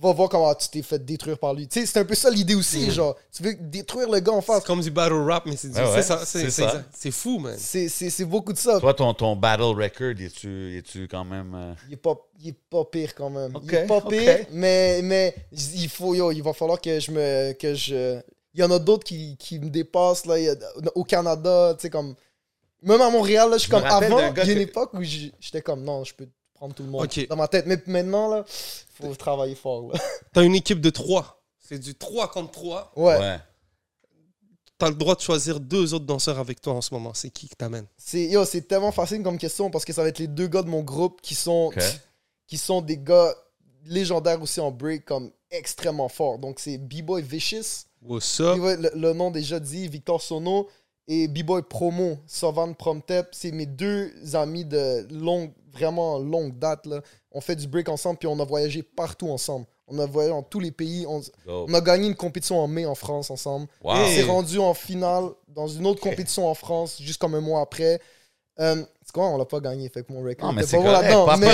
[0.00, 1.66] va voir comment tu t'es fait détruire par lui.
[1.66, 3.16] Tu sais, c'est un peu ça l'idée aussi, genre.
[3.32, 4.60] Tu veux détruire le gars en face.
[4.60, 6.02] C'est comme du battle rap, mais c'est du- Ouais, ouais,
[6.94, 7.56] c'est fou, man.
[7.58, 8.78] C'est beaucoup de ça.
[8.78, 11.52] Toi, ton, ton battle record, es-tu es-tu quand même.
[11.54, 13.52] euh, Il est pas, il est pas pire quand même.
[13.64, 17.52] Il est pas pire, mais, mais il faut, yo, il va falloir que je me,
[17.54, 18.20] que je,
[18.54, 20.36] il y en a d'autres qui, qui me dépassent là.
[20.94, 22.14] au Canada, tu sais comme,
[22.82, 24.18] même à Montréal là, je suis Je comme avant.
[24.18, 26.28] Il y a une que- époque où j'étais comme non, je peux
[26.58, 28.44] prendre tout le monde dans ma tête, mais maintenant là,
[28.94, 29.92] faut travailler fort.
[30.32, 31.40] T'as une équipe de 3.
[31.60, 32.92] C'est du 3 contre 3.
[32.96, 33.38] Ouais, ouais.
[34.76, 37.12] T'as le droit de choisir deux autres danseurs avec toi en ce moment.
[37.14, 40.08] C'est qui que t'amènes c'est yo, c'est tellement facile comme question parce que ça va
[40.08, 41.72] être les deux gars de mon groupe qui sont,
[42.46, 43.34] qui sont des gars
[43.86, 46.38] légendaires aussi en break comme extrêmement forts.
[46.38, 47.86] Donc c'est B-Boy Vicious.
[48.02, 48.56] What's up?
[48.58, 50.68] Le, le nom déjà dit, Victor Sono
[51.08, 56.86] et B-Boy Promo, Sovan Promtep, c'est mes deux amis de longue, vraiment longue date.
[56.86, 57.00] Là.
[57.32, 59.66] On fait du break ensemble, puis on a voyagé partout ensemble.
[59.86, 61.06] On a voyagé dans tous les pays.
[61.08, 63.66] On, on a gagné une compétition en mai en France ensemble.
[63.82, 63.92] Wow.
[63.94, 67.60] On s'est rendu en finale dans une autre compétition en France, juste comme un mois
[67.62, 68.00] après.
[68.60, 71.00] Euh, c'est quoi, on l'a pas gagné, fait que mon record Non, mais c'est pas
[71.00, 71.26] là-dedans.
[71.38, 71.46] Mais-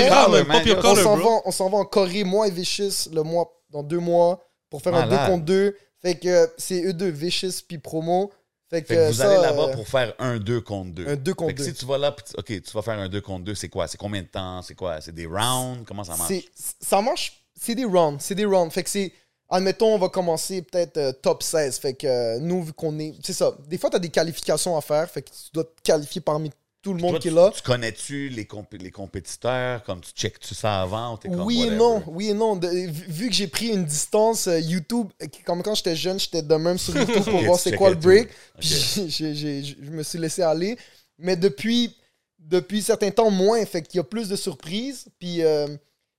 [0.89, 3.99] on s'en va, on s'en va en Corée, moi et Vicious, le mois, dans deux
[3.99, 5.27] mois, pour faire un Malade.
[5.27, 5.77] 2 contre 2.
[6.01, 8.31] Fait que euh, c'est eux deux, Vicious puis Promo.
[8.69, 11.07] Fait que, Fait que vous ça, allez là-bas euh, pour faire un 2 contre 2.
[11.07, 11.65] un 2 contre Fait que 2.
[11.65, 13.87] si tu vas là, ok, tu vas faire un 2 contre 2, c'est quoi?
[13.87, 14.61] C'est combien de temps?
[14.63, 14.99] C'est quoi?
[15.01, 15.83] C'est des rounds?
[15.85, 16.33] Comment ça marche?
[16.81, 18.73] Ça marche, c'est des rounds, c'est des rounds.
[18.73, 19.13] Fait que c'est,
[19.49, 21.77] admettons, on va commencer peut-être euh, top 16.
[21.77, 23.55] Fait que euh, nous, vu qu'on est, c'est ça.
[23.67, 25.07] Des fois, tu as des qualifications à faire.
[25.09, 26.49] Fait que tu dois te qualifier parmi
[26.85, 27.51] tout le monde Toi, qui est tu- là.
[27.55, 29.83] Tu connais-tu les, compé- les compétiteurs?
[29.85, 31.15] Comme tu checkes-tu ça avant?
[31.15, 32.55] Ou t'es comme Oui et non, oui et non.
[32.55, 35.07] De- vu, que j'ai pris une distance euh, YouTube,
[35.47, 38.29] comme quand j'étais jeune, j'étais de même sur YouTube pour voir c'est quoi le break.
[38.59, 40.77] Puis je me suis laissé aller.
[41.17, 41.95] Mais depuis,
[42.37, 43.65] depuis certain temps, moins.
[43.65, 45.07] Fait qu'il y a plus de surprises.
[45.17, 45.67] Puis euh,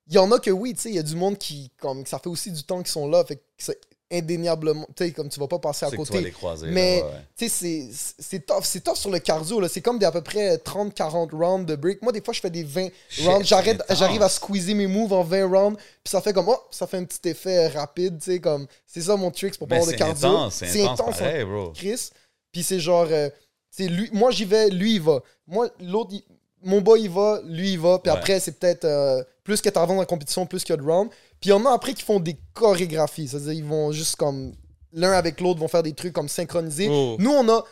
[0.09, 2.05] il y en a que oui, tu sais, il y a du monde qui, comme,
[2.07, 3.25] ça fait aussi du temps qu'ils sont là.
[3.25, 3.73] Fait que
[4.11, 6.19] indéniablement, tu sais, comme tu vas pas passer à sais que tu côté.
[6.21, 6.67] vas les croiser.
[6.71, 7.19] Mais- là, ouais, ouais.
[7.37, 8.63] Tu sais, c'est- c'est tough.
[8.63, 9.61] C'est tough sur le cardio.
[9.61, 9.69] là.
[9.69, 12.03] C'est comme des à peu près 30-40 rounds de break.
[12.03, 13.45] Moi, des fois, je fais des 20 Shit, rounds.
[13.47, 13.83] J'arrête-.
[13.91, 15.77] J'arrive à squeezer mes moves en 20 rounds.
[16.05, 18.19] Puis ça fait comme, oh, ça fait un petit effet rapide.
[18.19, 20.29] tu sais, comme C'est ça mon trick pour pas Mais avoir de c'est cardio.
[20.29, 21.73] intense, c'est intense, hein, pareil, bro.
[21.75, 22.11] Chris.
[22.53, 23.29] Puis c'est genre, euh,
[23.71, 25.21] c'est lui, moi j'y vais, lui il va.
[25.47, 26.15] Moi, l'autre,
[26.63, 27.99] mon boy il va, lui il va.
[27.99, 28.17] Puis Ouais.
[28.17, 30.89] après, c'est peut-être euh, plus que t'avances dans la compétition, plus qu'il y a de
[30.89, 31.13] rounds.
[31.41, 33.29] Puis il y en a après qui font des chorégraphies.
[33.29, 34.55] C'est-à-dire, ils vont juste comme,
[34.93, 36.89] l'un avec l'autre vont faire des trucs comme synchronisés.
[36.91, 37.17] Oh.
[37.19, 37.65] Nous, on a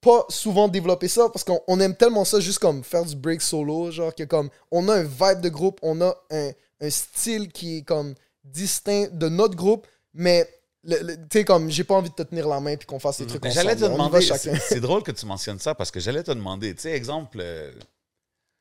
[0.00, 3.42] pas souvent développé ça parce qu'on on aime tellement ça juste comme faire du break
[3.42, 3.90] solo.
[3.90, 7.78] Genre que comme, on a un vibe de groupe, on a un, un style qui
[7.78, 9.86] est comme distinct de notre groupe.
[10.14, 10.48] Mais
[10.88, 10.94] tu
[11.32, 13.46] sais, comme, j'ai pas envie de te tenir la main puis qu'on fasse des trucs
[13.48, 13.84] j'allais te.
[13.84, 16.92] On demander, c'est drôle que tu mentionnes ça parce que j'allais te demander, tu sais,
[16.92, 17.72] exemple, euh,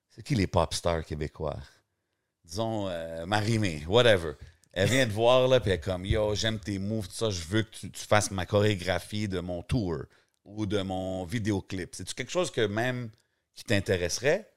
[0.09, 1.57] c'est qui les pop stars québécois?
[2.47, 3.25] Disons, euh,
[3.87, 4.33] whatever.
[4.73, 7.29] Elle vient te voir, là, puis elle est comme, yo, j'aime tes moves, tout ça,
[7.29, 9.97] je veux que tu, tu fasses ma chorégraphie de mon tour
[10.45, 11.95] ou de mon vidéoclip.
[11.95, 13.09] C'est-tu quelque chose que même
[13.55, 14.47] qui t'intéresserait?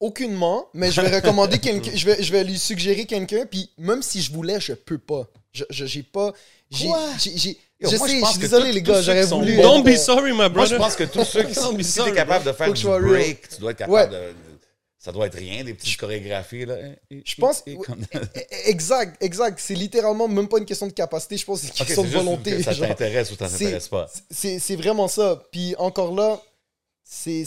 [0.00, 4.02] Aucunement, mais je vais recommander quelqu'un, je vais, je vais lui suggérer quelqu'un, puis même
[4.02, 5.26] si je voulais, je peux pas.
[5.52, 6.32] Je, je- j'ai pas.
[6.70, 7.00] J'ai, Quoi?
[7.18, 9.56] j'ai, j'ai- Yo, je moi, sais, je suis désolé, les gars, j'aurais sont voulu.
[9.56, 10.68] bons- Don't be sorry, my Moi, brother.
[10.70, 13.70] je pense que tous ceux qui sont si capable de faire du break, tu dois
[13.72, 14.08] être capable Ouais.
[14.08, 14.34] de-
[15.04, 16.76] Ça doit être rien, des petites chorégraphies, là.
[17.10, 18.00] Je pense- et- comme-
[18.64, 19.58] Exact, exact.
[19.60, 22.08] C'est littéralement même pas une question de capacité, je pense que c'est une question de
[22.24, 22.62] volonté.
[22.62, 24.10] ça t'intéresse ou ça t'intéresse pas.
[24.30, 25.42] C'est vraiment ça.
[25.52, 26.40] Puis encore là,
[27.02, 27.44] c'est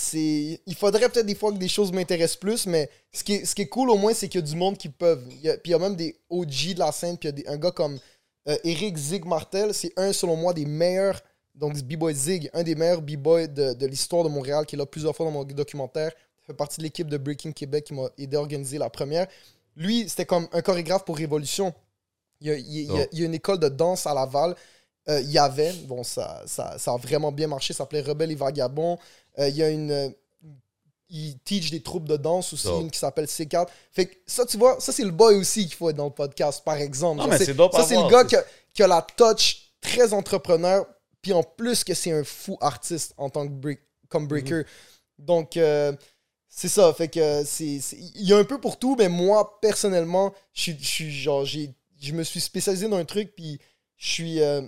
[0.66, 3.55] il faudrait peut-être des fois que des choses m'intéressent plus, mais ce qui est, ce
[3.55, 5.24] qui est cool au moins, c'est qu'il y a du monde qui peuvent.
[5.32, 7.32] Il y a- puis il y a même des OG de la scène, puis il
[7.38, 7.99] y a des- un gars comme
[8.47, 11.20] euh, Eric Zig Martel, c'est un, selon moi, des meilleurs.
[11.53, 14.86] Donc, B-Boy Zig, un des meilleurs B-Boys de, de l'histoire de Montréal, qui est là
[14.86, 16.12] plusieurs fois dans mon documentaire.
[16.48, 19.28] Fait partie de l'équipe de Breaking Québec qui m'a aidé à organiser la première.
[19.76, 21.74] Lui, c'était comme un chorégraphe pour Révolution.
[22.39, 23.08] Il y a, il y a- il y a- Oh.
[23.12, 24.56] il y a une école de danse à Laval.
[25.10, 28.32] Euh, il y avait, bon, ça, ça, ça a vraiment bien marché, ça s'appelait Rebelle
[28.32, 28.98] et Vagabond.
[29.39, 29.91] Euh, il y a une.
[29.91, 30.10] euh,
[31.10, 32.82] il teach des troupes de danse aussi, Dope.
[32.82, 33.68] une qui s'appelle C4.
[33.93, 36.12] Fait que ça, tu vois, ça, c'est le boy aussi qu'il faut être dans le
[36.12, 37.18] podcast, par exemple.
[37.18, 38.43] Non, Genre, mais c'est ça, c'est le gars qui a,
[38.74, 40.86] qui a la touch très entrepreneur,
[41.22, 43.80] puis en plus que c'est un fou artiste en tant que break,
[44.10, 44.64] comme breaker.
[45.18, 45.93] Donc, euh,
[46.50, 46.93] c'est ça.
[46.93, 50.72] Fait que c'est, c'est- il y a un peu pour tout, mais moi, personnellement, je
[50.74, 53.60] suis- genre, j'ai, je me suis spécialisé dans un truc, puis
[53.98, 54.41] je suis.
[54.41, 54.62] euh,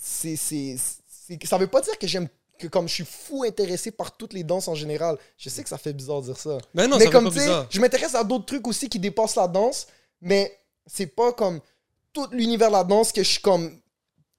[0.00, 2.28] c'est, ça veut pas dire que j'aime.
[2.58, 5.16] Que comme je suis fou intéressé par toutes les danses en général.
[5.36, 6.58] Je sais que ça fait bizarre de dire ça.
[6.74, 7.66] Ben non, mais ça comme tu sais, bizarre.
[7.70, 9.86] je m'intéresse à d'autres trucs aussi qui dépassent la danse,
[10.20, 11.60] mais c'est pas comme
[12.12, 13.78] tout l'univers de la danse que je suis comme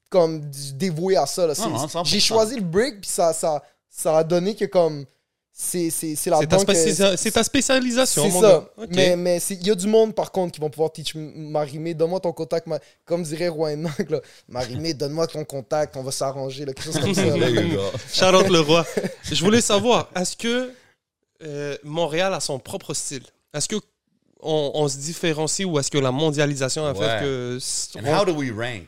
[0.09, 0.41] comme
[0.73, 1.47] dévoué à ça.
[1.47, 1.55] là.
[1.55, 2.03] C'est- Non, non, 100%.
[2.03, 5.05] J'ai choisi le break puis ça, ça, ça a donné que comme
[5.61, 8.69] c'est c'est c'est C'est ta, là-dedans que spécia- c'est ta spécialisation, c'est ça.
[8.91, 11.93] Mais mais il y a du monde par contre qui vont pouvoir teach Marimé.
[11.93, 14.21] Donne-moi ton contact, ma- comme dirait Roy Nang, là.
[14.47, 17.25] Marimé, donne-moi ton contact, on va s'arranger, quelque chose comme ça.
[17.25, 17.33] là.
[17.51, 17.83] There you go.
[18.13, 18.85] Shout out le roi.
[19.29, 20.71] Je voulais savoir, est-ce que
[21.43, 23.23] euh, Montréal a son propre style?
[23.53, 23.75] Est-ce que
[24.41, 26.99] on, on se différencie ou est-ce que la mondialisation a Ouais.
[26.99, 27.59] fait que...
[27.99, 28.87] And how do we rank?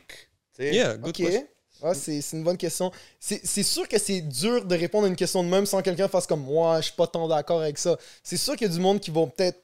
[0.58, 1.14] Yeah, good Ok.
[1.16, 1.46] question.
[1.82, 2.92] Ouais, c'est une bonne question.
[3.18, 6.08] C'est sûr que c'est dur de répondre à une question de même sans que quelqu'un
[6.08, 7.96] fasse comme moi, je suis pas tant d'accord avec ça.
[8.22, 9.60] C'est sûr qu'il y a du monde qui vont peut-être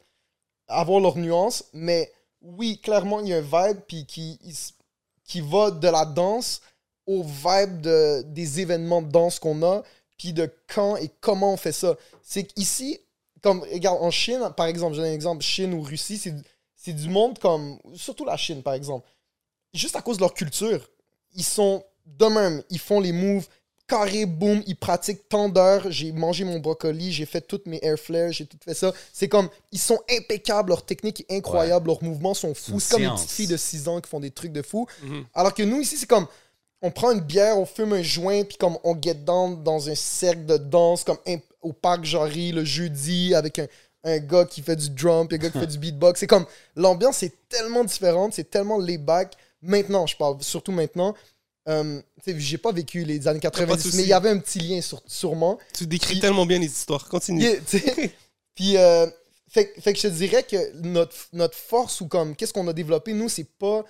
[0.67, 2.13] avoir leurs nuances, mais
[2.43, 4.39] oui, clairement, il y a un vibe puis qui,
[5.25, 6.61] qui va de la danse
[7.07, 9.83] au vibe de, des événements de danse qu'on a,
[10.19, 11.97] puis de quand et comment on fait ça.
[12.23, 13.01] C'est qu'ici,
[13.43, 16.21] comme, regarde, en Chine, par exemple, j'ai un exemple, Chine ou Russie,
[16.75, 19.09] c'est du monde comme, surtout la Chine, par exemple,
[19.73, 20.87] juste à cause de leur culture,
[21.35, 21.85] ils sont
[22.19, 22.63] de même.
[22.71, 23.47] Ils font les moves
[23.87, 25.91] carré, boom, ils pratiquent tant d'heures.
[25.91, 28.93] J'ai mangé mon brocoli, j'ai fait toutes mes air flares, j'ai tout fait ça.
[29.15, 32.81] C'est comme, ils sont impeccables, leur technique est incroyable, leurs mouvements sont fous.
[32.81, 33.23] C'est comme des science.
[33.23, 34.87] petites filles de 6 ans qui font des trucs de fou.
[35.03, 35.25] Mhm.
[35.35, 36.27] Alors que nous, ici, c'est comme,
[36.83, 39.95] on prend une bière, on fume un joint, puis comme on get down dans un
[39.95, 43.67] cercle de danse, comme imp- au parc Jarry le jeudi, avec un,
[44.05, 46.21] un gars qui fait du drum, puis un gars qui fait du beatbox.
[46.21, 46.45] C'est comme,
[46.77, 49.33] l'ambiance est tellement différente, c'est tellement laid back.
[49.63, 51.15] Maintenant, je parle surtout maintenant.
[51.69, 53.97] Euh, j'ai pas vécu les années pas de 90, souci.
[53.97, 55.59] mais il y avait un petit lien sur- sûrement.
[55.75, 57.09] Tu décris Puis- tellement bien les histoires.
[57.09, 57.47] Continue.
[58.55, 59.07] Puis, euh,
[59.49, 62.73] fait, fait que je te dirais que notre, notre force ou comme, qu'est-ce qu'on a
[62.73, 63.85] développé, nous, c'est pas.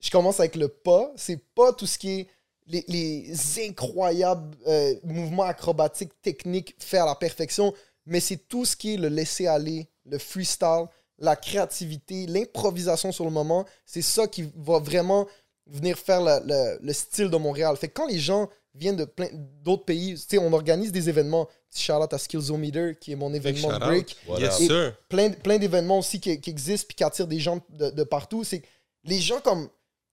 [0.00, 1.12] Je commence avec le pas.
[1.16, 2.26] C'est pas tout ce qui est
[2.66, 3.32] les, les
[3.68, 7.72] incroyables euh, mouvements acrobatiques, techniques faits à la perfection,
[8.06, 10.86] mais c'est tout ce qui est le laisser-aller, le freestyle,
[11.18, 13.64] la créativité, l'improvisation sur le moment.
[13.86, 15.26] C'est ça qui va vraiment
[15.72, 17.76] venir faire le, le- le style de Montréal.
[17.76, 19.28] Fait que quand les gens viennent de plein
[19.64, 21.48] d'autres pays, tu sais, on organise des événements.
[21.74, 24.16] Shout out à Skillzometer, qui est mon événement de break.
[24.26, 24.46] Voilà.
[24.46, 24.96] Yes, sir.
[25.08, 28.44] Plein, plein d'événements aussi qui, qui existent puis qui attirent des gens de, de partout.
[28.44, 28.66] C'est que
[29.04, 29.68] les gens comme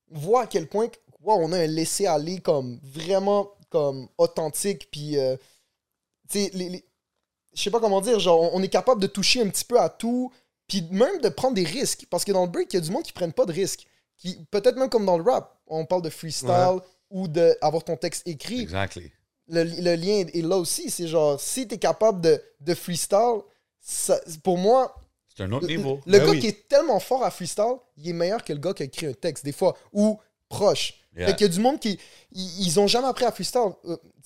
[0.09, 0.87] voient à quel point
[1.21, 5.35] wow, on a un laisser-aller comme vraiment comme authentique puis euh,
[6.29, 6.85] tu sais, les, les-
[7.53, 9.79] je sais pas comment dire, genre on, on est capable de toucher un petit peu
[9.79, 10.31] à tout
[10.67, 12.91] puis même de prendre des risques parce que dans le break, il y a du
[12.91, 13.85] monde qui prennent pas de risques.
[14.19, 18.27] Qui peut-être même comme dans le rap, on parle de freestyle ou d'avoir ton texte
[18.27, 19.11] écrit Exactly.
[19.47, 20.91] le, le lien est là aussi.
[20.91, 23.39] C'est genre, si tu es capable de, de freestyle,
[23.79, 24.93] ça- pour moi,
[25.35, 25.99] C'est un autre le, niveau.
[26.05, 26.39] le Ben gars oui.
[26.41, 29.05] qui est tellement fort à freestyle, il est meilleur que le gars qui a écrit
[29.07, 30.95] un texte, des fois, ou proche.
[31.15, 31.27] Yeah.
[31.27, 31.97] Fait qu'il y a du monde qui.
[32.33, 33.71] Ils, ils ont jamais appris à freestyle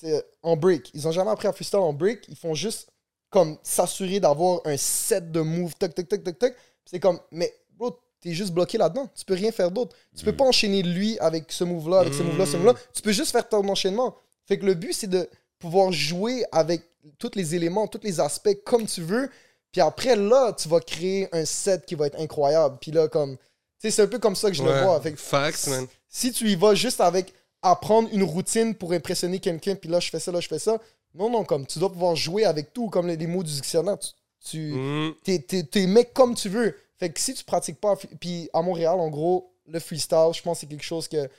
[0.04, 0.90] euh, en break.
[0.94, 2.26] Ils ont jamais appris à freestyle en break.
[2.28, 2.90] Ils font juste
[3.30, 6.56] comme s'assurer d'avoir un set de moves, toc, toc, toc, toc, toc.
[6.86, 7.98] C'est comme, mais bro,
[8.30, 9.10] es juste bloqué là-dedans.
[9.16, 9.96] Tu peux rien faire d'autre.
[10.18, 12.74] Tu peux pas enchaîner lui avec ce move-là, avec ce move-là, ce move-là.
[12.94, 14.16] Tu peux juste faire ton enchaînement.
[14.48, 15.28] Fait que le but, c'est de
[15.60, 16.82] pouvoir jouer avec
[17.18, 19.30] tous les éléments, tous les aspects comme tu veux.
[19.72, 22.78] Puis après, là, tu vas créer un set qui va être incroyable.
[22.80, 23.38] Puis là, comme.
[23.38, 23.44] Tu
[23.80, 25.00] sais, c'est un peu comme ça que je le vois.
[25.02, 25.88] Fait Facts, man.
[26.08, 30.10] si tu y vas juste avec apprendre une routine pour impressionner quelqu'un, puis là, je
[30.10, 30.78] fais ça, là, je fais ça.
[31.16, 33.98] Non, non, comme tu dois pouvoir jouer avec tout, comme les, les mots du dictionnaire.
[34.00, 34.10] Tu,
[34.50, 35.14] tu Mm.
[35.24, 36.76] t'es, t'es, t'es mec comme tu veux.
[37.04, 40.58] Fait que si tu pratiques pas, puis à Montréal, en gros, le freestyle, je pense
[40.58, 41.30] que c'est quelque chose que,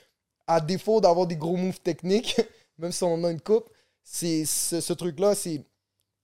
[0.45, 2.39] à défaut d'avoir des gros moves techniques,
[2.77, 3.67] même si on en a une coupe,
[4.03, 5.63] c'est ce, ce truc-là, c'est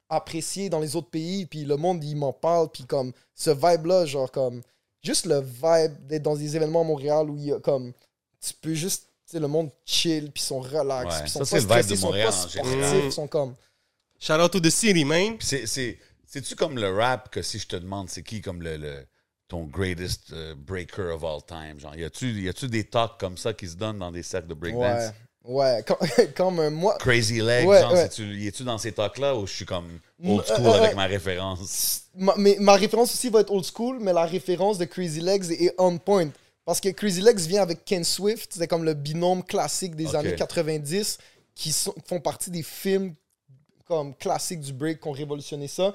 [0.10, 4.06] apprécié dans les autres pays, puis le monde, il m'en parle, puis comme ce vibe-là,
[4.06, 4.62] genre comme,
[5.02, 7.94] juste le vibe d'être dans des événements à Montréal où il y a comme,
[8.40, 11.46] tu peux juste, tu sais, le monde chill, puis ils sont relax, Ouais, puis sont
[11.46, 13.56] c'est pas le vibe de stressés, ils sont Montréal pas sportifs, sont comme...
[14.20, 15.38] Shout out to the city, man.
[15.40, 15.66] C'est-
[16.28, 19.06] C'est-tu comme le rap que si je te demande c'est qui comme le, le-
[19.52, 21.80] ton greatest euh, breaker of all time?
[21.80, 24.48] Genre, y a-tu y a-tu des talks comme ça qui se donnent dans des cercles
[24.48, 25.14] de Ouais, breakdance?
[25.44, 25.98] ouais, comme,
[26.36, 26.98] comme euh, moi...
[27.00, 28.10] Crazy Legs, Ouais, genre, ouais.
[28.48, 32.04] es-tu dans ces talks-là ou je suis comme Mm, old school euh, avec ma référence?
[32.16, 35.52] ma, mais ma référence aussi va être old school, mais la référence de Crazy Legs
[35.52, 36.30] est on point.
[36.66, 40.16] Parce que Crazy Legs vient avec Ken Swift, c'est comme le binôme classique des Ok.
[40.16, 41.18] années 90
[41.56, 43.16] qui sont- font partie des films
[43.88, 45.94] comme classiques du break qui ont révolutionné ça.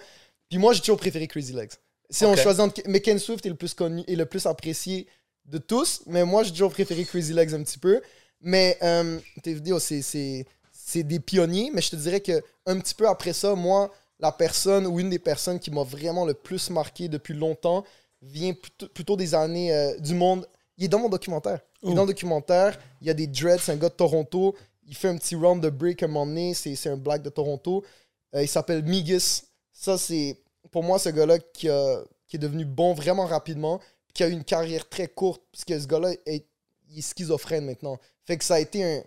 [0.51, 1.73] Puis moi, j'ai toujours préféré Crazy Legs.
[2.11, 2.39] Si on Ok.
[2.41, 2.83] choisit entre...
[2.87, 5.07] Mais Ken Swift est le plus connu et le plus apprécié
[5.47, 8.01] de tous, mais moi, j'ai toujours préféré Crazy Legs un petit peu.
[8.41, 12.79] Mais euh, tes vidéos, c'est- c'est c'est des pionniers, mais je te dirais que un
[12.79, 16.33] petit peu après ça, moi, la personne ou une des personnes qui m'a vraiment le
[16.35, 17.85] plus marqué depuis longtemps
[18.23, 20.47] vient plutôt, plutôt des années euh, du monde.
[20.79, 21.61] Il est dans mon documentaire.
[21.83, 22.79] Il est dans le documentaire.
[23.01, 24.55] Il y a des dreads, c'est un gars de Toronto.
[24.87, 26.55] Il fait un petit round de break à un moment donné.
[26.55, 27.85] C'est c'est un black de Toronto.
[28.35, 29.43] Euh, il s'appelle Migus.
[29.73, 30.37] Ça, c'est
[30.77, 33.81] pour moi ce gars-là qui, est devenu bon vraiment rapidement,
[34.13, 36.47] qui a eu une carrière très courte, parce que ce gars-là est,
[36.91, 37.99] il est schizophrène maintenant.
[38.27, 39.03] Fait que ça a été un.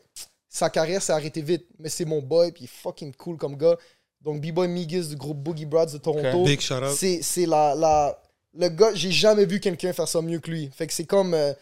[0.47, 3.55] Sa carrière s'est arrêtée vite, mais c'est mon boy, puis il est fucking cool comme
[3.55, 3.77] gars.
[4.19, 6.43] Donc, B-Boy Migus du groupe Boogie Broads de Toronto.
[6.43, 6.95] Big shout out.
[6.97, 8.19] C'est c'est la, la.
[8.55, 10.71] Le gars, j'ai jamais vu quelqu'un faire ça mieux que lui.
[10.73, 11.35] Fait que c'est comme.
[11.35, 11.53] euh,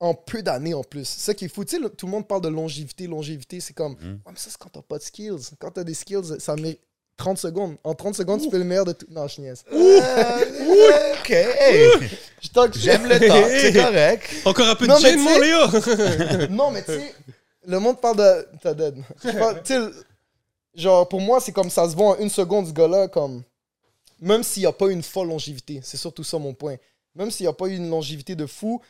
[0.00, 1.06] en peu d'années en plus.
[1.06, 1.64] C'est ça qui est fou.
[1.64, 3.60] Tu sais, tout le monde parle de longévité, longévité.
[3.60, 3.94] C'est comme.
[3.94, 4.20] Mm.
[4.26, 5.56] Ouais, mais ça, c'est quand t'as pas de skills.
[5.58, 6.78] Quand t'as des skills, ça met
[7.20, 7.76] 30 secondes.
[7.84, 9.06] En 30 secondes, tu fais le meilleur de tout.
[9.10, 9.62] Non, je niaise.
[9.72, 11.88] Euh, OK, hey,
[12.40, 14.30] je talk- j'aime le talk, c'est correct.
[14.46, 16.48] Encore un peu Non, de mon sais- Léo.
[16.50, 17.14] non, mais tu sais,
[17.66, 18.48] le monde parle de.
[18.62, 18.96] T'as dead.
[19.64, 19.74] Tu
[20.74, 23.42] genre, pour moi, c'est comme ça se voit en une seconde, ce gars-là, comme.
[24.22, 26.76] Même s'il n'y a pas une folle longévité, c'est surtout ça mon point.
[27.14, 28.80] Même s'il n'y a pas eu une longévité de fou,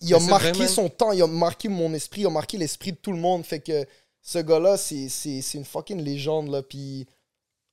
[0.00, 2.96] il a marqué son temps, il a marqué mon esprit, il a marqué l'esprit de
[2.96, 3.44] tout le monde.
[3.44, 3.84] Fait que
[4.22, 5.08] ce gars-là, c'est
[5.54, 6.62] une fucking légende, là.
[6.62, 7.06] Puis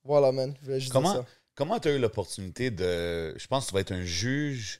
[0.03, 0.53] voilà, man.
[0.61, 1.25] Je voulais juste dire Comment ça.
[1.55, 3.37] comment tu as eu l'opportunité de.
[3.37, 4.79] Je pense que tu vas être un juge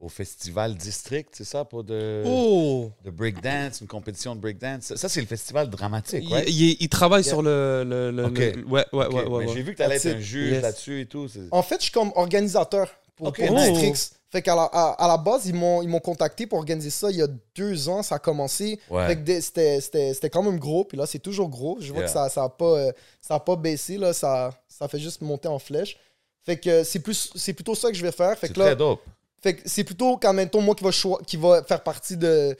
[0.00, 2.90] au festival District, c'est ça, pour de, Oh!
[3.04, 4.82] de breakdance, une compétition de breakdance?
[4.84, 6.44] Ça, ça, c'est le festival dramatique, Il, ouais?
[6.48, 7.32] il- il travaille Yeah.
[7.32, 7.84] sur le.
[7.86, 8.38] le, le- Ok.
[8.38, 9.48] le- ouais, ouais, ouais, ouais.
[9.48, 10.62] j'ai vu que tu allais être un juge Yes.
[10.62, 11.26] là-dessus et tout.
[11.52, 13.70] En fait, je suis comme organisateur pour, Ok, pour nice.
[13.72, 14.20] Districts.
[14.30, 17.08] Fait qu'à la, à, à la base, ils m'ont ils m'ont contacté pour organiser ça
[17.10, 18.02] il y a deux ans.
[18.02, 18.80] Ça a commencé.
[18.90, 19.06] Ouais.
[19.06, 20.84] Fait que des- c'était- c'était c'était quand même gros.
[20.84, 21.76] Puis là, c'est toujours gros.
[21.80, 22.06] Je vois Yeah.
[22.08, 23.96] que ça n'a ça pas, euh, ça a pas baissé.
[23.96, 24.12] Là.
[24.12, 25.96] Ça, ça fait juste monter en flèche.
[26.42, 28.36] Fait que c'est plus c'est plutôt ça que je vais faire.
[28.36, 29.00] Fait C'est que là, très dope.
[29.40, 30.90] fait que c'est plutôt quand même moi qui va,
[31.24, 32.56] qui va faire partie de.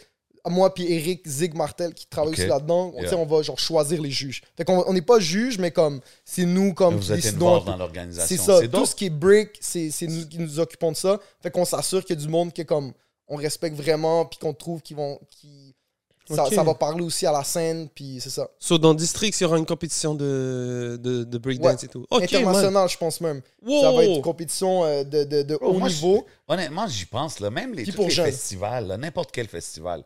[0.47, 2.93] Moi puis Eric Zig Martel qui travaille aussi là-dedans.
[2.95, 3.19] On- tu sais, Yeah.
[3.19, 4.43] On va genre choisir les juges.
[4.57, 8.37] Fait qu'on on n'est pas juge, mais comme c'est nous comme Vous êtes dans l'organisation.
[8.37, 8.69] C'est ça.
[8.69, 11.19] Tout ce qui est break, c'est c'est nous qui nous occupons de ça.
[11.43, 12.93] Fait qu'on s'assure qu'il y a du monde qui est comme
[13.27, 15.19] on respecte vraiment, puis qu'on trouve qu'ils vont.
[15.31, 15.75] qui
[16.27, 18.49] ça, va parler aussi à la scène, puis c'est ça.
[18.59, 22.07] So, dans District, il y aura une compétition de, de, de breakdance et tout.
[22.11, 22.47] Ok, man.
[22.47, 23.43] International, je pense même.
[23.63, 23.83] Wow.
[23.83, 26.27] Ça va être une compétition euh, de, de, de Bro, haut moi, niveau.
[26.49, 27.41] Honnêtement, j'y pense.
[27.41, 27.51] Là.
[27.51, 28.27] Même les, tous les jeunes.
[28.27, 30.03] festivals, n'importe quel festival,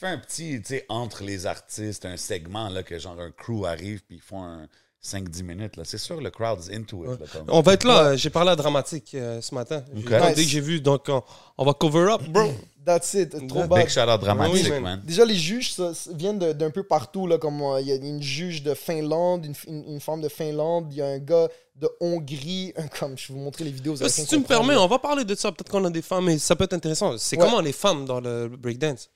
[0.00, 3.64] fais un petit, tu sais, entre les artistes, un segment, là, que genre un crew
[3.66, 4.66] arrive puis ils font un
[5.02, 5.76] 5-10 minutes.
[5.76, 5.84] là.
[5.84, 7.20] C'est sûr, le crowd is into it.
[7.20, 8.16] là, comme- On va être là.
[8.16, 9.82] J'ai parlé à Dramatique euh, ce matin.
[9.94, 10.08] J'ai- Ok.
[10.10, 10.34] Dès Nice.
[10.36, 11.22] que j'ai vu, donc on,
[11.56, 12.52] on va cover up, bro.
[12.84, 13.46] That's it.
[13.46, 13.80] Trop bad.
[13.82, 14.82] Big shout-out dramatique, Oui, man.
[14.82, 15.02] man.
[15.04, 17.26] Déjà, les juges ça, ça, viennent de- d'un peu partout.
[17.26, 20.28] Là, comme euh, il y a une juge de Finlande, une, une- une femme de
[20.28, 22.72] Finlande, il y a un gars de Hongrie.
[22.76, 23.94] un- Comme je vais vous montrer les vidéos.
[23.94, 25.52] vous allez Si rien tu me comprendre, permets, on va parler de ça.
[25.52, 27.16] Peut-être qu'on a des femmes, mais ça peut être intéressant.
[27.18, 27.44] C'est Ouais.
[27.46, 29.08] comment les femmes dans le breakdance?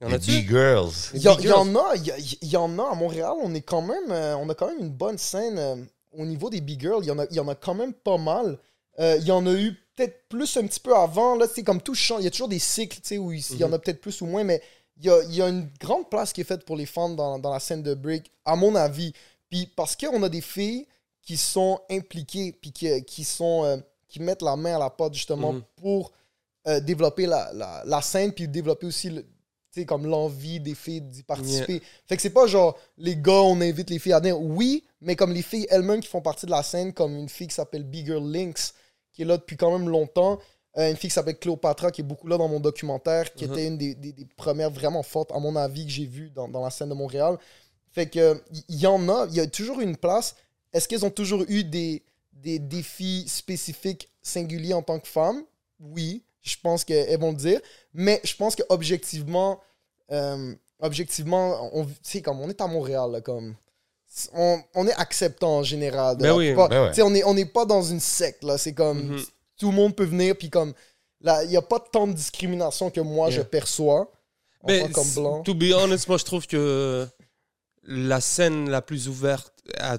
[0.00, 0.08] Y en
[0.42, 0.92] B-Girls.
[1.14, 3.32] Il y, en a, il y, en a à Montréal.
[3.42, 5.76] On est quand même, euh, on a quand même une bonne scène euh,
[6.12, 7.00] au niveau des big girls.
[7.04, 8.58] Il y en a, il y en a quand même pas mal.
[9.00, 11.36] Euh, il y en a eu peut-être plus un petit peu avant.
[11.36, 12.20] Là, c'est comme tout change.
[12.20, 14.00] Il y a toujours des cycles, tu sais, où il, il y en a peut-être
[14.00, 14.60] plus ou moins, mais
[14.98, 17.16] il y a, il y a une grande place qui est faite pour les femmes
[17.16, 19.12] dans, dans la scène de break, à mon avis.
[19.50, 20.86] Puis parce qu'on a des filles
[21.22, 23.76] qui sont impliquées, puis qui, qui sont, euh,
[24.08, 25.62] qui mettent la main à la pâte justement Mhm.
[25.76, 26.12] pour
[26.66, 29.24] euh, développer la, la, la scène, puis développer aussi le-
[29.80, 31.82] sais, comme l'envie des filles d'y participer.
[32.06, 34.40] Fait que c'est pas genre les gars, on invite les filles à venir.
[34.40, 37.48] Oui, mais comme les filles elles-mêmes qui font partie de la scène, comme une fille
[37.48, 38.74] qui s'appelle Bigger Lynx,
[39.12, 40.38] qui est là depuis quand même longtemps.
[40.76, 43.52] Euh, une fille qui s'appelle Cléopatra, qui est beaucoup là dans mon documentaire, qui Mhm.
[43.52, 46.48] était une des, des- des premières vraiment fortes, à mon avis, que j'ai vues dans,
[46.48, 47.38] dans la scène de Montréal.
[47.92, 50.34] Fait que il y, en a, il y a toujours une place.
[50.72, 52.02] Est-ce qu'elles ont toujours eu des,
[52.32, 55.44] des défis spécifiques singuliers en tant que femmes?
[55.78, 57.60] Oui, je pense qu'elles vont le dire.
[57.94, 59.60] Mais je pense que objectivement,
[60.10, 63.54] euh, objectivement, on, tu sais, comme on est à Montréal, là, comme
[64.34, 66.16] on, on est acceptant en général.
[66.18, 66.48] Ben oui.
[66.48, 66.68] plupart.
[66.68, 66.88] Ben ouais.
[66.90, 68.58] Tu sais, on n'est on est pas dans une secte, là.
[68.58, 69.22] C'est comme Mhm.
[69.58, 70.72] tout le monde peut venir, puis comme
[71.20, 74.10] là, il n'y a pas tant de discrimination que moi je perçois.
[74.66, 75.42] Mais tant comme blanc.
[75.42, 77.06] to be honest, moi je trouve que
[77.82, 79.98] la scène la plus ouverte à-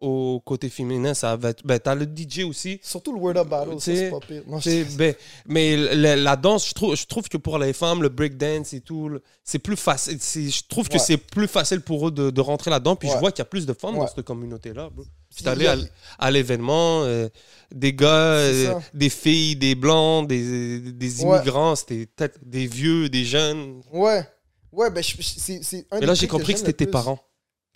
[0.00, 1.66] au côté féminin, ça va être.
[1.66, 2.78] Ben, t'as le DJ aussi.
[2.82, 4.42] Surtout le Word Up Battle, c'est pas pire.
[4.46, 4.58] Non,
[4.96, 5.14] ben,
[5.46, 8.80] mais la, la danse, je trouve, je trouve que pour les femmes, le breakdance et
[8.80, 9.10] tout,
[9.44, 10.18] c'est plus facile.
[10.20, 12.96] Je trouve que c'est plus facile pour eux de, de rentrer là-dedans.
[12.96, 14.90] Puis je vois qu'il y a plus de femmes dans cette communauté-là.
[15.34, 15.76] Puis t'es allé a-
[16.18, 17.28] à, l'événement, euh,
[17.74, 23.24] des gars, euh, des filles, des blancs, des, des immigrants, c'était peut-être des vieux, des
[23.24, 23.82] jeunes.
[23.92, 24.26] Ouais.
[24.72, 27.18] Ouais, ben, c'est un Mais des là, j'ai compris que c'était tes parents.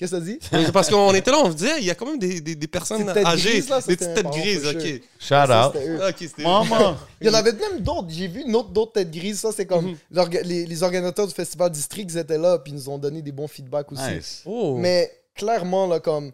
[0.00, 0.72] Qu'est-ce que t'as dit?
[0.72, 2.66] Parce qu'on était là, on se disait, il y a quand même des, des, des
[2.66, 4.66] personnes âgées, grises, là, des petites têtes grises.
[4.66, 4.82] Ok.
[5.18, 6.38] Shout Ça, out.
[6.38, 6.96] Maman.
[7.20, 8.08] Il y en avait même d'autres.
[8.08, 9.40] J'ai vu une autre- d'autres têtes grises.
[9.40, 10.28] Ça, c'est comme Mhm.
[10.44, 13.30] les, les organisateurs du festival District ils étaient là, puis ils nous ont donné des
[13.32, 14.02] bons feedbacks aussi.
[14.14, 14.42] Nice.
[14.46, 14.76] Oh.
[14.78, 16.32] Mais clairement, là, comme.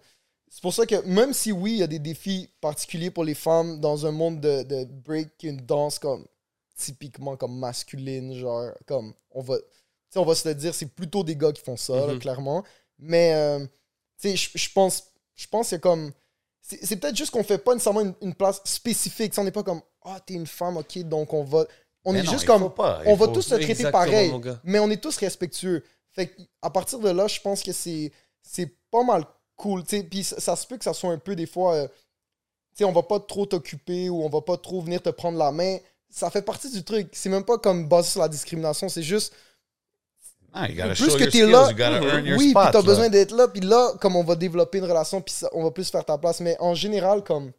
[0.48, 3.34] C'est pour ça que même si oui, il y a des défis particuliers pour les
[3.34, 6.24] femmes dans un monde de, de break, une danse comme
[6.78, 9.64] typiquement comme masculine, genre comme on va, tu
[10.10, 12.18] sais, on va se le dire, c'est plutôt des gars qui font ça, là, Mhm.
[12.20, 12.64] clairement.
[12.98, 13.66] Mais euh,
[14.20, 16.12] tu sais, je pense, je pense que comme
[16.62, 19.32] c'est peut-être juste qu'on fait pas nécessairement une, une place spécifique.
[19.36, 21.64] On n'est pas comme ah t'es une femme, ok, donc on va,
[22.04, 24.32] on Mais est non, juste comme pas, on va tous se traiter pareil,
[24.64, 25.84] mais on est tous respectueux.
[26.10, 29.24] Fait à partir de là, je pense que c'est c'est pas mal
[29.56, 29.84] cool.
[29.84, 31.94] Puis ça, ça se peut que ça soit un peu des fois, euh, tu
[32.78, 35.50] sais, on va pas trop t'occuper ou on va pas trop venir te prendre la
[35.50, 35.78] main.
[36.08, 37.08] Ça fait partie du truc.
[37.12, 39.34] C'est même pas comme basé sur la discrimination, c'est juste
[40.58, 41.68] Ah, you Plus que skills, là,
[42.38, 42.82] oui, puis t'as là.
[42.82, 45.70] besoin d'être là, puis là, comme on va développer une relation, puis ça- on va
[45.70, 46.40] plus faire ta place.
[46.40, 47.52] Mais en général, comme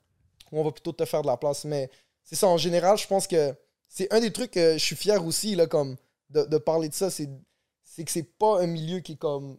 [0.51, 1.63] on va plutôt te faire de la place.
[1.65, 1.89] Mais
[2.23, 3.53] c'est ça, en général, je pense que
[3.87, 5.95] c'est un des trucs que je suis fier aussi, là, comme
[6.29, 9.57] de, de parler de ça, c'est que c'est pas un milieu qui est comme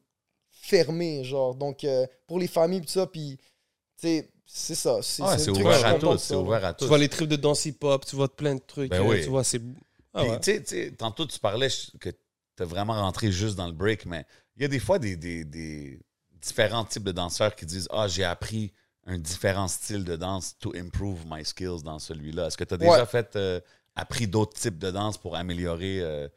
[0.50, 1.54] fermé, genre.
[1.54, 3.38] Donc, euh, pour les familles, puis ça, puis,
[4.00, 4.98] tu sais, c'est ça.
[5.02, 6.84] C'est Ouais, ouvert à tous, c'est ça, ouvert à tous.
[6.84, 8.90] Tu vois les tripes de danse hip-hop, tu vois plein de trucs.
[8.90, 9.22] Ben euh, oui.
[9.22, 9.60] Tu vois, c'est.
[10.14, 10.40] Ah ouais.
[10.40, 11.68] tu tu tantôt, tu parlais
[12.00, 12.10] que
[12.58, 14.24] tu vraiment rentré juste dans le break, mais
[14.56, 15.98] il y a des fois des, des- des
[16.40, 18.72] différents types de danseurs qui disent Ah, j'ai appris
[19.06, 22.46] un différent style de danse to improve my skills dans celui-là.
[22.48, 23.60] Est-ce que tu as déjà fait euh,
[23.96, 26.28] appris d'autres types de danse pour améliorer euh,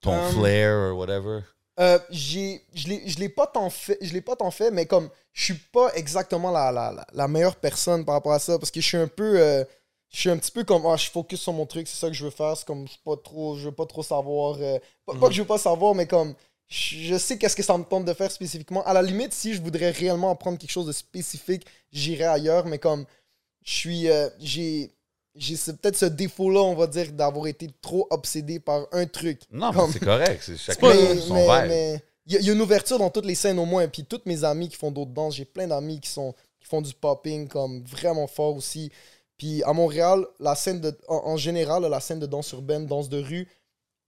[0.00, 1.40] ton Um, flair ou whatever?
[1.78, 4.86] Euh, j'ai, je l'ai, je l'ai pas tant fait, je l'ai pas tant fait, mais
[4.86, 8.58] comme je suis pas exactement la, la, la, la meilleure personne par rapport à ça,
[8.58, 9.62] parce que je suis un peu, euh,
[10.10, 12.14] je suis un petit peu comme, ah, je focus sur mon truc, c'est ça que
[12.14, 15.12] je veux faire, c'est comme, je pas trop, je veux pas trop savoir, euh, pas,
[15.12, 15.28] pas Mhm.
[15.28, 16.34] que je veux pas savoir, mais comme,
[16.68, 18.84] je sais qu'est-ce que ça me tente de faire spécifiquement.
[18.84, 22.78] À la limite, si je voudrais réellement apprendre quelque chose de spécifique, j'irais ailleurs, mais
[22.78, 23.04] comme,
[23.64, 24.92] je suis, euh, j'ai,
[25.34, 29.42] j'ai peut-être ce défaut-là, on va dire, d'avoir été trop obsédé par un truc.
[29.50, 30.42] Non, mais comme- c'est correct.
[30.44, 31.68] C'est chacun Mais son mais- vibe.
[31.68, 33.86] mais il y, a- il y a une ouverture dans toutes les scènes au moins.
[33.88, 36.80] Puis toutes mes amis qui font d'autres danses, j'ai plein d'amis qui sont qui font
[36.80, 38.90] du popping comme vraiment fort aussi.
[39.38, 43.08] Puis à Montréal, la scène de en, en général, la scène de danse urbaine, danse
[43.08, 43.48] de rue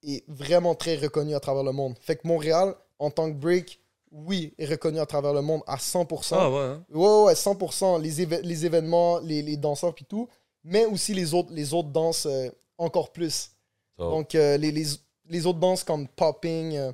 [0.03, 1.97] est vraiment très reconnue à travers le monde.
[2.01, 3.81] Fait que Montréal en tant que break,
[4.11, 6.29] oui, est reconnu à travers le monde à 100%.
[6.33, 6.57] Ah ouais.
[6.59, 6.85] hein.
[6.91, 8.01] Ouais, ouais, 100%.
[8.01, 10.29] Les, les événements, les, les danseurs, puis tout.
[10.65, 12.49] Mais aussi les autres, les autres danses euh,
[12.79, 13.51] encore plus.
[13.99, 14.87] So, Donc, euh, les, les,
[15.29, 16.93] les autres danses comme popping, euh,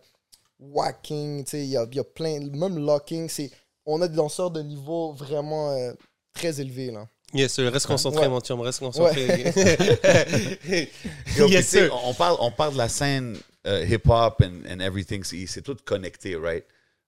[0.59, 3.31] whacking, tu sais, il y a, y a plein, même locking,
[3.87, 5.77] on a des danseurs de niveau vraiment
[6.33, 7.07] très élevé, là.
[7.35, 7.59] Yes.
[7.59, 8.29] Reste concentré, Ouais.
[8.29, 8.61] mon chum.
[8.61, 9.53] Reste concentré.
[11.49, 11.91] Yes, sir.
[12.05, 13.37] on parle, on parle de la scène
[13.67, 16.65] euh, hip-hop and, and everything, c'est tout connecté, right?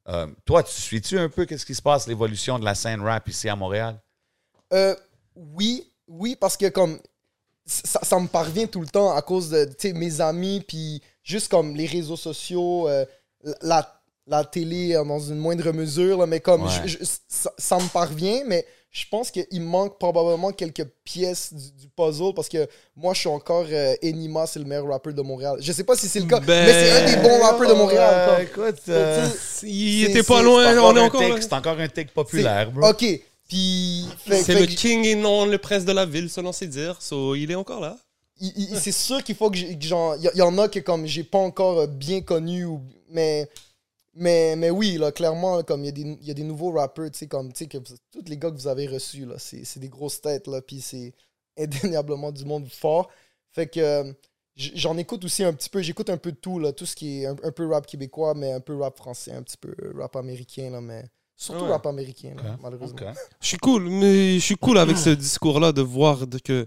[0.08, 3.26] Euh, toi, tu suis-tu un peu qu'est-ce qui se passe, l'évolution de la scène rap
[3.28, 4.00] ici à Montréal?
[4.72, 4.94] Euh,
[5.34, 6.98] oui, oui, parce que comme
[7.64, 11.02] ça, ça me parvient tout le temps à cause de tu sais, mes amis, puis
[11.22, 13.04] juste comme les réseaux sociaux, euh,
[13.62, 16.70] la, la télé euh, dans une moindre mesure, là, mais comme Ouais.
[16.86, 18.64] je- je- ça, ça me parvient, mais
[18.98, 22.66] je pense qu'il manque probablement quelques pièces du, du puzzle parce que
[22.97, 25.59] moi je suis encore euh, Enima, c'est le meilleur rappeur de Montréal.
[25.60, 27.74] Je sais pas si c'est le cas, Ben, mais c'est un des bons rappeurs de
[27.74, 28.14] Montréal.
[28.31, 29.28] Euh, écoute, euh,
[29.64, 30.73] Il était pas loin.
[30.73, 31.23] c'est On est encore.
[31.39, 32.89] C'est encore un c'est- populaire, bro.
[32.89, 33.05] Ok,
[33.47, 36.97] puis C'est le king et non le prince de la ville, selon ses dires.
[37.02, 37.98] So, il est encore là.
[38.81, 40.14] c'est sûr qu'il faut que j'ai- que j'en.
[40.14, 43.47] Il y, y en a que comme j'ai pas encore euh, bien connu, ou, mais,
[44.16, 46.72] mais, mais oui, là, clairement, comme il y, a des- il y a des nouveaux
[46.72, 47.80] rappeurs, tu sais, comme, tu sais,
[48.12, 50.80] tous les gars que vous avez reçus, là, c'est c'est des grosses têtes, là, puis
[50.80, 51.12] c'est
[51.59, 53.09] indéniablement du monde fort.
[53.52, 54.12] Fait que euh,
[54.56, 57.22] j'en écoute aussi un petit peu, j'écoute un peu de tout, là, tout ce qui
[57.22, 60.16] est un, un peu rap québécois, mais un peu rap français, un petit peu rap
[60.16, 61.05] américain, là, mais
[61.36, 61.70] surtout Ouais.
[61.72, 62.98] rap américain, là, malheureusement.
[63.40, 66.66] Je suis cool, mais je suis cool avec ce discours-là de voir de que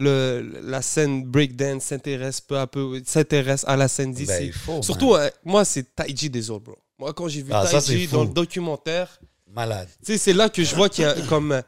[0.00, 4.26] le, la scène breakdance s'intéresse peu à peu, s'intéresse à la scène d'ici.
[4.26, 6.78] Ben, il faut, Surtout, euh, moi, c'est Taiji des autres, bro.
[6.98, 9.88] Moi, quand j'ai vu Ah, Taiji dans le documentaire, Malade.
[10.04, 11.62] tu sais, c'est là que je vois qu'il y a comme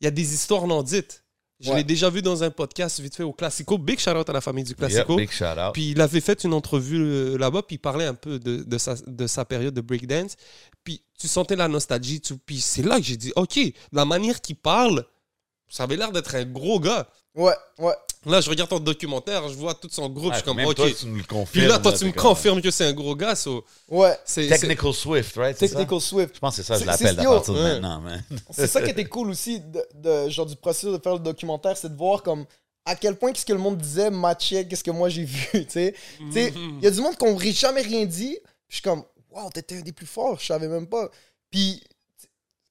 [0.00, 1.24] il y a des histoires non dites.
[1.62, 1.76] Je Ouais.
[1.76, 3.76] l'ai déjà vu dans un podcast vite fait au Classico.
[3.76, 5.16] Big shout out à la famille du Yep, Classico.
[5.16, 5.74] big shout out.
[5.74, 8.78] Puis il avait fait une entrevue euh, là-bas, puis il parlait un peu de, de,
[8.78, 10.36] sa, de sa période de breakdance.
[10.84, 13.60] Puis tu sentais la nostalgie, tu- puis c'est là que j'ai dit, OK,
[13.92, 15.04] la manière qu'il parle,
[15.70, 17.08] ça avait l'air d'être un gros gars.
[17.34, 17.94] Ouais, ouais.
[18.26, 20.74] Là, je regarde ton documentaire, je vois tout son groupe, je suis comme, OK.
[20.74, 21.46] toi, tu le confirmes.
[21.52, 23.34] puis là, toi, tu me confirmes que c'est un gros gars.
[23.34, 25.56] so, Ouais, c'est, c'est- Technical Swift, right?
[25.58, 25.76] c'est ça?
[25.76, 26.34] Technical Swift.
[26.34, 27.72] Je pense que c'est ça, je C'est- l'appelle à partir de ouais.
[27.74, 28.22] maintenant, man.
[28.50, 31.76] C'est ça qui était cool aussi, de, de- genre du processus de faire le documentaire,
[31.78, 32.44] c'est de voir comme
[32.84, 35.64] à quel point qu'est-ce que le monde disait matchait qu'est-ce que moi j'ai vu, tu
[35.70, 35.94] sais?
[36.18, 38.36] Tu sais, il y a du monde qui n'aurait jamais rien dit.
[38.68, 41.08] Je suis comme, wow, t'étais un des plus forts, je savais même pas.
[41.50, 41.82] Puis,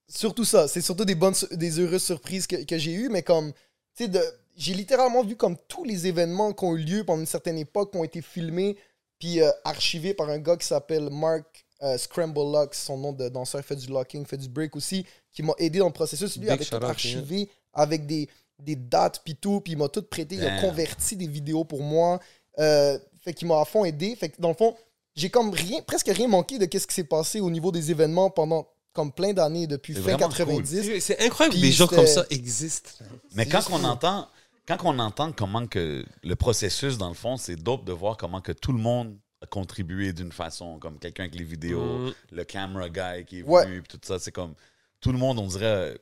[0.10, 3.53] surtout ça, c'est surtout des bonnes, des heureuses surprises que, que j'ai eues, mais comme,
[3.95, 4.11] tu sais,
[4.57, 7.91] j'ai littéralement vu comme tous les événements qui ont eu lieu pendant une certaine époque,
[7.91, 8.77] qui ont été filmés,
[9.19, 13.30] puis euh, archivés par un gars qui s'appelle Mark euh, Scramble Locks, son nom de
[13.30, 16.36] danseur, fait du locking, fait du break aussi, qui m'a aidé dans le processus.
[16.36, 18.27] Lui Big avait shout tout out, archivé avec des,
[18.60, 21.81] des dates, puis tout, puis il m'a tout prêté, il a converti des vidéos pour
[21.81, 22.19] moi.
[22.57, 24.15] Euh, fait qu'il m'a à fond aidé.
[24.15, 24.76] Fait que dans le fond,
[25.15, 28.30] j'ai comme rien, presque rien manqué de qu'est-ce qui s'est passé au niveau des événements
[28.30, 28.68] pendant
[29.00, 30.84] comme plein d'années depuis fin vraiment 90.
[30.84, 32.90] c'est- c'est incroyable que des gens comme ça existent.
[33.34, 34.28] Mais quand on entend,
[34.68, 38.42] quand on entend comment que le processus, dans le fond, c'est dope de voir comment
[38.42, 42.14] que tout le monde a contribué d'une façon, comme quelqu'un avec les vidéos, Mm.
[42.32, 43.66] le camera guy qui est Ouais.
[43.66, 44.54] venu, tout ça, c'est comme
[45.00, 45.98] tout le monde, on dirait,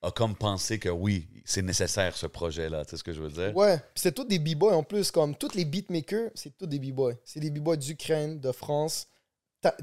[0.00, 3.28] a comme pensé que oui, c'est nécessaire ce projet-là, tu sais ce que je veux
[3.30, 3.54] dire?
[3.54, 7.14] Ouais, c'est tous des b-boys en plus, comme tous les beatmakers, c'est tous des b-boys.
[7.26, 9.06] C'est des b-boys d'Ukraine, de France.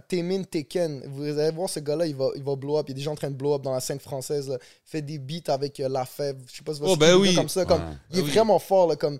[0.07, 2.85] Temin Teken, vous allez voir ce gars-là, il va, il va blow up.
[2.87, 4.49] Il y a des gens en train de blow up dans la scène française.
[4.49, 4.57] là.
[4.61, 6.37] Il fait des beats avec euh, La Fève.
[6.51, 7.33] Je sais pas si vous Oh, ben oui.
[7.35, 7.65] comme ça.
[7.65, 7.93] Comme, Ouais.
[8.11, 8.29] il est oui.
[8.31, 8.87] vraiment fort.
[8.89, 9.19] Là, comme,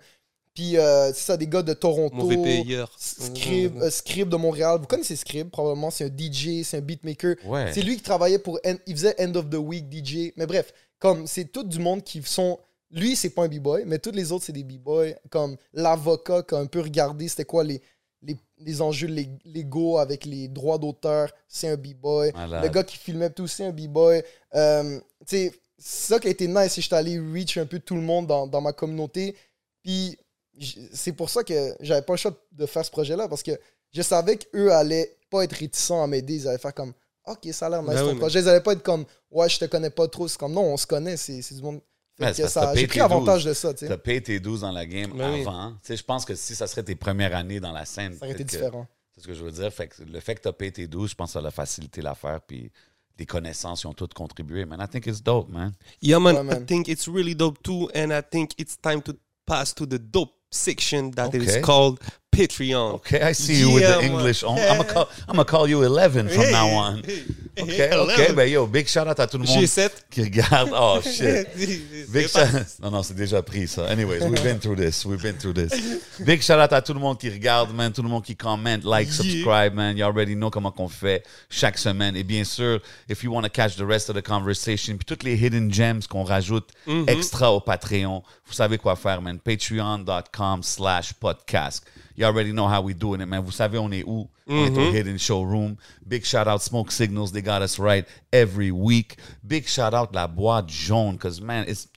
[0.53, 2.15] puis euh, c'est ça, des gars de Toronto.
[2.15, 2.91] Mauvais payeur.
[2.97, 4.79] Scrib, euh, Scrib de Montréal.
[4.81, 5.91] Vous connaissez Scrib, probablement.
[5.91, 7.35] C'est un DJ, c'est un beatmaker.
[7.45, 7.71] Ouais.
[7.73, 8.59] C'est lui qui travaillait pour.
[8.85, 10.33] Il faisait End of the Week DJ.
[10.35, 12.59] Mais bref, comme c'est tout du monde qui sont.
[12.91, 15.11] Lui, c'est pas un b-boy, mais tous les autres, c'est des b-boys.
[15.29, 17.81] Comme l'avocat qui a un peu regardé c'était quoi les,
[18.21, 22.31] les, les enjeux lég- légaux avec les droits d'auteur, c'est un b-boy.
[22.35, 24.23] Le gars qui filmait tout, c'est un b-boy.
[24.55, 26.69] Euh, c'est ça qui a été nice.
[26.73, 29.35] c'est que J'étais allé reach un peu tout le monde dans, dans ma communauté.
[29.83, 30.17] Puis
[30.93, 33.51] c'est pour ça que j'avais pas le choix de faire ce projet-là parce que
[33.93, 36.35] je savais qu'eux allaient pas être réticents à m'aider.
[36.35, 36.93] Ils allaient faire comme
[37.25, 38.39] Ok, ça a l'air nice Ben ton oui, mais- projet.
[38.41, 40.27] Ils allaient pas être comme Ouais, je te connais pas trop.
[40.27, 41.79] C'est comme non, on se connaît, c'est du monde.
[42.19, 43.45] Ouais, J'ai payé pris tes avantage 12.
[43.49, 43.87] de ça, tu.
[43.87, 45.41] T'as payé tes 12 dans la game oui.
[45.41, 45.71] avant.
[45.71, 48.25] Tu sais, je pense que si ça serait tes premières années dans la scène, Ça
[48.25, 48.87] aurait été différent.
[49.15, 49.71] C'est ce que je veux dire.
[49.71, 51.51] Fait que le fait que tu as payé tes 12, je pense que ça a
[51.51, 52.41] facilité l'affaire.
[52.41, 52.71] Puis
[53.17, 54.65] les connaissances, ils ont toutes contribué.
[54.65, 55.73] Man, I think it's dope, man.
[56.01, 56.63] Yeah, man, Ouais, man.
[56.63, 59.13] I think it's really dope too, and I think it's time to
[59.45, 61.61] pass to the dope section that is Okay.
[61.61, 61.99] called
[62.31, 62.93] Patreon.
[62.95, 64.01] Okay, I see you with the.
[64.03, 64.57] English on.
[64.57, 67.01] I'm gonna call, I'm gonna call you 11 from now on.
[67.61, 69.89] Okay, okay, ben yo, big shout out à tout le monde G7.
[70.09, 70.71] qui regarde.
[70.73, 71.47] Oh shit.
[72.13, 72.47] Big shout
[72.81, 73.85] Non, non, c'est déjà pris ça.
[73.87, 75.03] Anyways, we've been through this.
[75.05, 75.73] We've been through this.
[76.21, 77.91] Big shout out à tout le monde qui regarde, man.
[77.91, 79.97] Tout le monde qui commente, like, subscribe, man.
[79.97, 82.15] You already know comment qu'on fait chaque semaine.
[82.15, 82.79] Et bien sûr,
[83.09, 86.01] if you want to catch the rest of the conversation, puis toutes les hidden gems
[86.07, 87.09] qu'on rajoute Mm-hmm.
[87.09, 89.37] extra au Patreon, vous savez quoi faire, man.
[89.39, 91.83] Patreon.com slash podcast.
[92.19, 93.41] You already know how we doing it, man.
[93.41, 94.27] Vous savez, on est où?
[94.45, 94.89] On est Mm-hmm.
[94.89, 95.75] au Hidden Showroom.
[96.05, 97.31] Big shout out Smoke Signals.
[97.31, 99.15] They got us right every week.
[99.41, 101.87] Big shout out La Boîte Jaune, because, man, it's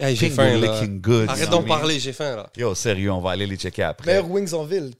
[0.00, 0.86] Hey, j'ai faim, là.
[0.86, 1.28] good.
[1.28, 2.50] Arrête d'en parler, j'ai faim, là.
[2.56, 4.06] Yo, sérieux, on va aller les checker après.
[4.06, 4.92] Meilleur Wings en ville.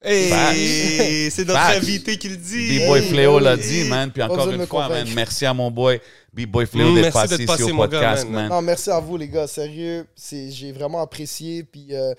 [0.00, 1.76] Hey, c'est notre Facts.
[1.78, 2.78] invité qui le dit.
[2.78, 4.10] B-Boy Hey, Fléau l'a dit, man.
[4.12, 6.00] Puis encore une fois, man, merci à mon boy
[6.32, 8.32] B-Boy Fléau Mm, d'être merci passé ici au mon gars, podcast, man.
[8.32, 8.48] man.
[8.48, 9.46] Non, merci à vous, les gars.
[9.48, 11.64] Sérieux, c'est- j'ai vraiment apprécié.
[11.64, 12.14] Puis euh,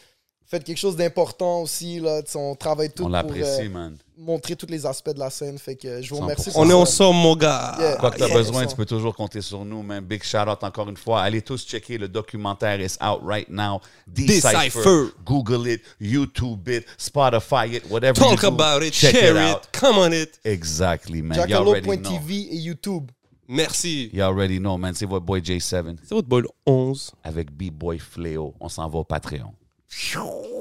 [0.49, 1.99] faites quelque chose d'important aussi.
[1.99, 2.21] Là.
[2.35, 3.95] On travaille tout On pour l'apprécie, euh, man.
[4.17, 5.57] montrer tous les aspects de la scène.
[5.57, 6.21] Fait que je vous 100%.
[6.23, 6.51] remercie.
[6.55, 7.75] On est ensemble, mon gars.
[7.79, 7.95] Yeah.
[7.97, 10.03] Quoi que tu as yeah, besoin, tu peux toujours compter sur nous, man.
[10.03, 11.21] Big shout out encore une fois.
[11.21, 13.79] Allez tous checker le documentaire is out right now.
[14.07, 14.51] Decipher.
[14.53, 15.05] Decipher.
[15.25, 19.53] Google it, YouTube it, Spotify it, whatever Talk you do, about it, check share it
[19.55, 19.67] out.
[19.71, 20.39] come on it.
[20.43, 21.47] Exactly, man.
[21.47, 21.93] You already know.
[21.95, 23.09] Jackalope.tv et YouTube.
[23.47, 24.09] Merci.
[24.13, 24.93] You already know, man.
[24.93, 27.11] C'est votre boy J7 C'est votre boy le 11.
[27.23, 28.53] avec B-Boy Fléau.
[28.59, 29.53] On s'en va au Patreon.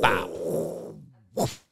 [0.01, 1.68] バー。